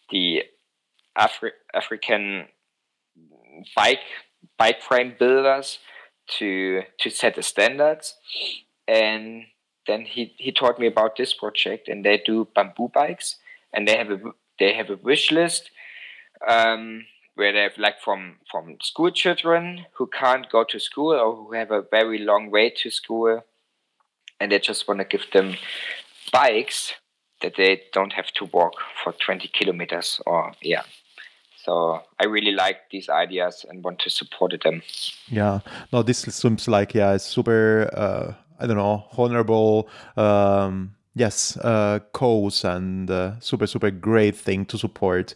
the 0.09 0.43
Afri- 1.17 1.59
African 1.73 2.47
bike 3.75 4.07
bike 4.57 4.81
frame 4.81 5.13
builders 5.19 5.79
to 6.37 6.83
to 6.99 7.09
set 7.09 7.35
the 7.35 7.43
standards. 7.43 8.15
And 8.87 9.43
then 9.87 10.01
he, 10.05 10.33
he 10.37 10.51
taught 10.51 10.79
me 10.79 10.87
about 10.87 11.15
this 11.15 11.33
project 11.33 11.87
and 11.87 12.03
they 12.03 12.21
do 12.25 12.47
bamboo 12.55 12.89
bikes 12.93 13.37
and 13.73 13.87
they 13.87 13.97
have 13.97 14.11
a 14.11 14.19
they 14.59 14.73
have 14.73 14.89
a 14.89 14.97
wish 14.97 15.31
list 15.31 15.71
um, 16.47 17.05
where 17.35 17.51
they 17.51 17.63
have 17.63 17.77
like 17.77 17.99
from 18.01 18.37
from 18.49 18.77
school 18.81 19.11
children 19.11 19.85
who 19.97 20.07
can't 20.07 20.49
go 20.49 20.63
to 20.63 20.79
school 20.79 21.13
or 21.13 21.35
who 21.35 21.53
have 21.53 21.71
a 21.71 21.83
very 21.91 22.19
long 22.19 22.51
way 22.51 22.69
to 22.69 22.89
school 22.89 23.43
and 24.39 24.51
they 24.51 24.59
just 24.59 24.87
want 24.87 24.99
to 24.99 25.05
give 25.05 25.25
them 25.33 25.55
bikes 26.31 26.93
that 27.45 27.55
they 27.57 27.81
don't 27.93 28.13
have 28.13 28.31
to 28.31 28.45
walk 28.45 28.73
for 29.03 29.13
20 29.13 29.47
kilometers 29.49 30.19
or 30.25 30.51
yeah. 30.61 30.83
So 31.63 32.01
i 32.19 32.25
really 32.25 32.51
like 32.51 32.77
these 32.91 33.09
ideas 33.09 33.65
and 33.69 33.83
want 33.83 33.99
to 33.99 34.09
support 34.09 34.59
them. 34.63 34.81
Yeah. 35.27 35.59
No 35.91 36.03
this 36.03 36.19
seems 36.19 36.67
like 36.67 36.93
yeah 36.93 37.13
it's 37.13 37.25
super 37.25 37.89
uh, 37.93 38.33
i 38.59 38.67
don't 38.67 38.77
know 38.77 39.05
honorable 39.17 39.87
um, 40.17 40.95
yes 41.15 41.57
uh, 41.57 41.99
cause 42.13 42.63
and 42.65 43.09
uh, 43.09 43.39
super 43.39 43.67
super 43.67 43.91
great 43.91 44.35
thing 44.35 44.65
to 44.65 44.77
support 44.77 45.35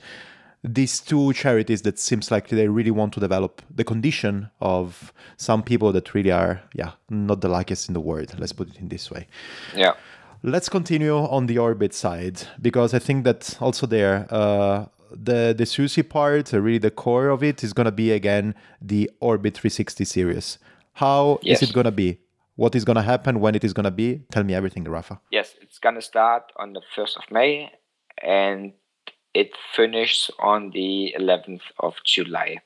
these 0.61 0.99
two 0.99 1.31
charities 1.33 1.83
that 1.83 1.97
seems 1.97 2.31
like 2.31 2.49
they 2.49 2.67
really 2.67 2.91
want 2.91 3.13
to 3.13 3.19
develop 3.21 3.61
the 3.73 3.83
condition 3.83 4.49
of 4.59 5.13
some 5.37 5.63
people 5.63 5.93
that 5.93 6.13
really 6.13 6.31
are 6.31 6.61
yeah 6.73 6.91
not 7.09 7.41
the 7.41 7.49
luckiest 7.49 7.87
in 7.87 7.93
the 7.93 8.01
world. 8.01 8.35
Let's 8.39 8.53
put 8.53 8.69
it 8.69 8.77
in 8.77 8.89
this 8.89 9.11
way. 9.11 9.27
Yeah 9.75 9.93
let's 10.43 10.69
continue 10.69 11.15
on 11.15 11.47
the 11.47 11.57
orbit 11.57 11.93
side 11.93 12.41
because 12.61 12.93
i 12.93 12.99
think 12.99 13.23
that 13.23 13.57
also 13.61 13.85
there 13.85 14.25
uh, 14.33 14.85
the 15.11 15.53
the 15.57 15.65
Susie 15.65 16.03
part, 16.03 16.53
uh, 16.53 16.61
really 16.61 16.77
the 16.77 16.91
core 16.91 17.29
of 17.29 17.43
it, 17.43 17.63
is 17.63 17.73
gonna 17.73 17.91
be 17.91 18.11
again 18.11 18.55
the 18.81 19.09
Orbit 19.19 19.55
360 19.55 20.05
series. 20.05 20.59
How 20.93 21.39
yes. 21.41 21.61
is 21.61 21.69
it 21.69 21.73
gonna 21.73 21.91
be? 21.91 22.19
What 22.55 22.75
is 22.75 22.85
gonna 22.85 23.01
happen? 23.01 23.39
When 23.39 23.55
it 23.55 23.63
is 23.63 23.73
gonna 23.73 23.91
be? 23.91 24.21
Tell 24.31 24.43
me 24.43 24.53
everything, 24.53 24.83
Rafa. 24.83 25.19
Yes, 25.31 25.55
it's 25.61 25.79
gonna 25.79 26.01
start 26.01 26.51
on 26.57 26.73
the 26.73 26.81
first 26.95 27.17
of 27.17 27.23
May, 27.31 27.71
and 28.21 28.73
it 29.33 29.51
finishes 29.75 30.29
on 30.39 30.71
the 30.71 31.15
11th 31.17 31.61
of 31.79 31.95
July. 32.03 32.57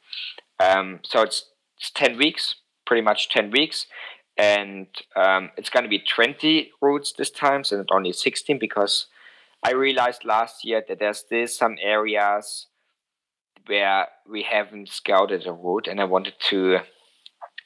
Um, 0.59 0.99
so 1.03 1.21
it's, 1.21 1.51
it's 1.77 1.91
10 1.91 2.17
weeks, 2.17 2.55
pretty 2.85 3.01
much 3.01 3.29
10 3.29 3.51
weeks. 3.51 3.85
And 4.37 4.87
um, 5.15 5.51
it's 5.57 5.69
going 5.69 5.83
to 5.83 5.89
be 5.89 5.99
20 5.99 6.71
routes 6.81 7.13
this 7.13 7.29
time, 7.29 7.63
so 7.63 7.77
not 7.77 7.91
only 7.91 8.13
16, 8.13 8.57
because 8.57 9.07
I 9.63 9.73
realized 9.73 10.25
last 10.25 10.65
year 10.65 10.83
that 10.87 10.99
there's 10.99 11.19
still 11.19 11.47
some 11.47 11.77
areas 11.81 12.67
where 13.67 14.07
we 14.29 14.43
haven't 14.43 14.89
scouted 14.89 15.45
a 15.47 15.53
route, 15.53 15.87
and 15.87 15.99
I 16.01 16.05
wanted 16.05 16.33
to 16.49 16.79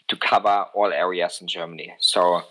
to 0.07 0.15
cover 0.15 0.67
all 0.73 0.93
areas 0.93 1.39
in 1.41 1.47
Germany. 1.47 1.93
So 1.99 2.43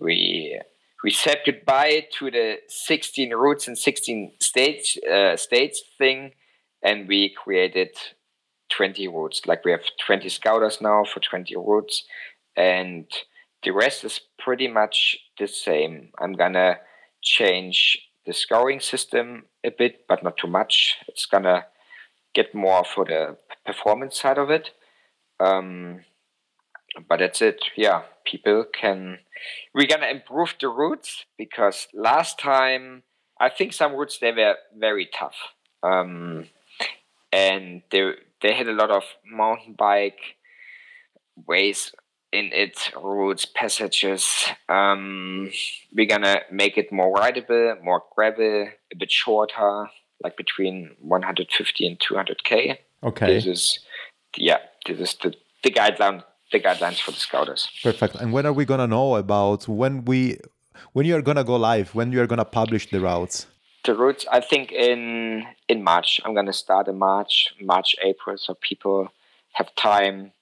we 0.00 0.60
we 1.04 1.10
said 1.10 1.40
goodbye 1.46 2.06
to 2.18 2.30
the 2.30 2.56
16 2.68 3.32
routes 3.32 3.68
and 3.68 3.78
16 3.78 4.32
states 4.40 4.96
uh, 5.04 5.36
states 5.36 5.82
thing, 5.98 6.32
and 6.82 7.06
we 7.06 7.34
created 7.44 7.90
20 8.70 9.06
routes. 9.08 9.42
Like 9.46 9.64
we 9.64 9.70
have 9.70 9.84
20 10.06 10.28
scouters 10.28 10.80
now 10.80 11.04
for 11.04 11.20
20 11.20 11.54
routes, 11.56 12.04
and 12.56 13.06
the 13.62 13.70
rest 13.70 14.04
is 14.04 14.20
pretty 14.38 14.68
much 14.68 15.16
the 15.38 15.46
same. 15.46 16.10
I'm 16.18 16.32
gonna 16.32 16.78
change 17.22 17.98
the 18.26 18.32
scoring 18.32 18.80
system 18.80 19.44
a 19.64 19.70
bit, 19.70 20.06
but 20.08 20.22
not 20.22 20.36
too 20.36 20.48
much. 20.48 20.96
It's 21.08 21.26
gonna 21.26 21.66
get 22.34 22.54
more 22.54 22.84
for 22.84 23.04
the 23.04 23.36
performance 23.66 24.20
side 24.20 24.38
of 24.38 24.50
it. 24.50 24.70
Um, 25.40 26.04
but 27.08 27.18
that's 27.18 27.42
it. 27.42 27.60
Yeah, 27.76 28.02
people 28.24 28.64
can. 28.72 29.18
We're 29.74 29.86
gonna 29.86 30.08
improve 30.08 30.54
the 30.60 30.68
routes 30.68 31.24
because 31.36 31.88
last 31.94 32.38
time 32.38 33.02
I 33.40 33.48
think 33.48 33.72
some 33.72 33.94
routes 33.94 34.18
they 34.18 34.32
were 34.32 34.56
very 34.76 35.06
tough, 35.06 35.36
um, 35.82 36.48
and 37.32 37.82
they 37.90 38.12
they 38.40 38.54
had 38.54 38.68
a 38.68 38.72
lot 38.72 38.90
of 38.90 39.04
mountain 39.24 39.74
bike 39.78 40.36
ways 41.46 41.92
in 42.32 42.50
its 42.52 42.90
routes, 42.94 43.44
passages. 43.44 44.48
Um, 44.68 45.50
we're 45.94 46.06
gonna 46.06 46.42
make 46.50 46.76
it 46.76 46.92
more 46.92 47.12
rideable, 47.12 47.76
more 47.82 48.02
gravel, 48.14 48.68
a 48.92 48.96
bit 48.96 49.10
shorter, 49.10 49.86
like 50.22 50.36
between 50.36 50.96
150 51.00 51.86
and 51.86 51.98
200k. 51.98 52.78
Okay. 53.02 53.26
This 53.26 53.46
is, 53.46 53.78
yeah, 54.36 54.58
this 54.86 54.98
is 54.98 55.14
the, 55.22 55.34
the 55.62 55.70
guideline, 55.70 56.22
the 56.52 56.60
guidelines 56.60 57.00
for 57.00 57.12
the 57.12 57.18
scouters. 57.18 57.68
Perfect. 57.82 58.16
And 58.16 58.32
when 58.32 58.44
are 58.46 58.52
we 58.52 58.64
gonna 58.64 58.86
know 58.86 59.16
about 59.16 59.66
when 59.68 60.04
we, 60.04 60.38
when 60.92 61.06
you 61.06 61.16
are 61.16 61.22
gonna 61.22 61.44
go 61.44 61.56
live, 61.56 61.94
when 61.94 62.12
you 62.12 62.20
are 62.20 62.26
gonna 62.26 62.44
publish 62.44 62.90
the 62.90 63.00
routes? 63.00 63.46
The 63.84 63.94
routes, 63.94 64.26
I 64.30 64.40
think 64.40 64.70
in 64.72 65.46
in 65.68 65.82
March. 65.82 66.20
I'm 66.24 66.34
gonna 66.34 66.52
start 66.52 66.88
in 66.88 66.98
March, 66.98 67.54
March, 67.60 67.94
April, 68.02 68.36
so 68.36 68.54
people 68.60 69.08
have 69.52 69.74
time 69.76 70.32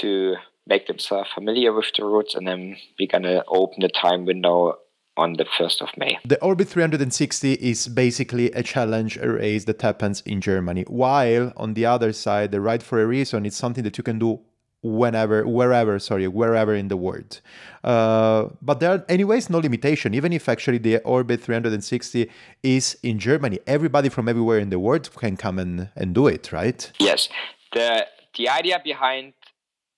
to 0.00 0.36
make 0.70 0.86
themselves 0.86 1.28
familiar 1.34 1.72
with 1.72 1.90
the 1.96 2.04
routes, 2.04 2.34
and 2.34 2.46
then 2.48 2.76
we're 2.98 3.12
gonna 3.16 3.42
open 3.48 3.78
the 3.80 3.88
time 3.88 4.24
window 4.24 4.78
on 5.16 5.34
the 5.34 5.44
1st 5.44 5.82
of 5.82 5.90
May. 5.98 6.18
The 6.24 6.40
Orbit 6.40 6.68
360 6.68 7.54
is 7.54 7.88
basically 7.88 8.46
a 8.52 8.62
challenge, 8.62 9.18
a 9.18 9.28
race 9.28 9.64
that 9.64 9.82
happens 9.82 10.22
in 10.22 10.40
Germany. 10.40 10.84
While 10.86 11.52
on 11.56 11.74
the 11.74 11.84
other 11.94 12.12
side, 12.12 12.52
the 12.52 12.60
Ride 12.60 12.82
for 12.82 13.02
a 13.02 13.06
Reason 13.06 13.44
is 13.44 13.54
something 13.56 13.84
that 13.84 13.98
you 13.98 14.04
can 14.04 14.18
do 14.18 14.40
whenever, 14.82 15.46
wherever, 15.46 15.98
sorry, 15.98 16.26
wherever 16.26 16.74
in 16.74 16.88
the 16.88 16.96
world. 16.96 17.40
Uh, 17.84 18.48
but 18.62 18.80
there 18.80 18.90
are, 18.92 19.04
anyways, 19.10 19.50
no 19.50 19.58
limitation. 19.58 20.14
Even 20.14 20.32
if 20.32 20.48
actually 20.48 20.78
the 20.78 20.98
Orbit 21.02 21.42
360 21.42 22.30
is 22.62 22.96
in 23.02 23.18
Germany, 23.18 23.58
everybody 23.66 24.08
from 24.08 24.26
everywhere 24.28 24.58
in 24.58 24.70
the 24.70 24.78
world 24.78 25.10
can 25.16 25.36
come 25.36 25.58
and, 25.58 25.90
and 25.96 26.14
do 26.14 26.28
it, 26.28 26.50
right? 26.52 26.90
Yes. 26.98 27.28
The 27.74 28.06
the 28.36 28.48
idea 28.48 28.80
behind 28.82 29.32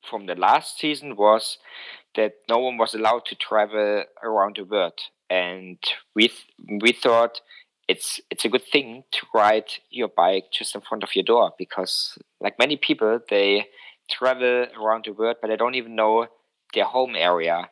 from 0.09 0.27
the 0.27 0.35
last 0.35 0.79
season 0.79 1.17
was 1.17 1.59
that 2.17 2.35
no 2.49 2.59
one 2.59 2.77
was 2.77 2.95
allowed 2.95 3.25
to 3.27 3.35
travel 3.35 4.05
around 4.23 4.57
the 4.57 4.65
world, 4.65 5.01
and 5.31 5.79
we 6.15 6.31
we 6.81 6.93
thought 6.93 7.41
it's 7.89 8.21
it's 8.31 8.45
a 8.45 8.49
good 8.49 8.65
thing 8.65 9.05
to 9.13 9.27
ride 9.35 9.71
your 9.91 10.09
bike 10.09 10.45
just 10.53 10.75
in 10.75 10.81
front 10.81 11.03
of 11.03 11.15
your 11.15 11.25
door 11.25 11.53
because 11.59 12.19
like 12.41 12.59
many 12.59 12.77
people 12.77 13.21
they 13.29 13.67
travel 14.11 14.67
around 14.81 15.05
the 15.05 15.13
world 15.13 15.37
but 15.41 15.49
they 15.49 15.57
don't 15.57 15.75
even 15.75 15.97
know 15.97 16.27
their 16.75 16.85
home 16.85 17.15
area. 17.17 17.69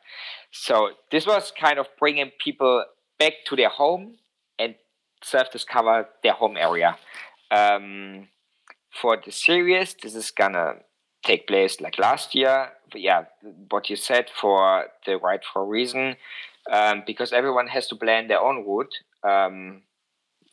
So 0.51 0.91
this 1.11 1.25
was 1.25 1.51
kind 1.59 1.79
of 1.79 1.87
bringing 1.99 2.31
people 2.43 2.85
back 3.17 3.33
to 3.47 3.55
their 3.55 3.69
home 3.69 4.15
and 4.59 4.75
self-discover 5.23 6.07
their 6.23 6.33
home 6.33 6.57
area. 6.57 6.97
Um, 7.49 8.27
for 8.91 9.17
the 9.23 9.31
series, 9.31 9.95
this 10.01 10.15
is 10.15 10.31
gonna 10.31 10.75
take 11.23 11.47
place 11.47 11.79
like 11.81 11.97
last 11.97 12.35
year. 12.35 12.69
But 12.91 13.01
yeah, 13.01 13.25
what 13.69 13.89
you 13.89 13.95
said 13.95 14.29
for 14.29 14.87
the 15.05 15.17
Ride 15.17 15.41
for 15.51 15.61
a 15.61 15.65
Reason, 15.65 16.15
um, 16.71 17.03
because 17.05 17.31
everyone 17.33 17.67
has 17.67 17.87
to 17.87 17.95
plan 17.95 18.27
their 18.27 18.41
own 18.41 18.65
route. 18.65 18.93
Um, 19.23 19.83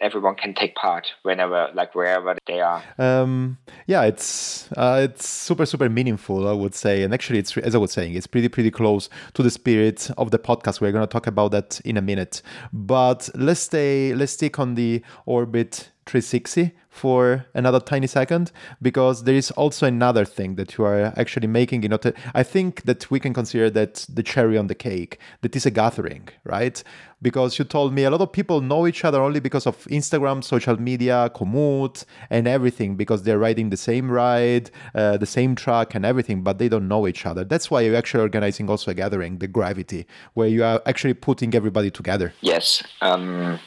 everyone 0.00 0.36
can 0.36 0.54
take 0.54 0.74
part 0.76 1.08
whenever, 1.22 1.70
like 1.74 1.94
wherever 1.94 2.36
they 2.46 2.60
are. 2.60 2.82
Um, 2.98 3.58
yeah, 3.86 4.04
it's 4.04 4.70
uh, 4.72 5.00
it's 5.02 5.26
super 5.26 5.66
super 5.66 5.88
meaningful, 5.88 6.48
I 6.48 6.52
would 6.52 6.74
say, 6.74 7.02
and 7.02 7.12
actually, 7.12 7.38
it's 7.38 7.56
as 7.56 7.74
I 7.74 7.78
was 7.78 7.92
saying, 7.92 8.14
it's 8.14 8.26
pretty 8.26 8.48
pretty 8.48 8.70
close 8.70 9.08
to 9.34 9.42
the 9.42 9.50
spirit 9.50 10.10
of 10.16 10.30
the 10.30 10.38
podcast. 10.38 10.80
We're 10.80 10.92
going 10.92 11.06
to 11.06 11.12
talk 11.12 11.26
about 11.26 11.50
that 11.52 11.80
in 11.84 11.96
a 11.96 12.02
minute, 12.02 12.42
but 12.72 13.28
let's 13.34 13.60
stay 13.60 14.14
let's 14.14 14.32
stick 14.32 14.58
on 14.58 14.74
the 14.74 15.02
orbit 15.26 15.90
360 16.08 16.72
for 16.88 17.46
another 17.54 17.78
tiny 17.78 18.06
second 18.06 18.50
because 18.80 19.24
there 19.24 19.34
is 19.34 19.50
also 19.52 19.86
another 19.86 20.24
thing 20.24 20.56
that 20.56 20.76
you 20.76 20.84
are 20.84 21.12
actually 21.16 21.46
making 21.46 21.82
you 21.82 21.88
know 21.88 21.98
i 22.34 22.42
think 22.42 22.82
that 22.82 23.10
we 23.10 23.20
can 23.20 23.34
consider 23.34 23.68
that 23.70 24.06
the 24.08 24.22
cherry 24.22 24.56
on 24.56 24.66
the 24.66 24.74
cake 24.74 25.18
that 25.42 25.54
is 25.54 25.66
a 25.66 25.70
gathering 25.70 26.28
right? 26.44 26.82
Because 27.20 27.58
you 27.58 27.64
told 27.64 27.92
me 27.92 28.04
a 28.04 28.10
lot 28.10 28.20
of 28.20 28.32
people 28.32 28.60
know 28.60 28.86
each 28.86 29.04
other 29.04 29.20
only 29.20 29.40
because 29.40 29.66
of 29.66 29.76
instagram 29.86 30.42
social 30.42 30.80
media 30.80 31.30
Komoot, 31.34 32.04
and 32.30 32.46
everything 32.46 32.96
because 32.96 33.22
they're 33.24 33.38
riding 33.38 33.70
the 33.70 33.76
same 33.76 34.10
ride 34.10 34.70
uh, 34.94 35.16
the 35.16 35.26
same 35.26 35.54
track 35.54 35.94
and 35.94 36.04
everything 36.04 36.42
but 36.42 36.58
they 36.58 36.68
don't 36.68 36.88
know 36.88 37.06
each 37.06 37.26
other. 37.26 37.44
That's 37.44 37.70
why 37.70 37.82
you're 37.82 37.96
actually 37.96 38.22
organizing 38.22 38.70
also 38.70 38.90
a 38.90 38.94
gathering 38.94 39.38
the 39.38 39.48
gravity 39.48 40.06
where 40.34 40.48
you 40.48 40.64
are 40.64 40.80
actually 40.86 41.14
putting 41.14 41.54
everybody 41.54 41.90
together. 41.90 42.32
Yes 42.40 42.82
um 43.00 43.58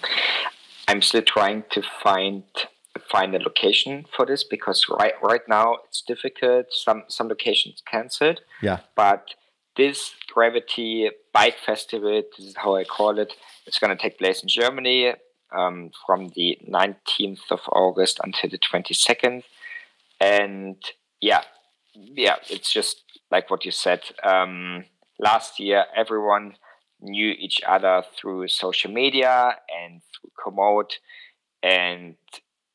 I'm 0.92 1.02
still 1.02 1.22
trying 1.22 1.64
to 1.72 1.82
find 2.04 2.44
find 3.10 3.34
a 3.34 3.40
location 3.40 4.06
for 4.14 4.26
this 4.26 4.44
because 4.44 4.86
right 4.90 5.14
right 5.24 5.48
now 5.48 5.78
it's 5.88 6.02
difficult. 6.02 6.66
Some 6.72 7.04
some 7.08 7.30
locations 7.30 7.82
cancelled. 7.90 8.42
Yeah. 8.62 8.80
But 8.94 9.36
this 9.78 10.14
Gravity 10.34 11.10
Bike 11.32 11.58
Festival, 11.66 12.22
this 12.38 12.46
is 12.46 12.58
how 12.58 12.76
I 12.76 12.84
call 12.84 13.20
it, 13.20 13.32
it's 13.66 13.80
going 13.80 13.96
to 13.96 14.02
take 14.02 14.18
place 14.20 14.44
in 14.44 14.50
Germany 14.50 15.14
um, 15.58 15.92
from 16.06 16.30
the 16.36 16.58
19th 16.70 17.50
of 17.52 17.62
August 17.72 18.20
until 18.22 18.50
the 18.50 18.58
22nd. 18.58 19.44
And 20.20 20.76
yeah, 21.22 21.44
yeah, 21.94 22.36
it's 22.50 22.72
just 22.72 23.04
like 23.32 23.50
what 23.50 23.64
you 23.64 23.72
said. 23.72 24.02
Um, 24.24 24.84
last 25.20 25.58
year, 25.58 25.86
everyone 25.96 26.56
knew 27.02 27.32
each 27.38 27.62
other 27.68 28.04
through 28.16 28.48
social 28.48 28.92
media 28.92 29.58
and 29.84 30.02
through 30.14 30.86
and 31.64 32.16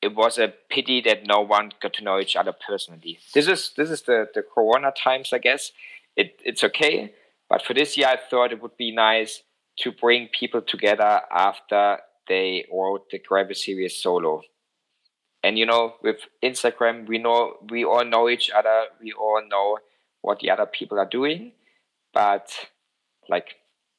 it 0.02 0.14
was 0.14 0.38
a 0.38 0.52
pity 0.70 1.00
that 1.00 1.26
no 1.26 1.40
one 1.40 1.72
got 1.80 1.94
to 1.94 2.04
know 2.04 2.20
each 2.20 2.36
other 2.36 2.52
personally. 2.52 3.18
This 3.34 3.48
is 3.48 3.72
this 3.76 3.90
is 3.90 4.02
the 4.02 4.28
the 4.34 4.42
Corona 4.42 4.92
times, 4.92 5.32
I 5.32 5.38
guess. 5.38 5.72
It 6.16 6.40
it's 6.44 6.62
okay, 6.64 7.14
but 7.48 7.62
for 7.62 7.74
this 7.74 7.96
year, 7.96 8.08
I 8.08 8.16
thought 8.16 8.52
it 8.52 8.62
would 8.62 8.76
be 8.76 8.92
nice 8.92 9.42
to 9.78 9.92
bring 9.92 10.28
people 10.28 10.62
together 10.62 11.22
after 11.30 11.98
they 12.28 12.66
wrote 12.72 13.10
the 13.10 13.18
Gravel 13.18 13.54
series 13.54 13.96
solo. 13.96 14.42
And 15.42 15.58
you 15.58 15.66
know, 15.66 15.94
with 16.02 16.20
Instagram, 16.42 17.06
we 17.06 17.18
know 17.18 17.54
we 17.68 17.84
all 17.84 18.04
know 18.04 18.28
each 18.28 18.50
other. 18.50 18.86
We 19.00 19.12
all 19.12 19.42
know 19.48 19.78
what 20.22 20.40
the 20.40 20.50
other 20.50 20.66
people 20.66 20.98
are 20.98 21.08
doing, 21.08 21.52
but 22.12 22.50
like 23.28 23.56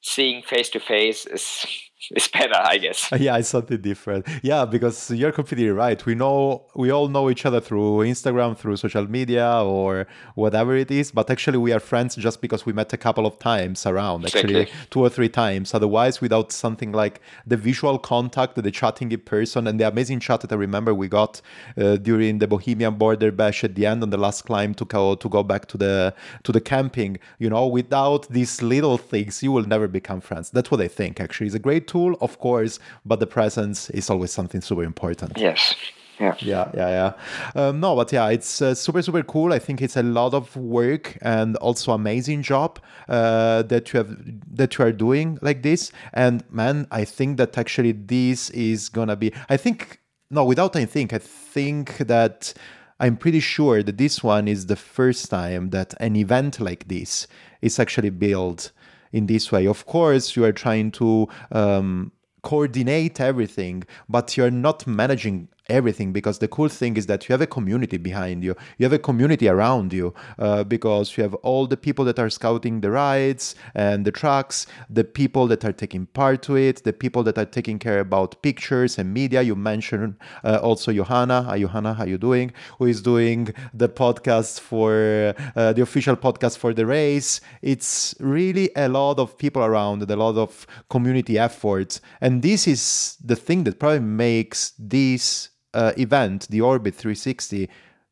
seeing 0.08 0.42
face 0.42 0.70
to 0.70 0.80
face 0.80 1.26
is 1.26 1.66
is 2.16 2.28
better, 2.28 2.56
I 2.56 2.78
guess. 2.78 3.10
Yeah, 3.18 3.38
it's 3.38 3.50
something 3.50 3.82
different. 3.82 4.28
Yeah, 4.44 4.66
because 4.66 5.10
you're 5.10 5.32
completely 5.32 5.70
right. 5.70 6.04
We 6.06 6.14
know 6.14 6.66
we 6.76 6.92
all 6.92 7.08
know 7.08 7.30
each 7.30 7.46
other 7.46 7.60
through 7.60 8.00
Instagram, 8.06 8.56
through 8.56 8.78
social 8.78 9.10
media, 9.10 9.64
or 9.64 10.08
whatever 10.36 10.76
it 10.76 10.92
is. 10.92 11.12
But 11.12 11.30
actually, 11.30 11.58
we 11.58 11.74
are 11.74 11.80
friends 11.80 12.16
just 12.16 12.40
because 12.42 12.66
we 12.66 12.74
met 12.74 12.94
a 12.94 12.98
couple 12.98 13.26
of 13.26 13.40
times 13.40 13.86
around. 13.86 14.26
Actually, 14.26 14.62
exactly. 14.62 14.88
two 14.92 15.00
or 15.02 15.10
three 15.10 15.30
times. 15.30 15.74
Otherwise, 15.74 16.22
without 16.22 16.52
something 16.52 16.92
like 16.92 17.22
the 17.46 17.58
visual 17.58 17.98
contact, 17.98 18.56
the 18.56 18.72
chatting 18.72 19.12
in 19.12 19.20
person, 19.22 19.66
and 19.66 19.80
the 19.80 19.88
amazing 19.88 20.20
chat 20.20 20.42
that 20.42 20.52
I 20.52 20.56
remember 20.56 20.94
we 20.94 21.08
got 21.08 21.42
uh, 21.78 21.98
during 21.98 22.38
the 22.38 22.48
Bohemian 22.48 22.96
Border 22.96 23.32
Bash 23.32 23.64
at 23.64 23.74
the 23.74 23.88
end 23.88 24.04
on 24.04 24.12
the 24.12 24.18
last 24.18 24.46
climb 24.46 24.76
to 24.76 24.86
go 24.86 25.16
to 25.16 25.30
go 25.30 25.42
back 25.42 25.66
to 25.70 25.78
the 25.78 26.14
to 26.44 26.52
the 26.52 26.62
camping. 26.62 27.18
You 27.40 27.50
know, 27.50 27.66
without 27.66 28.30
these 28.30 28.62
little 28.62 28.98
things, 28.98 29.42
you 29.42 29.52
will 29.52 29.66
never 29.66 29.88
become 29.88 30.22
friends. 30.22 30.52
That's 30.52 30.70
what 30.70 30.82
I 30.82 30.88
think. 30.88 31.20
Actually, 31.20 31.48
it's 31.48 31.56
a 31.56 31.60
great 31.60 31.87
tool, 31.88 32.16
of 32.22 32.40
course, 32.40 32.80
but 33.06 33.20
the 33.20 33.28
presence 33.28 33.90
is 33.92 34.10
always 34.10 34.32
something 34.32 34.62
super 34.62 34.84
important. 34.84 35.38
Yes. 35.38 35.76
Yeah, 36.20 36.36
yeah, 36.40 36.72
yeah, 36.74 37.14
yeah. 37.56 37.62
Um, 37.62 37.80
no, 37.80 37.96
but 37.96 38.12
yeah, 38.12 38.30
it's 38.30 38.60
uh, 38.60 38.74
super, 38.74 39.04
super 39.04 39.22
cool. 39.22 39.54
I 39.54 39.60
think 39.60 39.84
it's 39.84 39.96
a 39.96 40.02
lot 40.02 40.34
of 40.34 40.56
work 40.56 41.16
and 41.22 41.56
also 41.58 41.92
amazing 41.92 42.42
job 42.42 42.80
uh, 43.08 43.62
that 43.64 43.94
you 43.94 43.98
have 44.00 44.18
that 44.56 44.78
you 44.78 44.86
are 44.86 44.92
doing 44.92 45.38
like 45.44 45.62
this. 45.62 45.92
And 46.14 46.44
man, 46.50 46.88
I 46.92 47.06
think 47.06 47.38
that 47.38 47.56
actually 47.56 47.92
this 47.92 48.50
is 48.50 48.90
gonna 48.90 49.16
be. 49.16 49.32
I 49.48 49.58
think 49.58 50.00
no, 50.32 50.44
without 50.44 50.76
I 50.76 50.86
think, 50.86 51.14
I 51.14 51.20
think 51.20 51.98
that 52.00 52.54
I'm 53.00 53.16
pretty 53.16 53.40
sure 53.40 53.84
that 53.84 53.98
this 53.98 54.24
one 54.24 54.48
is 54.48 54.66
the 54.66 54.76
first 54.76 55.30
time 55.30 55.70
that 55.70 55.94
an 56.00 56.16
event 56.16 56.60
like 56.60 56.88
this 56.88 57.28
is 57.62 57.80
actually 57.80 58.10
built 58.10 58.72
in 59.12 59.28
this 59.28 59.52
way. 59.52 59.66
Of 59.68 59.86
course, 59.86 60.36
you 60.36 60.44
are 60.46 60.52
trying 60.52 60.92
to 60.92 61.28
um, 61.52 62.12
coordinate 62.44 63.20
everything, 63.20 63.84
but 64.08 64.38
you're 64.38 64.52
not 64.52 64.88
managing 64.88 65.50
everything 65.70 66.14
because 66.14 66.40
the 66.40 66.48
cool 66.48 66.70
thing 66.70 66.98
is 66.98 67.08
that 67.08 67.28
you 67.28 67.34
have 67.34 67.42
a 67.42 67.48
community 67.48 67.98
behind 67.98 68.44
you. 68.44 68.56
You 68.78 68.86
have 68.86 68.94
a 68.94 69.00
community 69.00 69.48
around 69.48 69.94
you 69.94 70.14
uh, 70.40 70.64
because 70.64 71.18
you 71.18 71.24
have 71.24 71.34
all 71.36 71.68
the 71.68 71.78
people 71.78 72.06
that 72.06 72.20
are 72.20 72.30
scouting 72.30 72.82
the 72.82 72.92
rides 72.92 73.56
and 73.76 74.06
the 74.06 74.12
trucks 74.12 74.68
the 74.90 75.04
people 75.04 75.48
that 75.48 75.66
are 75.66 75.72
taking 75.72 76.06
part 76.08 76.42
to 76.44 76.56
it 76.56 76.84
the 76.84 76.94
people 76.94 77.24
that 77.24 77.38
are 77.38 77.46
taking 77.46 77.80
care 77.80 78.00
about 78.00 78.42
pictures 78.42 78.98
and 78.98 79.14
media. 79.14 79.42
You 79.42 79.56
mentioned 79.56 80.16
uh, 80.44 80.60
also 80.62 80.92
johanna. 80.92 81.44
Hi 81.44 81.60
johanna. 81.60 81.94
How 81.94 82.04
are 82.04 82.08
you 82.08 82.18
doing? 82.18 82.54
Who 82.78 82.86
is 82.86 83.02
doing 83.02 83.54
the 83.74 83.90
podcast 83.90 84.60
for 84.60 85.34
uh, 85.56 85.74
the 85.74 85.82
official 85.82 86.16
podcast 86.16 86.58
for 86.58 86.74
the 86.74 86.86
race. 86.86 87.42
It's 87.62 88.16
really 88.20 88.70
a 88.76 88.88
lot 88.88 89.20
of 89.20 89.38
people 89.38 89.64
around 89.64 90.10
a 90.10 90.16
lot 90.16 90.36
of 90.38 90.66
community 90.90 91.38
efforts. 91.38 92.02
And 92.22 92.42
this 92.42 92.68
is 92.68 93.18
the 93.24 93.36
thing 93.36 93.64
that 93.66 93.80
probably 93.80 94.00
makes 94.00 94.74
this 94.78 95.50
uh, 95.74 95.94
event, 95.98 96.48
the 96.50 96.62
Orbit 96.62 96.96
360, 96.96 97.70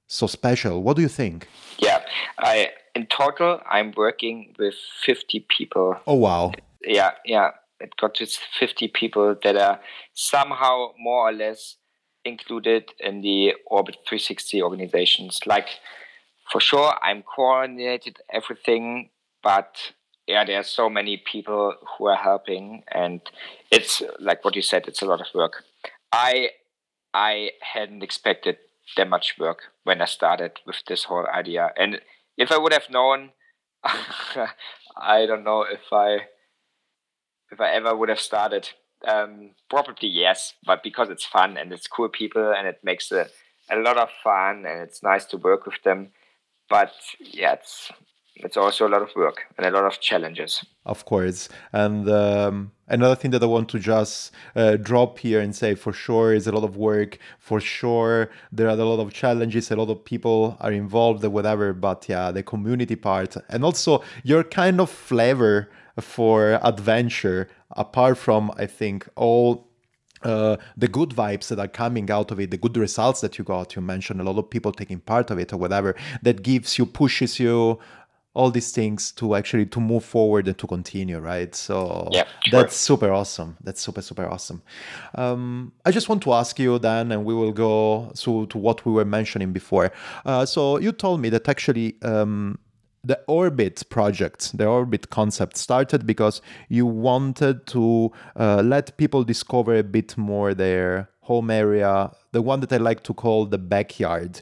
so 0.08 0.28
special? 0.28 0.84
What 0.84 0.96
do 0.96 1.02
you 1.02 1.08
think? 1.08 1.48
Yeah, 1.80 2.02
I 2.40 2.72
in 2.94 3.08
total 3.08 3.62
I'm 3.70 3.94
working 3.96 4.56
with 4.58 4.76
50 5.04 5.46
people. 5.50 5.98
Oh 6.08 6.16
wow! 6.16 6.54
Yeah, 6.84 7.12
yeah, 7.26 7.52
it 7.80 7.96
got 7.98 8.16
to 8.16 8.26
50 8.26 8.88
people 8.90 9.36
that 9.44 9.58
are 9.58 9.80
somehow 10.14 10.92
more 11.00 11.30
or 11.30 11.34
less 11.34 11.76
included 12.24 12.92
in 13.00 13.22
the 13.22 13.54
Orbit 13.68 13.98
360 14.08 14.62
organizations. 14.62 15.42
Like 15.46 15.68
for 16.52 16.60
sure, 16.60 16.94
I'm 17.02 17.24
coordinated 17.24 18.18
everything, 18.32 19.10
but 19.44 19.94
yeah, 20.28 20.44
there 20.44 20.60
are 20.60 20.64
so 20.64 20.90
many 20.90 21.18
people 21.18 21.76
who 21.98 22.08
are 22.08 22.16
helping, 22.16 22.84
and 22.92 23.22
it's 23.72 24.02
like 24.20 24.44
what 24.44 24.56
you 24.56 24.62
said, 24.62 24.88
it's 24.88 25.02
a 25.02 25.06
lot 25.06 25.22
of 25.22 25.28
work. 25.36 25.64
I 26.12 26.50
I 27.16 27.52
hadn't 27.62 28.04
expected 28.04 28.58
that 28.98 29.10
much 29.10 29.36
work 29.40 29.72
when 29.86 30.02
I 30.02 30.06
started 30.06 30.60
with 30.68 30.84
this 30.86 31.06
whole 31.06 31.26
idea. 31.34 31.72
And 31.78 32.02
if 32.38 32.52
I 32.52 32.58
would 32.58 32.74
have 32.74 32.90
known, 32.90 33.32
I 34.98 35.26
don't 35.26 35.46
know 35.46 35.62
if 35.62 35.94
I 35.94 36.28
if 37.52 37.62
I 37.62 37.72
ever 37.72 37.96
would 37.96 38.10
have 38.10 38.20
started. 38.20 38.70
Um, 39.08 39.52
probably 39.70 40.10
yes, 40.10 40.56
but 40.66 40.84
because 40.84 41.10
it's 41.10 41.26
fun 41.26 41.56
and 41.56 41.72
it's 41.72 41.88
cool 41.88 42.10
people 42.10 42.52
and 42.52 42.68
it 42.68 42.80
makes 42.84 43.12
a, 43.14 43.28
a 43.72 43.78
lot 43.78 43.98
of 43.98 44.10
fun 44.22 44.66
and 44.66 44.82
it's 44.82 45.02
nice 45.02 45.24
to 45.26 45.38
work 45.38 45.66
with 45.66 45.82
them. 45.86 46.10
But 46.70 46.92
yeah, 47.20 47.54
it's 47.54 47.92
it's 48.36 48.58
also 48.58 48.88
a 48.88 48.90
lot 48.90 49.02
of 49.02 49.10
work 49.16 49.44
and 49.58 49.66
a 49.66 49.72
lot 49.72 49.86
of 49.86 50.00
challenges. 50.00 50.64
Of 50.86 51.06
course. 51.06 51.50
And 51.72 52.10
um, 52.10 52.72
another 52.88 53.16
thing 53.16 53.32
that 53.32 53.42
I 53.42 53.46
want 53.46 53.70
to 53.70 53.80
just 53.80 54.32
uh, 54.56 54.76
drop 54.76 55.20
here 55.20 55.40
and 55.40 55.56
say 55.56 55.76
for 55.76 55.94
sure 55.94 56.34
is 56.34 56.46
a 56.46 56.52
lot 56.52 56.64
of 56.64 56.76
work. 56.76 57.18
For 57.40 57.60
sure, 57.60 58.30
there 58.52 58.68
are 58.68 58.78
a 58.78 58.86
lot 58.86 59.00
of 59.00 59.14
challenges. 59.14 59.72
A 59.72 59.76
lot 59.76 59.90
of 59.90 60.04
people 60.04 60.58
are 60.60 60.72
involved 60.72 61.24
whatever. 61.24 61.74
But 61.74 62.08
yeah, 62.10 62.32
the 62.32 62.44
community 62.44 62.96
part 62.96 63.38
and 63.50 63.64
also 63.64 64.04
your 64.24 64.44
kind 64.44 64.82
of 64.82 64.90
flavor 64.90 65.70
for 66.00 66.60
adventure, 66.62 67.48
apart 67.72 68.18
from, 68.18 68.52
I 68.58 68.66
think, 68.66 69.08
all 69.16 69.70
uh, 70.24 70.58
the 70.76 70.88
good 70.88 71.10
vibes 71.10 71.48
that 71.50 71.60
are 71.60 71.68
coming 71.68 72.10
out 72.10 72.32
of 72.32 72.40
it, 72.40 72.52
the 72.52 72.58
good 72.58 72.76
results 72.78 73.22
that 73.22 73.38
you 73.38 73.44
got. 73.44 73.76
You 73.76 73.82
mentioned 73.82 74.20
a 74.20 74.24
lot 74.24 74.38
of 74.38 74.50
people 74.50 74.72
taking 74.72 75.00
part 75.00 75.30
of 75.32 75.38
it 75.40 75.54
or 75.54 75.58
whatever. 75.58 75.96
That 76.24 76.42
gives 76.42 76.78
you, 76.78 76.86
pushes 76.86 77.40
you, 77.40 77.80
all 78.36 78.52
these 78.52 78.72
things 78.72 79.12
to 79.14 79.34
actually 79.34 79.66
to 79.66 79.80
move 79.80 80.04
forward 80.04 80.48
and 80.48 80.58
to 80.58 80.68
continue 80.68 81.20
right? 81.20 81.56
So 81.56 82.10
yeah, 82.12 82.26
sure. 82.44 82.62
that's 82.62 82.76
super 82.76 83.12
awesome. 83.12 83.58
That's 83.64 83.82
super 83.82 84.02
super 84.02 84.26
awesome. 84.26 84.62
Um, 85.16 85.72
i 85.86 85.92
just 85.92 86.10
want 86.10 86.22
to 86.24 86.34
ask 86.34 86.60
you 86.60 86.78
then 86.78 87.12
and 87.12 87.26
we 87.26 87.34
will 87.34 87.54
go 87.54 88.12
to, 88.16 88.46
to 88.48 88.58
what 88.58 88.86
we 88.86 88.92
were 88.92 89.06
mentioning 89.06 89.54
before. 89.54 89.92
Uh, 90.26 90.46
so 90.46 90.78
you 90.78 90.92
told 90.92 91.22
me 91.22 91.30
that 91.30 91.48
actually 91.50 91.96
um, 92.02 92.60
the 93.06 93.20
orbit 93.28 93.84
project 93.90 94.58
the 94.58 94.66
orbit 94.66 95.10
concept 95.10 95.58
started 95.58 96.06
because 96.06 96.42
you 96.70 96.86
wanted 96.86 97.66
to 97.68 98.12
uh, 98.36 98.62
let 98.64 98.98
people 98.98 99.24
discover 99.24 99.76
a 99.76 99.84
bit 99.84 100.18
more 100.18 100.54
their 100.54 101.10
home 101.22 101.52
area 101.52 102.12
the 102.32 102.42
one 102.42 102.60
that 102.60 102.74
i 102.74 102.78
like 102.78 103.04
to 103.04 103.14
call 103.14 103.46
the 103.46 103.58
backyard 103.58 104.42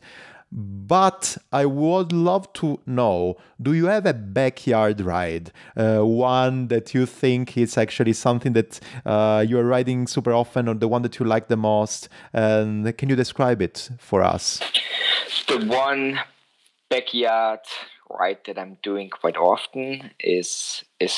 but 0.54 1.38
I 1.52 1.66
would 1.66 2.12
love 2.12 2.54
to 2.54 2.80
know 2.86 3.38
do 3.60 3.74
you 3.74 3.86
have 3.86 4.06
a 4.06 4.14
backyard 4.14 5.02
ride? 5.02 5.52
Uh, 5.76 6.02
one 6.02 6.68
that 6.68 6.94
you 6.94 7.08
think 7.08 7.58
is 7.58 7.78
actually 7.78 8.14
something 8.14 8.54
that 8.54 8.80
uh, 9.06 9.44
you're 9.48 9.64
riding 9.64 10.06
super 10.06 10.32
often 10.32 10.68
or 10.68 10.76
the 10.76 10.88
one 10.88 11.02
that 11.02 11.18
you 11.18 11.26
like 11.26 11.48
the 11.48 11.58
most? 11.58 12.08
And 12.34 12.96
can 12.98 13.10
you 13.10 13.16
describe 13.16 13.62
it 13.62 13.90
for 13.98 14.22
us? 14.22 14.60
The 15.48 15.66
one 15.66 16.20
backyard 16.90 17.62
ride 18.10 18.40
that 18.46 18.60
I'm 18.60 18.78
doing 18.84 19.10
quite 19.10 19.38
often 19.38 20.12
is 20.20 20.84
is 21.00 21.18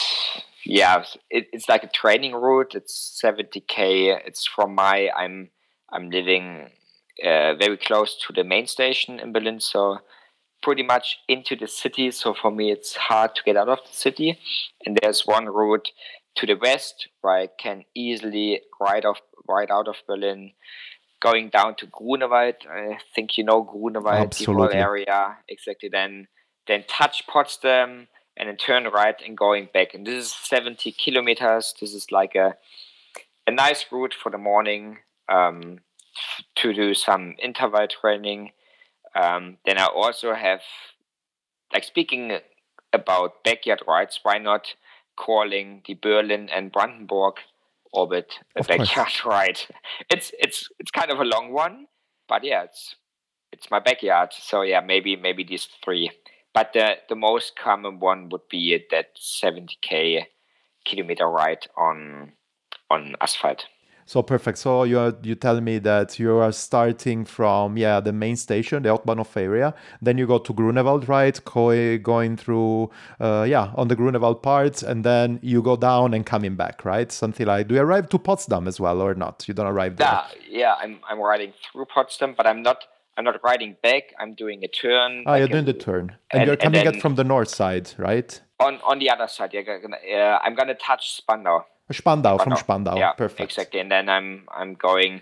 yeah 0.65 1.03
it, 1.29 1.47
it's 1.51 1.67
like 1.67 1.83
a 1.83 1.89
training 1.89 2.33
route. 2.33 2.73
It's 2.73 3.21
70k. 3.21 4.17
It's 4.25 4.45
from 4.45 4.75
my 4.75 5.09
I'm 5.15 5.49
I'm 5.91 6.09
living 6.09 6.69
uh, 7.23 7.55
very 7.55 7.77
close 7.77 8.17
to 8.27 8.33
the 8.33 8.43
main 8.43 8.67
station 8.67 9.19
in 9.19 9.31
Berlin, 9.31 9.59
so 9.59 9.99
pretty 10.61 10.83
much 10.83 11.19
into 11.27 11.55
the 11.55 11.67
city. 11.67 12.11
So 12.11 12.33
for 12.33 12.51
me, 12.51 12.71
it's 12.71 12.95
hard 12.95 13.35
to 13.35 13.43
get 13.43 13.55
out 13.55 13.69
of 13.69 13.79
the 13.85 13.95
city. 13.95 14.39
And 14.85 14.97
there's 15.01 15.25
one 15.25 15.45
route 15.45 15.89
to 16.37 16.45
the 16.45 16.55
west 16.55 17.07
where 17.21 17.37
I 17.37 17.47
can 17.59 17.83
easily 17.95 18.61
ride 18.81 19.05
off, 19.05 19.21
ride 19.47 19.71
out 19.71 19.87
of 19.87 19.95
Berlin, 20.07 20.51
going 21.21 21.49
down 21.49 21.75
to 21.75 21.85
Grunewald. 21.85 22.55
I 22.69 22.97
think 23.13 23.37
you 23.37 23.43
know 23.43 23.61
Grunewald, 23.61 24.27
Absolutely. 24.27 24.67
the 24.67 24.73
whole 24.73 24.83
area. 24.89 25.37
Exactly. 25.47 25.89
Then 25.89 26.27
then 26.67 26.83
touch 26.87 27.27
Potsdam 27.27 28.07
and 28.35 28.49
then 28.49 28.57
turn 28.57 28.85
right 28.85 29.15
and 29.25 29.37
going 29.37 29.69
back. 29.71 29.93
And 29.93 30.05
this 30.05 30.25
is 30.25 30.33
70 30.33 30.91
kilometers. 30.93 31.73
This 31.79 31.93
is 31.93 32.11
like 32.11 32.35
a 32.35 32.55
a 33.47 33.51
nice 33.51 33.85
route 33.91 34.15
for 34.15 34.31
the 34.31 34.37
morning. 34.37 34.97
Um, 35.29 35.79
to 36.57 36.73
do 36.73 36.93
some 36.93 37.35
interval 37.41 37.87
training. 37.87 38.51
Um, 39.15 39.57
then 39.65 39.77
I 39.77 39.85
also 39.85 40.33
have, 40.33 40.61
like 41.73 41.83
speaking 41.83 42.37
about 42.93 43.43
backyard 43.43 43.81
rides, 43.87 44.19
why 44.23 44.37
not 44.37 44.75
calling 45.15 45.81
the 45.87 45.93
Berlin 45.93 46.49
and 46.49 46.71
Brandenburg 46.71 47.35
orbit 47.93 48.39
a 48.55 48.59
of 48.59 48.67
backyard 48.67 49.07
course. 49.07 49.21
ride? 49.25 49.59
It's 50.09 50.31
it's 50.39 50.69
it's 50.79 50.91
kind 50.91 51.11
of 51.11 51.19
a 51.19 51.25
long 51.25 51.51
one, 51.51 51.87
but 52.27 52.43
yeah, 52.43 52.63
it's 52.63 52.95
it's 53.51 53.71
my 53.71 53.79
backyard. 53.79 54.33
So 54.33 54.61
yeah, 54.61 54.81
maybe 54.81 55.15
maybe 55.15 55.43
these 55.43 55.67
three. 55.83 56.11
But 56.53 56.71
the 56.73 56.97
the 57.09 57.15
most 57.15 57.55
common 57.57 57.99
one 57.99 58.29
would 58.29 58.47
be 58.49 58.81
that 58.91 59.17
70k 59.17 60.25
kilometer 60.85 61.27
ride 61.27 61.67
on 61.77 62.33
on 62.89 63.15
asphalt. 63.21 63.65
So 64.07 64.21
perfect. 64.21 64.59
So 64.59 64.83
you 64.83 64.99
are 64.99 65.15
you 65.23 65.33
tell 65.33 65.59
me 65.61 65.79
that 65.79 66.19
you 66.19 66.37
are 66.37 66.51
starting 66.51 67.25
from 67.25 67.75
yeah 67.75 67.99
the 67.99 68.13
main 68.13 68.35
station, 68.35 68.83
the 68.83 68.89
Hauptbahnhof 68.89 69.35
area. 69.35 69.73
Then 69.99 70.19
you 70.19 70.27
go 70.27 70.37
to 70.37 70.53
Grunewald, 70.53 71.09
right? 71.09 71.43
Go, 71.43 71.97
going 71.97 72.37
through 72.37 72.91
uh, 73.19 73.45
yeah 73.49 73.71
on 73.75 73.87
the 73.87 73.95
Grunewald 73.95 74.43
parts, 74.43 74.83
and 74.83 75.03
then 75.03 75.39
you 75.41 75.63
go 75.63 75.75
down 75.75 76.13
and 76.13 76.23
coming 76.23 76.55
back, 76.55 76.85
right? 76.85 77.11
Something 77.11 77.47
like. 77.47 77.67
Do 77.67 77.75
you 77.75 77.81
arrive 77.81 78.07
to 78.09 78.19
Potsdam 78.19 78.67
as 78.67 78.79
well 78.79 79.01
or 79.01 79.15
not? 79.15 79.47
You 79.47 79.55
don't 79.55 79.67
arrive 79.67 79.97
there. 79.97 80.07
Yeah, 80.07 80.27
yeah. 80.49 80.75
I'm 80.79 80.99
I'm 81.09 81.19
riding 81.19 81.53
through 81.71 81.85
Potsdam, 81.85 82.35
but 82.37 82.45
I'm 82.45 82.61
not. 82.61 82.85
I'm 83.17 83.23
not 83.23 83.41
riding 83.43 83.77
back. 83.81 84.13
I'm 84.19 84.33
doing 84.35 84.63
a 84.63 84.67
turn. 84.67 85.23
Ah, 85.25 85.31
like 85.31 85.39
you're 85.39 85.47
doing 85.47 85.65
the 85.65 85.73
turn, 85.73 86.17
and, 86.31 86.41
and 86.41 86.47
you're 86.47 86.57
coming 86.57 86.85
and 86.85 87.01
from 87.01 87.15
the 87.15 87.23
north 87.23 87.49
side, 87.49 87.91
right? 87.97 88.39
On 88.59 88.79
on 88.83 88.99
the 88.99 89.09
other 89.09 89.27
side, 89.27 89.51
yeah. 89.53 90.37
I'm 90.43 90.53
gonna 90.53 90.75
touch 90.75 91.15
Spandau. 91.15 91.65
Spandau, 91.91 92.37
from 92.37 92.55
Spandau. 92.55 92.97
Yeah, 92.97 93.13
perfect. 93.13 93.51
Exactly. 93.51 93.79
And 93.79 93.91
then 93.91 94.09
I'm 94.09 94.47
I'm 94.53 94.73
going 94.73 95.21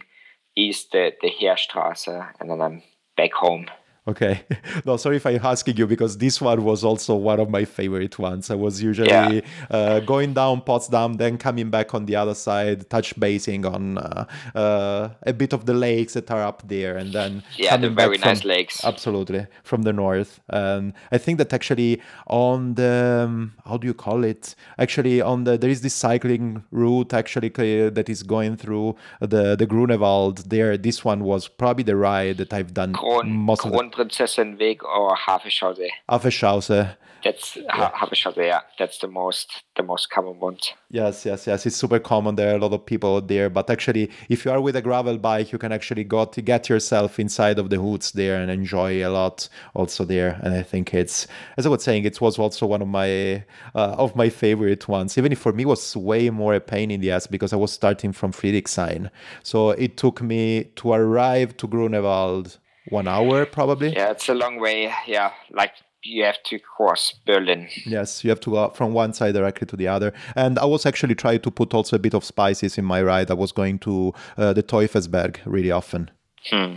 east 0.55 0.91
the, 0.91 1.11
the 1.21 1.29
Heerstraße 1.29 2.33
and 2.39 2.49
then 2.49 2.61
I'm 2.61 2.83
back 3.17 3.33
home. 3.33 3.67
Okay. 4.07 4.41
No, 4.85 4.97
sorry 4.97 5.17
if 5.17 5.25
I'm 5.25 5.39
asking 5.43 5.77
you 5.77 5.87
because 5.87 6.17
this 6.17 6.41
one 6.41 6.63
was 6.63 6.83
also 6.83 7.15
one 7.15 7.39
of 7.39 7.49
my 7.49 7.63
favorite 7.63 8.17
ones. 8.19 8.49
I 8.51 8.55
was 8.55 8.81
usually 8.81 9.07
Yeah. 9.09 9.41
uh, 9.71 9.99
going 10.01 10.33
down 10.33 10.61
Potsdam, 10.61 11.13
then 11.13 11.37
coming 11.37 11.69
back 11.69 11.93
on 11.93 12.05
the 12.05 12.15
other 12.17 12.33
side, 12.33 12.89
touch 12.89 13.17
basing 13.19 13.65
on 13.65 13.97
uh, 13.99 14.25
uh, 14.55 15.09
a 15.25 15.31
bit 15.31 15.53
of 15.53 15.65
the 15.65 15.73
lakes 15.73 16.13
that 16.13 16.29
are 16.31 16.41
up 16.43 16.67
there, 16.67 16.97
and 16.97 17.13
then 17.13 17.43
Yeah, 17.55 17.77
the 17.77 17.89
very 17.89 18.17
nice 18.17 18.41
from- 18.41 18.49
lakes. 18.49 18.83
Absolutely, 18.83 19.45
from 19.63 19.83
the 19.83 19.93
north. 19.93 20.39
And 20.49 20.93
I 21.11 21.17
think 21.17 21.37
that 21.37 21.53
actually 21.53 22.01
on 22.27 22.73
the 22.75 23.23
um, 23.25 23.53
how 23.65 23.77
do 23.77 23.87
you 23.87 23.93
call 23.93 24.23
it? 24.25 24.55
Actually, 24.77 25.21
on 25.21 25.45
the 25.45 25.57
there 25.57 25.69
is 25.69 25.81
this 25.81 25.93
cycling 25.93 26.63
route 26.71 27.13
actually 27.13 27.49
that 27.89 28.09
is 28.09 28.23
going 28.23 28.57
through 28.57 28.95
the 29.21 29.55
the 29.55 29.65
Grunewald. 29.65 30.49
There, 30.49 30.77
this 30.77 31.05
one 31.05 31.23
was 31.23 31.47
probably 31.47 31.83
the 31.83 31.95
ride 31.95 32.37
that 32.37 32.51
I've 32.53 32.73
done 32.73 32.93
most 33.25 33.65
of 33.65 33.71
the 33.71 33.77
Kronprinzessinnenweg 33.93 34.83
or 34.83 35.15
Havelchaussee. 35.15 35.89
Havelchaussee. 36.09 36.95
That's 37.23 37.55
yeah. 37.55 37.91
Havelchaussee, 37.91 38.47
yeah. 38.47 38.61
That's 38.77 38.97
the 38.97 39.07
most 39.07 39.63
the 39.75 39.83
most 39.83 40.09
common 40.09 40.39
ones. 40.39 40.73
Yes, 40.89 41.25
yes, 41.25 41.47
yes. 41.47 41.65
It's 41.65 41.77
super 41.77 41.99
common. 41.99 42.35
There 42.35 42.51
are 42.51 42.57
a 42.57 42.59
lot 42.59 42.73
of 42.73 42.85
people 42.85 43.15
out 43.15 43.27
there. 43.27 43.49
But 43.49 43.69
actually, 43.69 44.11
if 44.29 44.43
you 44.43 44.51
are 44.51 44.59
with 44.59 44.75
a 44.75 44.81
gravel 44.81 45.17
bike, 45.17 45.51
you 45.51 45.57
can 45.57 45.71
actually 45.71 46.03
go 46.03 46.25
to 46.25 46.41
get 46.41 46.67
yourself 46.67 47.19
inside 47.19 47.59
of 47.59 47.69
the 47.69 47.77
hoods 47.79 48.11
there 48.11 48.41
and 48.41 48.51
enjoy 48.51 49.07
a 49.07 49.09
lot 49.09 49.47
also 49.73 50.03
there. 50.03 50.39
And 50.43 50.53
I 50.53 50.63
think 50.63 50.93
it's, 50.93 51.27
as 51.57 51.65
I 51.65 51.69
was 51.69 51.83
saying, 51.83 52.03
it 52.03 52.19
was 52.19 52.37
also 52.37 52.65
one 52.65 52.81
of 52.81 52.89
my 52.89 53.43
uh, 53.73 53.95
of 53.97 54.15
my 54.15 54.29
favorite 54.29 54.87
ones. 54.87 55.17
Even 55.17 55.31
if 55.31 55.39
for 55.39 55.53
me 55.53 55.63
it 55.63 55.67
was 55.67 55.95
way 55.95 56.29
more 56.29 56.55
a 56.55 56.59
pain 56.59 56.91
in 56.91 56.99
the 56.99 57.11
ass 57.11 57.25
because 57.27 57.53
I 57.53 57.57
was 57.57 57.71
starting 57.71 58.11
from 58.11 58.33
Friedrichshain. 58.33 59.09
So 59.43 59.69
it 59.71 59.95
took 59.95 60.21
me 60.21 60.65
to 60.75 60.91
arrive 60.91 61.55
to 61.57 61.67
Grunewald 61.67 62.59
one 62.89 63.07
hour 63.07 63.45
probably. 63.45 63.93
Yeah, 63.93 64.11
it's 64.11 64.29
a 64.29 64.33
long 64.33 64.59
way. 64.59 64.91
Yeah, 65.07 65.31
like 65.51 65.73
you 66.03 66.23
have 66.23 66.41
to 66.43 66.59
cross 66.59 67.13
Berlin. 67.25 67.69
Yes, 67.85 68.23
you 68.23 68.29
have 68.29 68.39
to 68.41 68.51
go 68.51 68.69
from 68.69 68.93
one 68.93 69.13
side 69.13 69.33
directly 69.33 69.65
to 69.67 69.75
the 69.75 69.87
other. 69.87 70.13
And 70.35 70.59
I 70.59 70.65
was 70.65 70.85
actually 70.85 71.15
trying 71.15 71.39
to 71.41 71.51
put 71.51 71.73
also 71.73 71.95
a 71.95 71.99
bit 71.99 72.13
of 72.13 72.23
spices 72.23 72.77
in 72.77 72.85
my 72.85 73.01
ride. 73.01 73.31
I 73.31 73.35
was 73.35 73.51
going 73.51 73.79
to 73.79 74.13
uh, 74.37 74.53
the 74.53 74.63
Teufelsberg 74.63 75.37
really 75.45 75.71
often. 75.71 76.11
Hmm. 76.49 76.75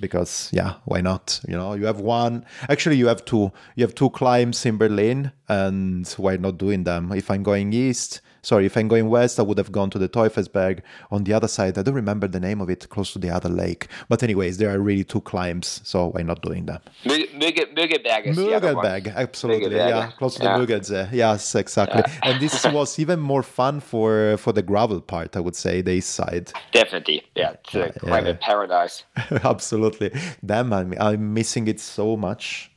Because 0.00 0.48
yeah, 0.52 0.76
why 0.84 1.02
not? 1.02 1.40
You 1.46 1.56
know, 1.56 1.74
you 1.74 1.84
have 1.84 2.00
one. 2.00 2.46
Actually, 2.68 2.96
you 2.96 3.08
have 3.08 3.24
two. 3.24 3.52
You 3.76 3.84
have 3.84 3.94
two 3.94 4.08
climbs 4.10 4.64
in 4.64 4.78
Berlin, 4.78 5.32
and 5.48 6.08
why 6.16 6.36
not 6.36 6.56
doing 6.56 6.84
them? 6.84 7.12
If 7.12 7.30
I'm 7.30 7.42
going 7.42 7.74
east, 7.74 8.22
sorry, 8.42 8.66
if 8.66 8.76
I'm 8.76 8.88
going 8.88 9.08
west, 9.08 9.38
I 9.38 9.42
would 9.42 9.58
have 9.58 9.72
gone 9.72 9.90
to 9.90 9.98
the 9.98 10.08
Teufelsberg. 10.08 10.80
On 11.10 11.24
the 11.24 11.32
other 11.32 11.48
side, 11.48 11.78
I 11.78 11.82
don't 11.82 11.94
remember 11.94 12.28
the 12.28 12.40
name 12.40 12.60
of 12.60 12.68
it, 12.68 12.88
close 12.88 13.12
to 13.12 13.18
the 13.18 13.30
other 13.30 13.48
lake. 13.48 13.88
But 14.08 14.22
anyways, 14.22 14.58
there 14.58 14.70
are 14.74 14.78
really 14.78 15.04
two 15.04 15.20
climbs, 15.20 15.80
so 15.84 16.08
why 16.08 16.22
not 16.22 16.42
doing 16.42 16.66
them? 16.66 16.80
Mügge, 17.04 17.32
Mügge, 17.34 17.74
Müggeberg 17.74 18.26
is 18.26 18.36
the 18.36 18.54
other 18.54 18.74
one. 18.74 18.84
Müggelberg, 18.84 19.14
absolutely, 19.14 19.76
yeah, 19.76 20.10
close 20.18 20.36
to 20.36 20.44
yeah. 20.44 20.58
the 20.58 20.66
Müggelsee. 20.66 21.12
Yes, 21.12 21.54
exactly. 21.54 22.02
And 22.22 22.40
this 22.40 22.64
was 22.72 22.98
even 22.98 23.20
more 23.20 23.42
fun 23.42 23.80
for 23.80 24.36
for 24.38 24.52
the 24.52 24.62
gravel 24.62 25.00
part, 25.00 25.36
I 25.36 25.40
would 25.40 25.56
say, 25.56 25.82
the 25.82 25.92
east 25.92 26.10
side. 26.10 26.52
Definitely, 26.72 27.22
yeah. 27.34 27.54
It's 27.64 27.74
a 27.74 27.92
yeah. 28.06 28.32
paradise. 28.40 29.04
absolutely. 29.44 30.10
Damn, 30.44 30.72
I'm, 30.72 30.94
I'm 31.00 31.34
missing 31.34 31.68
it 31.68 31.80
so 31.80 32.16
much. 32.16 32.70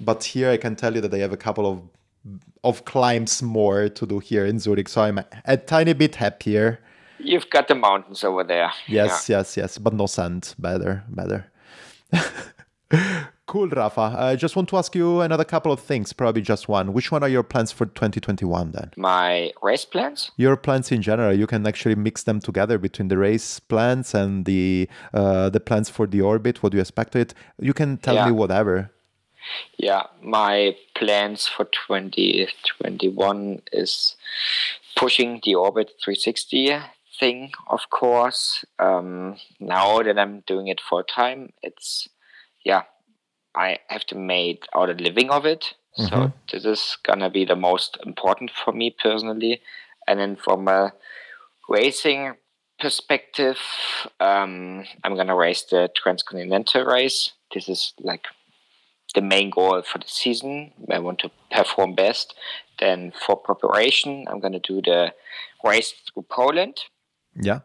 But 0.00 0.24
here 0.24 0.50
I 0.50 0.56
can 0.56 0.76
tell 0.76 0.94
you 0.94 1.00
that 1.02 1.12
I 1.12 1.18
have 1.18 1.32
a 1.32 1.36
couple 1.36 1.66
of 1.66 1.82
of 2.64 2.84
climbs 2.84 3.42
more 3.42 3.88
to 3.88 4.06
do 4.06 4.18
here 4.18 4.46
in 4.46 4.58
Zurich, 4.58 4.88
so 4.88 5.02
I'm 5.02 5.20
a 5.44 5.56
tiny 5.56 5.92
bit 5.94 6.16
happier. 6.16 6.80
You've 7.18 7.50
got 7.50 7.68
the 7.68 7.74
mountains 7.74 8.24
over 8.24 8.44
there. 8.44 8.72
Yes, 8.86 9.28
yes, 9.28 9.56
yes, 9.56 9.78
but 9.78 9.92
no 9.94 10.06
sand. 10.06 10.54
Better, 10.58 11.04
better. 11.08 11.46
cool, 13.46 13.68
Rafa. 13.68 14.14
I 14.18 14.36
just 14.36 14.54
want 14.56 14.68
to 14.70 14.76
ask 14.76 14.94
you 14.94 15.20
another 15.20 15.44
couple 15.44 15.72
of 15.72 15.80
things, 15.80 16.12
probably 16.12 16.42
just 16.42 16.68
one. 16.68 16.92
Which 16.92 17.10
one 17.10 17.22
are 17.22 17.28
your 17.28 17.42
plans 17.42 17.72
for 17.72 17.86
2021 17.86 18.72
then? 18.72 18.90
My 18.96 19.52
race 19.62 19.84
plans? 19.84 20.30
Your 20.36 20.56
plans 20.56 20.92
in 20.92 21.02
general, 21.02 21.32
you 21.36 21.46
can 21.46 21.66
actually 21.66 21.94
mix 21.94 22.22
them 22.24 22.40
together 22.40 22.78
between 22.78 23.08
the 23.08 23.18
race 23.18 23.60
plans 23.60 24.14
and 24.14 24.44
the 24.44 24.88
uh, 25.12 25.50
the 25.50 25.60
plans 25.60 25.88
for 25.90 26.06
the 26.06 26.20
orbit. 26.20 26.62
What 26.62 26.72
do 26.72 26.76
you 26.78 26.82
expect 26.82 27.16
it? 27.16 27.34
You 27.60 27.72
can 27.74 27.96
tell 27.98 28.14
Yeah. 28.14 28.26
me 28.26 28.32
whatever. 28.32 28.91
Yeah, 29.76 30.04
my 30.22 30.76
plans 30.94 31.46
for 31.46 31.64
2021 31.64 33.62
is 33.72 34.16
pushing 34.96 35.40
the 35.44 35.54
Orbit 35.54 35.92
360 36.02 36.78
thing, 37.18 37.52
of 37.68 37.90
course. 37.90 38.64
Um, 38.78 39.36
now 39.60 40.02
that 40.02 40.18
I'm 40.18 40.40
doing 40.46 40.68
it 40.68 40.80
full 40.80 41.02
time, 41.02 41.52
it's, 41.62 42.08
yeah, 42.64 42.82
I 43.54 43.78
have 43.88 44.04
to 44.06 44.16
make 44.16 44.66
out 44.74 44.90
a 44.90 44.94
living 44.94 45.30
of 45.30 45.44
it. 45.46 45.74
So 45.94 46.32
this 46.50 46.64
is 46.64 46.96
gonna 47.02 47.28
be 47.28 47.44
the 47.44 47.56
most 47.56 47.98
important 48.06 48.50
for 48.50 48.72
me 48.72 48.90
personally. 48.90 49.60
And 50.08 50.18
then 50.18 50.36
from 50.36 50.66
a 50.68 50.92
racing 51.68 52.34
perspective, 52.80 53.58
um, 54.18 54.84
I'm 55.04 55.16
gonna 55.16 55.36
race 55.36 55.62
the 55.62 55.90
Transcontinental 55.94 56.84
race. 56.84 57.32
This 57.52 57.68
is 57.68 57.92
like 58.00 58.26
the 59.14 59.22
main 59.22 59.50
goal 59.50 59.82
for 59.82 59.98
the 59.98 60.08
season. 60.08 60.72
I 60.90 60.98
want 60.98 61.18
to 61.20 61.30
perform 61.50 61.94
best. 61.94 62.34
Then 62.78 63.12
for 63.26 63.36
preparation, 63.36 64.26
I'm 64.28 64.40
going 64.40 64.52
to 64.54 64.58
do 64.58 64.80
the 64.82 65.12
race 65.64 65.92
through 65.92 66.26
Poland. 66.28 66.78
Yeah. 67.40 67.60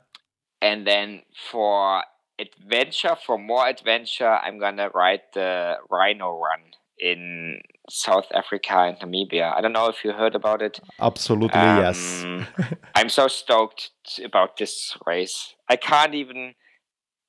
And 0.61 0.85
then 0.85 1.21
for 1.51 2.03
adventure, 2.39 3.15
for 3.25 3.37
more 3.37 3.67
adventure, 3.67 4.29
I'm 4.29 4.59
going 4.59 4.77
to 4.77 4.89
ride 4.93 5.21
the 5.33 5.75
Rhino 5.89 6.39
Run 6.39 6.61
in 6.99 7.61
South 7.89 8.25
Africa 8.33 8.75
and 8.79 8.97
Namibia. 8.99 9.55
I 9.55 9.61
don't 9.61 9.73
know 9.73 9.87
if 9.87 10.03
you 10.03 10.11
heard 10.13 10.35
about 10.35 10.61
it. 10.61 10.79
Absolutely, 10.99 11.59
yes. 11.59 12.23
Um, 12.23 12.47
I'm 12.95 13.09
so 13.09 13.27
stoked 13.27 13.91
about 14.23 14.57
this 14.57 14.97
race. 15.05 15.55
I 15.69 15.75
can't 15.75 16.15
even 16.15 16.55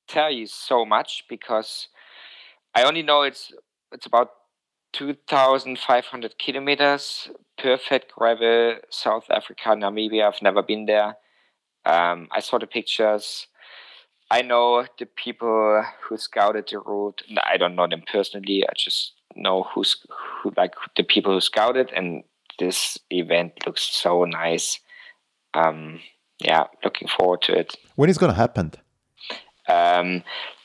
tell 0.07 0.31
you 0.31 0.47
so 0.47 0.85
much 0.85 1.25
because 1.29 1.87
I 2.75 2.83
only 2.83 3.03
know 3.03 3.21
it's 3.21 3.53
it's 3.91 4.05
about 4.05 4.29
2,500 4.93 6.37
kilometers, 6.39 7.29
perfect 7.57 8.13
gravel, 8.15 8.77
South 8.89 9.25
Africa, 9.29 9.69
Namibia. 9.69 10.27
I've 10.27 10.41
never 10.41 10.63
been 10.63 10.85
there. 10.85 11.15
Um, 11.85 12.27
I 12.31 12.39
saw 12.39 12.57
the 12.57 12.67
pictures. 12.67 13.47
I 14.31 14.41
know 14.41 14.85
the 14.97 15.05
people 15.05 15.83
who 16.03 16.17
scouted 16.17 16.69
the 16.69 16.79
route. 16.79 17.21
I 17.43 17.57
don't 17.57 17.75
know 17.75 17.87
them 17.87 18.03
personally. 18.11 18.63
I 18.67 18.73
just 18.75 19.13
know 19.35 19.63
who's 19.63 19.97
who, 20.41 20.53
like 20.55 20.73
the 20.95 21.03
people 21.03 21.33
who 21.33 21.41
scouted, 21.41 21.91
and 21.95 22.23
this 22.59 22.97
event 23.09 23.53
looks 23.65 23.81
so 23.81 24.25
nice. 24.25 24.79
Um, 25.53 25.99
yeah, 26.39 26.65
looking 26.83 27.07
forward 27.07 27.41
to 27.43 27.57
it. 27.57 27.75
When 27.95 28.09
is 28.09 28.17
gonna 28.17 28.33
happen? 28.33 28.73
Um, 29.67 30.23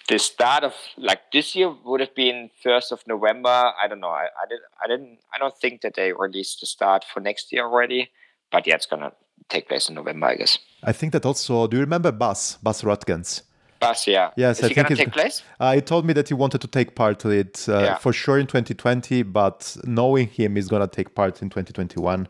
the 0.09 0.19
start 0.19 0.65
of 0.65 0.75
like 0.99 1.21
this 1.33 1.55
year 1.55 1.73
would 1.85 2.01
have 2.01 2.15
been 2.15 2.51
first 2.63 2.93
of 2.93 3.01
November. 3.07 3.49
I 3.83 3.87
don't 3.89 4.01
know. 4.01 4.09
I, 4.09 4.25
I 4.43 4.47
did. 4.49 4.61
I 4.83 4.87
didn't. 4.89 5.19
I 5.33 5.39
don't 5.39 5.57
think 5.57 5.81
that 5.83 5.95
they 5.95 6.13
released 6.13 6.61
the 6.61 6.67
start 6.67 7.05
for 7.13 7.21
next 7.21 7.53
year 7.53 7.65
already. 7.65 8.11
But 8.51 8.67
yeah, 8.67 8.75
it's 8.75 8.87
gonna 8.87 9.13
take 9.49 9.69
place 9.69 9.89
in 9.89 9.95
November, 9.95 10.27
I 10.29 10.37
guess. 10.37 10.59
I 10.83 10.93
think 10.93 11.13
that 11.13 11.25
also. 11.25 11.67
Do 11.67 11.77
you 11.77 11.83
remember 11.83 12.13
Bas 12.13 12.59
Bas 12.63 12.83
Rutgens? 12.83 13.43
But 13.81 14.07
yeah, 14.07 14.31
Yes, 14.37 14.59
is 14.59 14.65
I 14.65 14.67
it 14.69 14.75
think 14.75 14.89
gonna 14.89 14.97
take 14.97 15.13
place? 15.13 15.43
Uh, 15.61 15.75
he 15.75 15.81
told 15.81 16.07
me 16.07 16.13
that 16.15 16.29
he 16.29 16.35
wanted 16.35 16.61
to 16.63 16.69
take 16.69 16.95
part 16.95 17.25
in 17.25 17.33
it 17.33 17.67
uh, 17.69 17.79
Yeah. 17.81 17.99
for 17.99 18.13
sure 18.15 18.39
in 18.39 18.47
2020, 18.47 19.23
but 19.25 19.77
knowing 19.85 20.29
him, 20.29 20.57
he's 20.57 20.69
gonna 20.69 20.87
take 20.87 21.15
part 21.15 21.43
in 21.43 21.51
2021. 21.51 22.29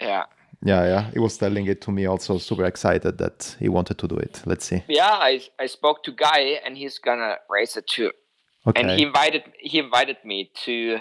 Yeah. 0.00 0.24
Yeah, 0.64 0.84
yeah. 0.84 1.10
He 1.12 1.18
was 1.18 1.36
telling 1.36 1.66
it 1.66 1.82
to 1.82 1.92
me 1.92 2.06
also. 2.06 2.38
Super 2.38 2.64
excited 2.64 3.18
that 3.18 3.54
he 3.60 3.68
wanted 3.68 3.98
to 3.98 4.08
do 4.08 4.16
it. 4.16 4.42
Let's 4.46 4.64
see. 4.64 4.82
Yeah, 4.88 5.12
I 5.12 5.42
I 5.58 5.66
spoke 5.66 6.02
to 6.04 6.12
Guy 6.12 6.60
and 6.64 6.76
he's 6.76 6.98
gonna 6.98 7.36
race 7.50 7.76
it 7.76 7.86
too. 7.86 8.10
Okay. 8.66 8.80
and 8.80 8.90
he 8.92 9.02
invited 9.04 9.42
he 9.60 9.78
invited 9.78 10.16
me 10.24 10.50
to 10.64 10.98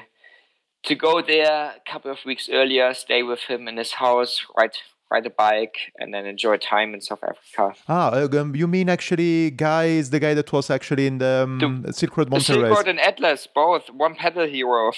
to 0.83 0.95
go 0.95 1.21
there 1.21 1.73
a 1.77 1.91
couple 1.91 2.11
of 2.11 2.17
weeks 2.25 2.49
earlier, 2.51 2.93
stay 2.93 3.23
with 3.23 3.39
him 3.43 3.69
in 3.69 3.77
his 3.77 3.93
house, 3.93 4.45
ride 4.57 4.75
ride 5.11 5.25
a 5.25 5.29
bike, 5.29 5.77
and 5.99 6.13
then 6.13 6.25
enjoy 6.25 6.57
time 6.57 6.93
in 6.93 7.01
South 7.01 7.23
Africa. 7.23 7.75
ah, 7.87 8.11
uh, 8.11 8.27
um, 8.39 8.55
you 8.55 8.67
mean 8.67 8.89
actually, 8.89 9.51
guy 9.51 9.85
is 9.85 10.09
the 10.09 10.19
guy 10.19 10.33
that 10.33 10.51
was 10.51 10.69
actually 10.69 11.07
in 11.07 11.19
the 11.19 11.43
um, 11.43 11.85
Silk 11.91 12.17
Road 12.17 12.27
The 12.27 12.31
Mountain 12.31 12.55
Silk? 12.55 12.77
Road 12.77 12.87
and 12.87 12.99
Atlas, 12.99 13.47
both 13.53 13.89
one 13.91 14.15
pedal 14.15 14.47
hero. 14.47 14.91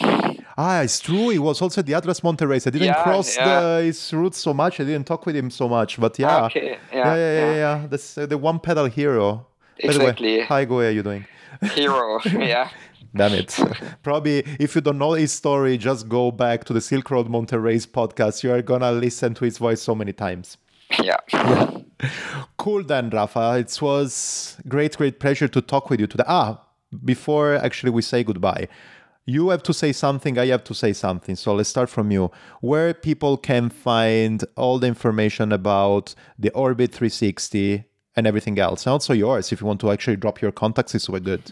Ah, 0.58 0.82
it's 0.82 1.00
true. 1.00 1.30
He 1.30 1.40
was 1.40 1.62
also 1.62 1.82
at 1.82 1.86
the 1.86 1.94
Atlas 1.94 2.24
Race. 2.24 2.66
I 2.68 2.70
didn't 2.70 2.88
Yeah, 2.88 3.04
cross 3.04 3.36
yeah. 3.36 3.46
The, 3.46 3.84
his 3.84 4.14
route 4.14 4.36
so 4.36 4.54
much. 4.54 4.80
I 4.80 4.84
didn't 4.86 5.06
talk 5.06 5.26
with 5.26 5.36
him 5.36 5.50
so 5.50 5.68
much. 5.68 6.00
But 6.00 6.18
yeah, 6.18 6.46
okay, 6.46 6.66
yeah, 6.68 6.78
yeah, 6.94 7.16
yeah, 7.16 7.34
yeah. 7.40 7.56
yeah. 7.56 7.88
That's 7.88 8.18
uh, 8.18 8.26
the 8.26 8.38
one 8.38 8.60
pedal 8.60 8.86
hero. 8.86 9.48
By 9.84 9.92
the 9.92 10.00
way, 10.00 10.06
Exactly. 10.06 10.42
hi, 10.42 10.64
Go. 10.66 10.76
How 10.80 10.86
are 10.88 10.92
you 10.92 11.04
doing? 11.04 11.26
hero. 11.74 12.20
yeah, 12.26 12.70
Damn 13.16 13.34
it. 13.34 13.58
Probably, 14.04 14.40
if 14.60 14.76
you 14.76 14.82
don't 14.82 14.98
know 14.98 15.14
his 15.14 15.32
story, 15.32 15.78
just 15.78 16.10
go 16.10 16.32
back 16.32 16.66
to 16.66 16.74
the 16.74 16.82
Silk 16.82 17.10
Road 17.12 17.30
Mountain 17.30 17.62
Race 17.62 17.86
podcast. 17.86 18.44
You 18.44 18.52
are 18.52 18.62
going 18.62 18.82
to 18.82 18.92
listen 18.92 19.34
to 19.36 19.46
his 19.46 19.58
voice 19.58 19.82
so 19.82 19.96
many 19.96 20.14
times. 20.14 20.58
yeah. 21.02 21.18
Cool 22.58 22.84
then, 22.84 23.10
Rafa. 23.10 23.58
It 23.60 23.82
was 23.82 24.58
great, 24.68 24.98
great 24.98 25.20
pleasure 25.20 25.48
to 25.48 25.62
talk 25.62 25.90
with 25.90 26.00
you 26.00 26.08
today. 26.08 26.26
Ah, 26.28 26.62
before 27.06 27.54
actually 27.54 27.92
we 27.92 28.02
say 28.02 28.24
goodbye, 28.24 28.68
you 29.26 29.50
have 29.50 29.64
to 29.64 29.74
say 29.74 29.92
something, 29.94 30.38
I 30.38 30.48
have 30.48 30.64
to 30.66 30.74
say 30.74 30.92
something. 30.92 31.36
So 31.36 31.56
let's 31.56 31.70
start 31.70 31.90
from 31.90 32.12
you. 32.12 32.32
Where 32.62 32.94
people 32.94 33.38
can 33.38 33.70
find 33.70 34.44
all 34.58 34.78
the 34.78 34.88
information 34.88 35.52
about 35.52 36.14
the 36.38 36.52
Orbit 36.52 36.92
360 36.92 37.86
and 38.16 38.28
everything 38.28 38.60
else, 38.60 38.86
and 38.86 38.92
also 38.92 39.14
yours, 39.14 39.52
if 39.52 39.62
you 39.62 39.68
want 39.68 39.80
to 39.82 39.92
actually 39.92 40.18
drop 40.18 40.42
your 40.42 40.52
contacts, 40.52 40.96
is 40.96 41.04
super 41.04 41.20
good. 41.20 41.52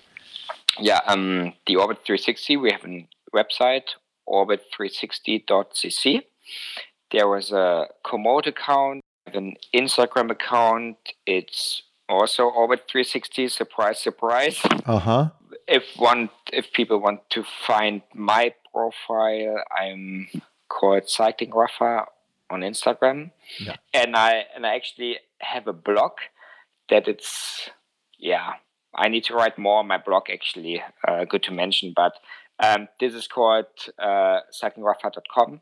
Yeah, 0.80 0.99
um, 1.05 1.53
the 1.67 1.76
Orbit 1.76 1.99
360, 2.05 2.57
we 2.57 2.71
have 2.71 2.84
a 2.86 3.07
website, 3.34 3.84
orbit360.cc. 4.28 6.21
There 7.11 7.28
was 7.28 7.51
a 7.51 7.88
Komoot 8.05 8.47
account, 8.47 9.01
an 9.28 9.55
Instagram 9.74 10.32
account. 10.32 10.97
It's 11.26 11.84
also 12.09 12.45
Orbit 12.45 12.86
360. 12.89 13.47
Surprise, 13.49 13.99
surprise. 13.99 14.59
Uh 14.86 14.99
huh. 14.99 15.30
If 15.67 15.84
one, 15.97 16.30
if 16.51 16.71
people 16.74 16.99
want 16.99 17.30
to 17.32 17.43
find 17.43 18.01
my 18.13 18.53
profile, 18.74 19.63
I'm 19.80 20.28
called 20.69 21.07
Cycling 21.07 21.51
Rafa 21.53 22.05
on 22.49 22.61
Instagram, 22.61 23.32
Yeah. 23.59 23.76
and 23.93 24.15
I 24.15 24.45
and 24.55 24.65
I 24.65 24.76
actually 24.76 25.19
have 25.39 25.67
a 25.67 25.74
blog 25.74 26.11
that 26.89 27.07
it's 27.07 27.69
yeah. 28.17 28.53
I 28.95 29.09
need 29.09 29.23
to 29.25 29.33
write 29.33 29.57
more 29.57 29.79
on 29.79 29.87
my 29.87 29.97
blog 29.97 30.29
actually. 30.31 30.81
Uh, 31.07 31.25
good 31.25 31.43
to 31.43 31.51
mention, 31.51 31.93
but 31.95 32.13
um, 32.59 32.87
this 32.99 33.13
is 33.13 33.27
called 33.27 33.65
uh, 33.99 34.39
cyclingrafa.com. 34.51 35.61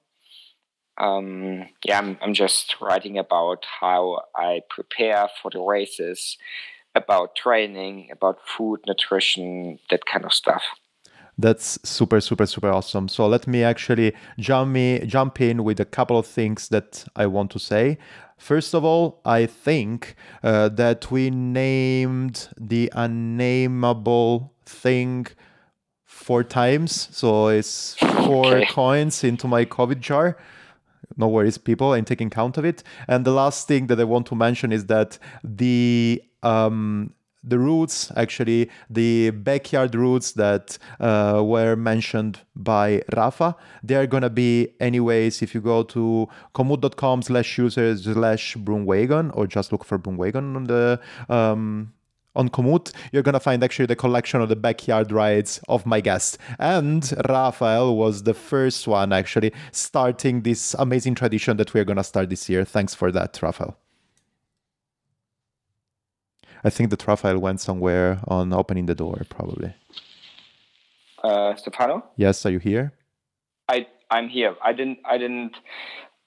Um, 0.98 1.70
yeah, 1.86 1.98
I'm, 1.98 2.18
I'm 2.22 2.34
just 2.34 2.76
writing 2.82 3.18
about 3.18 3.66
how 3.80 4.22
I 4.36 4.62
prepare 4.70 5.30
for 5.42 5.50
the 5.50 5.62
races, 5.62 6.38
about 6.94 7.36
training, 7.36 8.10
about 8.12 8.40
food, 8.46 8.82
nutrition, 8.86 9.80
that 9.90 10.06
kind 10.06 10.26
of 10.26 10.34
stuff. 10.34 10.64
That's 11.38 11.80
super, 11.84 12.22
super, 12.22 12.46
super 12.46 12.70
awesome. 12.70 13.08
So 13.08 13.28
let 13.28 13.48
me 13.48 13.64
actually 13.64 14.14
jump 14.38 14.72
me 14.72 15.00
jump 15.06 15.42
in 15.42 15.64
with 15.64 15.80
a 15.80 15.86
couple 15.86 16.18
of 16.18 16.28
things 16.28 16.70
that 16.70 17.06
I 17.16 17.26
want 17.26 17.52
to 17.52 17.60
say. 17.60 17.98
First 18.38 18.74
of 18.74 18.84
all, 18.84 19.22
I 19.24 19.46
think 19.46 20.16
uh, 20.44 20.70
that 20.70 21.12
we 21.12 21.30
named 21.30 22.50
the 22.60 22.92
unnameable 22.96 24.52
thing 24.66 25.28
four 26.06 26.44
times. 26.44 27.08
So 27.12 27.48
it's 27.48 27.96
four 27.96 28.58
Okay. 28.58 28.66
coins 28.66 29.24
into 29.24 29.48
my 29.48 29.66
COVID 29.66 30.00
jar. 30.00 30.38
No 31.18 31.28
worries, 31.28 31.58
people. 31.58 31.94
I'm 31.94 32.06
taking 32.06 32.30
count 32.30 32.58
of 32.58 32.66
it. 32.66 32.84
And 33.08 33.26
the 33.26 33.32
last 33.32 33.68
thing 33.68 33.88
that 33.88 34.00
I 34.00 34.04
want 34.06 34.28
to 34.28 34.36
mention 34.36 34.72
is 34.72 34.86
that 34.88 35.18
the 35.44 36.22
um, 36.42 37.14
the 37.44 37.58
routes, 37.58 38.12
actually, 38.16 38.70
the 38.90 39.32
backyard 39.32 39.96
routes 39.96 40.34
that 40.34 40.78
uh, 41.00 41.42
were 41.44 41.76
mentioned 41.76 42.42
by 42.56 43.02
Rafa, 43.16 43.56
they're 43.84 44.08
gonna 44.08 44.30
be 44.30 44.70
anyways. 44.80 45.42
If 45.42 45.56
you 45.56 45.62
go 45.62 45.84
to 45.84 46.30
komoot.com 46.54 47.24
slash 47.24 47.58
users 47.58 48.04
slash 48.04 48.56
broomwagon 48.58 49.32
or 49.36 49.48
just 49.48 49.72
look 49.72 49.84
for 49.84 49.98
broomwagon 49.98 50.56
on 50.56 50.64
the 50.66 51.00
um, 51.30 51.94
on 52.36 52.50
Komoot, 52.50 52.94
you're 53.12 53.24
gonna 53.24 53.40
find 53.40 53.64
actually 53.64 53.88
the 53.88 53.96
collection 53.96 54.42
of 54.42 54.50
the 54.50 54.56
backyard 54.56 55.12
rides 55.12 55.60
of 55.68 55.86
my 55.86 56.00
guest. 56.00 56.38
And 56.60 57.12
Rafael 57.28 57.96
was 57.96 58.24
the 58.24 58.34
first 58.34 58.88
one 58.88 59.12
actually 59.12 59.52
starting 59.72 60.42
this 60.42 60.74
amazing 60.80 61.16
tradition 61.16 61.58
that 61.58 61.74
we're 61.74 61.86
gonna 61.86 62.04
start 62.04 62.30
this 62.30 62.48
year. 62.50 62.64
Thanks 62.64 62.96
for 62.96 63.12
that, 63.12 63.38
Rafael. 63.42 63.78
I 66.64 66.70
think 66.70 66.90
the 66.90 66.98
Rafael 67.08 67.40
went 67.40 67.60
somewhere 67.62 68.20
on 68.28 68.54
opening 68.54 68.86
the 68.86 68.96
door, 68.96 69.22
probably. 69.30 69.74
Uh, 71.24 71.56
Stefano, 71.56 72.04
Yes, 72.18 72.46
are 72.46 72.52
you 72.52 72.60
here? 72.60 72.94
I 73.70 73.88
I'm 74.10 74.28
here. 74.28 74.56
I 74.64 74.74
didn't 74.74 75.00
I 75.06 75.18
didn't. 75.18 75.56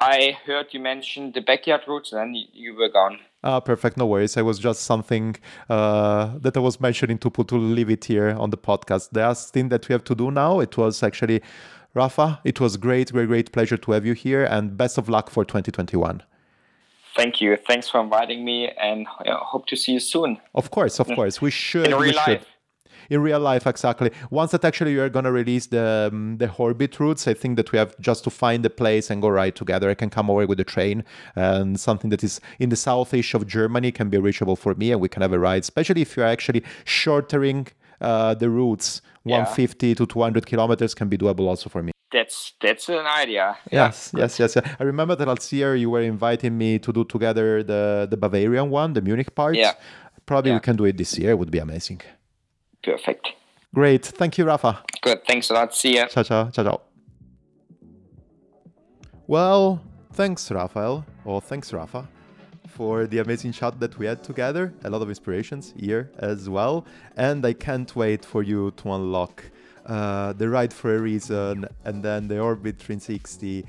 I 0.00 0.36
heard 0.44 0.66
you 0.72 0.80
mention 0.80 1.32
the 1.32 1.40
backyard 1.40 1.82
routes, 1.86 2.12
and 2.12 2.20
then 2.20 2.34
you, 2.34 2.46
you 2.52 2.74
were 2.76 2.88
gone. 2.88 3.18
Ah, 3.42 3.60
perfect. 3.60 3.96
No 3.96 4.06
worries. 4.06 4.36
I 4.36 4.42
was 4.42 4.58
just 4.58 4.82
something 4.82 5.36
uh, 5.68 6.36
that 6.38 6.56
I 6.56 6.60
was 6.60 6.80
mentioning 6.80 7.18
to 7.18 7.30
put 7.30 7.48
to 7.48 7.56
leave 7.56 7.90
it 7.90 8.04
here 8.04 8.30
on 8.30 8.50
the 8.50 8.56
podcast. 8.56 9.10
The 9.12 9.20
last 9.20 9.52
thing 9.52 9.68
that 9.68 9.88
we 9.88 9.92
have 9.92 10.04
to 10.04 10.14
do 10.14 10.30
now, 10.30 10.60
it 10.60 10.76
was 10.76 11.02
actually 11.02 11.42
Rafa. 11.94 12.40
It 12.44 12.60
was 12.60 12.76
great, 12.76 13.12
great, 13.12 13.28
great 13.28 13.52
pleasure 13.52 13.76
to 13.76 13.92
have 13.92 14.04
you 14.04 14.14
here, 14.14 14.44
and 14.44 14.76
best 14.76 14.98
of 14.98 15.08
luck 15.08 15.30
for 15.30 15.44
2021. 15.44 16.22
Thank 17.16 17.40
you. 17.40 17.56
Thanks 17.56 17.88
for 17.88 18.00
inviting 18.00 18.44
me, 18.44 18.70
and 18.80 19.06
uh, 19.26 19.36
hope 19.36 19.66
to 19.66 19.76
see 19.76 19.92
you 19.92 20.00
soon 20.00 20.38
Of 20.54 20.70
course, 20.70 20.98
of 21.00 21.06
course, 21.14 21.40
we 21.40 21.50
should. 21.50 21.86
in 21.86 21.96
we 21.98 22.06
real 22.10 22.20
should. 22.24 22.40
life. 22.40 22.46
in 23.10 23.20
real 23.20 23.40
life 23.52 23.66
exactly 23.66 24.10
once 24.30 24.50
that 24.52 24.64
actually 24.64 24.92
you're 24.96 25.10
going 25.16 25.28
to 25.30 25.36
release 25.42 25.66
the 25.76 25.86
um, 26.10 26.38
the 26.42 26.48
orbit 26.64 26.92
routes 27.02 27.22
i 27.32 27.34
think 27.40 27.52
that 27.58 27.68
we 27.72 27.76
have 27.82 27.90
just 28.08 28.20
to 28.26 28.30
find 28.42 28.60
the 28.68 28.70
place 28.82 29.06
and 29.10 29.16
go 29.26 29.28
ride 29.40 29.54
together 29.62 29.86
i 29.94 29.96
can 30.02 30.10
come 30.16 30.26
over 30.32 30.44
with 30.50 30.58
the 30.62 30.68
train 30.76 30.96
and 31.48 31.68
something 31.88 32.08
that 32.14 32.22
is 32.28 32.34
in 32.64 32.68
the 32.74 32.78
southish 32.86 33.30
of 33.38 33.42
germany 33.56 33.90
can 33.98 34.08
be 34.14 34.18
reachable 34.28 34.56
for 34.64 34.72
me 34.80 34.86
and 34.92 34.98
we 35.04 35.08
can 35.14 35.20
have 35.26 35.34
a 35.38 35.40
ride 35.48 35.62
especially 35.68 36.00
if 36.06 36.10
you're 36.16 36.32
actually 36.36 36.62
shortening 36.98 37.60
uh, 38.08 38.32
the 38.42 38.48
routes 38.60 38.88
Yeah. 39.26 39.38
150 39.44 39.94
to 39.98 40.04
200 40.06 40.46
kilometers 40.52 40.92
can 40.94 41.08
be 41.12 41.16
doable 41.22 41.46
also 41.52 41.68
for 41.74 41.82
me 41.88 41.92
That's 42.14 42.52
that's 42.60 42.88
an 42.88 43.06
idea. 43.22 43.56
Yes, 43.72 44.12
yes, 44.16 44.38
yes. 44.38 44.54
yes. 44.54 44.64
I 44.78 44.84
remember 44.84 45.16
that 45.16 45.26
last 45.26 45.52
year 45.52 45.74
you 45.74 45.90
were 45.90 46.00
inviting 46.00 46.56
me 46.56 46.78
to 46.78 46.92
do 46.92 47.02
together 47.04 47.64
the 47.64 48.06
the 48.08 48.16
Bavarian 48.16 48.70
one, 48.70 48.92
the 48.92 49.02
Munich 49.02 49.34
part. 49.34 49.56
Yeah. 49.56 49.72
Probably 50.24 50.52
we 50.52 50.60
can 50.60 50.76
do 50.76 50.84
it 50.84 50.96
this 50.96 51.18
year. 51.18 51.32
It 51.32 51.38
would 51.40 51.50
be 51.50 51.58
amazing. 51.58 52.00
Perfect. 52.84 53.24
Great. 53.74 54.04
Thank 54.06 54.38
you, 54.38 54.44
Rafa. 54.44 54.82
Good. 55.02 55.26
Thanks 55.26 55.50
a 55.50 55.54
lot. 55.54 55.74
See 55.74 55.96
ya. 55.96 56.06
Ciao, 56.06 56.22
ciao, 56.22 56.50
ciao, 56.50 56.64
ciao. 56.64 56.80
Well, 59.26 59.80
thanks, 60.12 60.50
Rafael, 60.52 61.04
or 61.24 61.40
thanks, 61.40 61.72
Rafa, 61.72 62.06
for 62.68 63.06
the 63.06 63.18
amazing 63.18 63.52
chat 63.52 63.80
that 63.80 63.98
we 63.98 64.06
had 64.06 64.22
together. 64.22 64.72
A 64.84 64.90
lot 64.90 65.02
of 65.02 65.08
inspirations 65.08 65.74
here 65.76 66.12
as 66.18 66.48
well. 66.48 66.86
And 67.16 67.44
I 67.44 67.54
can't 67.54 67.90
wait 67.96 68.24
for 68.24 68.44
you 68.44 68.70
to 68.76 68.92
unlock 68.92 69.42
uh, 69.86 70.32
the 70.32 70.48
Ride 70.48 70.72
for 70.72 70.96
a 70.96 70.98
Reason 70.98 71.66
and 71.84 72.02
then 72.02 72.28
the 72.28 72.40
Orbit 72.40 72.78
360 72.78 73.64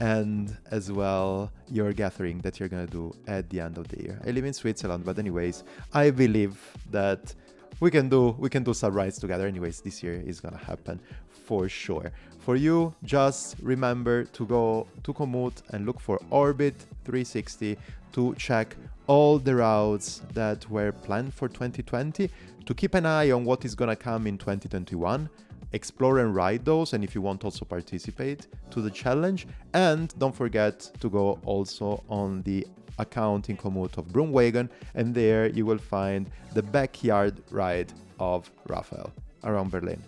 and 0.00 0.56
as 0.70 0.90
well 0.90 1.52
your 1.70 1.92
gathering 1.92 2.38
that 2.38 2.58
you're 2.58 2.68
gonna 2.68 2.86
do 2.86 3.14
at 3.26 3.48
the 3.50 3.60
end 3.60 3.78
of 3.78 3.86
the 3.88 4.02
year. 4.02 4.20
I 4.26 4.30
live 4.30 4.44
in 4.44 4.52
Switzerland, 4.52 5.04
but 5.04 5.18
anyways, 5.18 5.62
I 5.92 6.10
believe 6.10 6.58
that 6.90 7.34
we 7.80 7.90
can 7.90 8.08
do 8.08 8.34
we 8.38 8.48
can 8.48 8.62
do 8.62 8.74
some 8.74 8.94
rides 8.94 9.18
together. 9.18 9.46
Anyways, 9.46 9.80
this 9.80 10.02
year 10.02 10.22
is 10.26 10.40
gonna 10.40 10.56
happen 10.56 11.00
for 11.28 11.68
sure. 11.68 12.12
For 12.38 12.56
you, 12.56 12.94
just 13.04 13.56
remember 13.62 14.24
to 14.24 14.46
go 14.46 14.86
to 15.02 15.12
Komoot 15.12 15.62
and 15.70 15.84
look 15.84 16.00
for 16.00 16.18
Orbit 16.30 16.74
360 17.04 17.76
to 18.12 18.34
check 18.36 18.74
all 19.06 19.38
the 19.38 19.56
routes 19.56 20.22
that 20.32 20.68
were 20.70 20.92
planned 20.92 21.34
for 21.34 21.48
2020, 21.48 22.30
to 22.64 22.74
keep 22.74 22.94
an 22.94 23.04
eye 23.04 23.30
on 23.30 23.44
what 23.44 23.64
is 23.64 23.74
gonna 23.74 23.96
come 23.96 24.26
in 24.26 24.38
2021 24.38 25.28
explore 25.72 26.18
and 26.18 26.34
ride 26.34 26.64
those 26.64 26.92
and 26.92 27.04
if 27.04 27.14
you 27.14 27.22
want 27.22 27.44
also 27.44 27.64
participate 27.64 28.46
to 28.70 28.80
the 28.80 28.90
challenge 28.90 29.46
and 29.74 30.14
don't 30.18 30.34
forget 30.34 30.90
to 31.00 31.08
go 31.08 31.38
also 31.44 32.02
on 32.08 32.42
the 32.42 32.66
account 32.98 33.48
in 33.48 33.56
Komoot 33.56 33.96
of 33.98 34.06
Broomwagon 34.06 34.68
and 34.94 35.14
there 35.14 35.46
you 35.48 35.64
will 35.64 35.78
find 35.78 36.30
the 36.54 36.62
backyard 36.62 37.42
ride 37.50 37.92
of 38.18 38.50
Raphael 38.66 39.12
around 39.44 39.70
Berlin. 39.70 40.02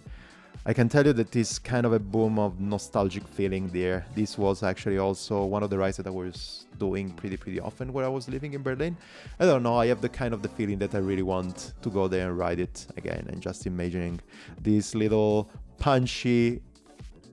I 0.64 0.72
can 0.72 0.88
tell 0.88 1.04
you 1.04 1.12
that 1.14 1.32
this 1.32 1.58
kind 1.58 1.84
of 1.84 1.92
a 1.92 1.98
boom 1.98 2.38
of 2.38 2.60
nostalgic 2.60 3.26
feeling 3.26 3.66
there. 3.70 4.06
This 4.14 4.38
was 4.38 4.62
actually 4.62 4.96
also 4.96 5.44
one 5.44 5.64
of 5.64 5.70
the 5.70 5.78
rides 5.78 5.96
that 5.96 6.06
I 6.06 6.10
was 6.10 6.66
doing 6.78 7.10
pretty 7.10 7.36
pretty 7.36 7.58
often 7.58 7.92
where 7.92 8.04
I 8.04 8.08
was 8.08 8.28
living 8.28 8.54
in 8.54 8.62
Berlin. 8.62 8.96
I 9.40 9.46
don't 9.46 9.64
know, 9.64 9.74
I 9.74 9.86
have 9.88 10.00
the 10.00 10.08
kind 10.08 10.32
of 10.32 10.40
the 10.40 10.48
feeling 10.48 10.78
that 10.78 10.94
I 10.94 10.98
really 10.98 11.24
want 11.24 11.72
to 11.82 11.90
go 11.90 12.06
there 12.06 12.28
and 12.28 12.38
ride 12.38 12.60
it 12.60 12.86
again 12.96 13.26
and 13.28 13.40
just 13.40 13.66
imagining 13.66 14.20
these 14.60 14.94
little 14.94 15.50
punchy 15.78 16.62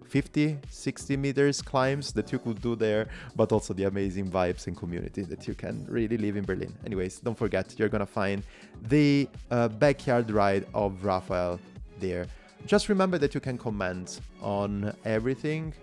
50 0.07 0.57
60 0.67 1.17
meters 1.17 1.61
climbs 1.61 2.11
that 2.13 2.31
you 2.31 2.39
could 2.39 2.59
do 2.63 2.75
there 2.75 3.09
but 3.35 3.51
also 3.51 3.75
the 3.75 3.83
amazing 3.83 4.27
vibes 4.27 4.65
and 4.65 4.75
community 4.75 5.21
that 5.21 5.47
you 5.47 5.53
can 5.53 5.85
really 5.87 6.17
live 6.17 6.35
in 6.35 6.43
berlin 6.43 6.75
anyways 6.83 7.19
don't 7.19 7.37
forget 7.37 7.75
you're 7.77 7.89
gonna 7.89 8.07
find 8.07 8.41
the 8.87 9.29
uh, 9.51 9.67
backyard 9.67 10.31
ride 10.31 10.65
of 10.73 11.05
raphael 11.05 11.59
there 11.99 12.25
just 12.65 12.89
remember 12.89 13.17
that 13.17 13.33
you 13.33 13.39
can 13.39 13.57
comment 13.57 14.21
on 14.41 14.95
everything 15.05 15.73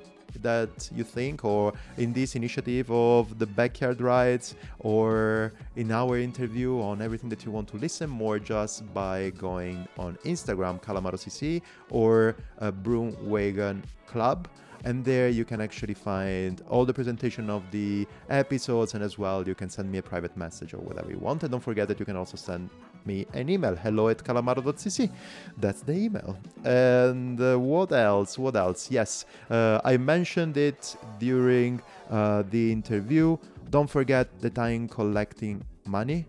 that 0.43 0.91
you 0.95 1.05
think 1.05 1.45
or 1.45 1.73
in 1.97 2.13
this 2.13 2.37
initiative 2.37 2.91
of 2.91 3.39
the 3.39 3.47
backyard 3.47 4.01
rides 4.01 4.55
or 4.81 5.53
in 5.77 5.91
our 5.91 6.19
interview 6.19 6.81
on 6.81 7.01
everything 7.01 7.29
that 7.29 7.45
you 7.45 7.51
want 7.51 7.69
to 7.69 7.77
listen 7.77 8.11
more 8.11 8.39
just 8.39 8.93
by 8.93 9.31
going 9.31 9.87
on 9.99 10.17
instagram 10.25 10.83
calamarocc 10.83 11.63
or 11.91 12.37
uh, 12.61 12.71
broomwagon 12.71 13.83
club 14.07 14.49
and 14.85 15.05
there 15.05 15.29
you 15.29 15.45
can 15.45 15.61
actually 15.61 15.95
find 15.95 16.63
all 16.69 16.85
the 16.85 16.95
presentation 16.95 17.51
of 17.51 17.69
the 17.73 18.07
episodes, 18.31 18.95
and 18.95 19.03
as 19.03 19.19
well 19.19 19.47
you 19.47 19.55
can 19.55 19.69
send 19.69 19.91
me 19.91 19.99
a 19.99 20.03
private 20.03 20.37
message 20.37 20.75
or 20.75 20.79
whatever 20.79 21.11
you 21.11 21.19
want. 21.19 21.43
And 21.43 21.51
don't 21.51 21.61
forget 21.61 21.89
that 21.89 21.99
you 21.99 22.07
can 22.07 22.15
also 22.15 22.37
send 22.37 22.71
me 23.07 23.27
an 23.33 23.49
email. 23.49 23.75
Hello 23.77 24.09
at 24.09 24.19
calamaro.cc 24.19 25.11
that's 25.59 25.83
the 25.83 25.93
email. 25.93 26.37
And 26.65 27.41
uh, 27.41 27.57
what 27.59 27.93
else? 27.93 28.39
What 28.39 28.57
else? 28.57 28.91
Yes 28.91 29.25
uh, 29.51 29.81
i 29.85 29.97
mentioned 29.97 30.57
it 30.57 30.97
during 31.19 31.81
uh, 32.11 32.43
the 32.51 32.73
interview. 32.73 33.37
Don't 33.71 33.91
forget 33.91 34.27
that 34.41 34.59
i'm 34.59 34.89
collecting 34.89 35.63
money 35.87 36.27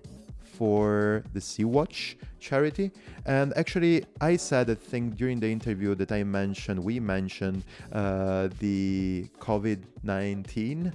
for 0.57 1.23
the 1.33 1.41
Sea-Watch 1.41 2.17
charity. 2.39 2.91
And 3.25 3.55
actually, 3.55 4.05
I 4.19 4.37
said 4.37 4.69
a 4.69 4.75
thing 4.75 5.11
during 5.11 5.39
the 5.39 5.51
interview 5.51 5.93
that 5.95 6.11
I 6.11 6.23
mentioned, 6.23 6.83
we 6.83 6.99
mentioned 6.99 7.63
uh, 7.91 8.49
the 8.59 9.27
COVID 9.39 9.79
19 10.03 10.93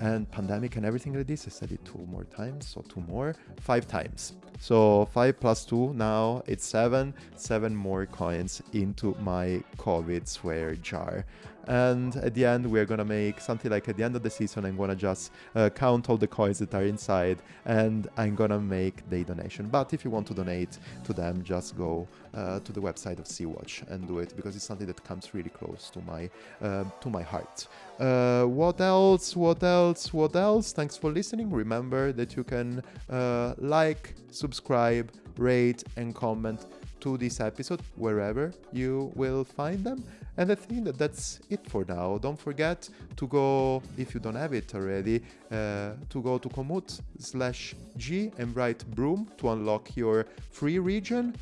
and 0.00 0.30
pandemic 0.30 0.76
and 0.76 0.84
everything 0.84 1.14
like 1.14 1.26
this. 1.26 1.46
I 1.46 1.50
said 1.50 1.72
it 1.72 1.84
two 1.84 2.06
more 2.10 2.24
times, 2.24 2.66
so 2.66 2.82
two 2.88 3.00
more, 3.00 3.34
five 3.60 3.86
times. 3.86 4.34
So 4.58 5.06
five 5.12 5.38
plus 5.38 5.64
two, 5.64 5.92
now 5.94 6.42
it's 6.46 6.66
seven, 6.66 7.14
seven 7.34 7.74
more 7.76 8.06
coins 8.06 8.62
into 8.72 9.14
my 9.20 9.62
COVID 9.76 10.26
swear 10.26 10.74
jar. 10.76 11.24
And 11.66 12.16
at 12.16 12.34
the 12.34 12.44
end, 12.44 12.70
we're 12.70 12.84
gonna 12.84 13.04
make 13.04 13.40
something 13.40 13.70
like 13.70 13.88
at 13.88 13.96
the 13.96 14.04
end 14.04 14.16
of 14.16 14.22
the 14.22 14.30
season, 14.30 14.64
I'm 14.64 14.76
gonna 14.76 14.94
just 14.94 15.32
uh, 15.54 15.70
count 15.70 16.08
all 16.08 16.16
the 16.16 16.26
coins 16.26 16.58
that 16.60 16.74
are 16.74 16.84
inside 16.84 17.38
and 17.64 18.08
I'm 18.16 18.34
gonna 18.34 18.60
make 18.60 19.08
the 19.10 19.24
donation. 19.24 19.68
But 19.68 19.92
if 19.92 20.04
you 20.04 20.10
want 20.10 20.26
to 20.28 20.34
donate 20.34 20.78
to 21.04 21.12
them, 21.12 21.42
just 21.42 21.76
go 21.76 22.06
uh, 22.34 22.60
to 22.60 22.72
the 22.72 22.80
website 22.80 23.18
of 23.18 23.26
Sea-Watch 23.26 23.82
and 23.88 24.06
do 24.06 24.18
it 24.18 24.34
because 24.36 24.54
it's 24.54 24.64
something 24.64 24.86
that 24.86 25.02
comes 25.04 25.34
really 25.34 25.50
close 25.50 25.90
to 25.90 26.00
my 26.02 26.30
uh, 26.60 26.84
to 27.00 27.10
my 27.10 27.22
heart. 27.22 27.66
Uh, 27.98 28.44
what 28.44 28.80
else? 28.80 29.34
What 29.34 29.62
else? 29.62 30.12
What 30.12 30.36
else? 30.36 30.72
Thanks 30.72 30.96
for 30.96 31.10
listening. 31.10 31.50
Remember 31.50 32.12
that 32.12 32.36
you 32.36 32.44
can 32.44 32.82
uh, 33.10 33.54
like, 33.58 34.14
subscribe, 34.30 35.10
rate, 35.36 35.82
and 35.96 36.14
comment 36.14 36.66
to 37.06 37.16
this 37.16 37.38
episode 37.38 37.80
wherever 37.94 38.52
you 38.72 39.12
will 39.14 39.44
find 39.44 39.84
them. 39.84 40.02
And 40.38 40.50
I 40.50 40.56
think 40.56 40.84
that 40.86 40.98
that's 40.98 41.38
it 41.48 41.62
for 41.70 41.84
now. 41.88 42.18
Don't 42.18 42.40
forget 42.48 42.88
to 43.16 43.26
go, 43.28 43.80
if 43.96 44.12
you 44.12 44.18
don't 44.18 44.34
have 44.34 44.52
it 44.52 44.74
already, 44.74 45.22
uh, 45.52 45.92
to 46.10 46.18
go 46.20 46.36
to 46.38 46.48
Komoot 46.48 47.00
slash 47.20 47.76
G 47.96 48.32
and 48.38 48.54
write 48.56 48.84
broom 48.96 49.28
to 49.38 49.50
unlock 49.50 49.96
your 49.96 50.26
free 50.50 50.80
region. 50.80 51.34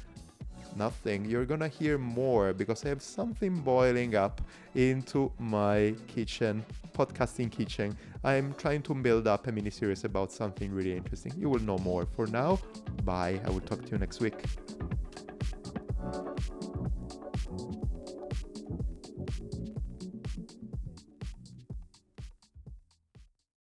Nothing. 0.77 1.25
You're 1.25 1.47
gonna 1.47 1.69
hear 1.69 1.97
more 1.97 2.53
because 2.53 2.85
I 2.85 2.89
have 2.89 3.01
something 3.01 3.61
boiling 3.61 4.17
up 4.17 4.43
into 4.75 5.33
my 5.39 5.95
kitchen, 6.09 6.63
podcasting 6.93 7.51
kitchen. 7.51 7.97
I'm 8.23 8.55
trying 8.55 8.83
to 8.83 8.95
build 8.95 9.27
up 9.27 9.47
a 9.47 9.53
mini 9.53 9.71
series 9.71 10.05
about 10.05 10.31
something 10.31 10.71
really 10.75 10.95
interesting. 10.95 11.33
You 11.39 11.49
will 11.49 11.65
know 11.71 11.79
more. 11.79 12.05
For 12.17 12.27
now, 12.27 12.59
bye. 13.05 13.41
I 13.47 13.51
will 13.51 13.61
talk 13.71 13.83
to 13.87 13.91
you 13.93 13.99
next 13.99 14.21
week. 14.21 14.35
Thank 16.13 16.49
you. 16.49 16.54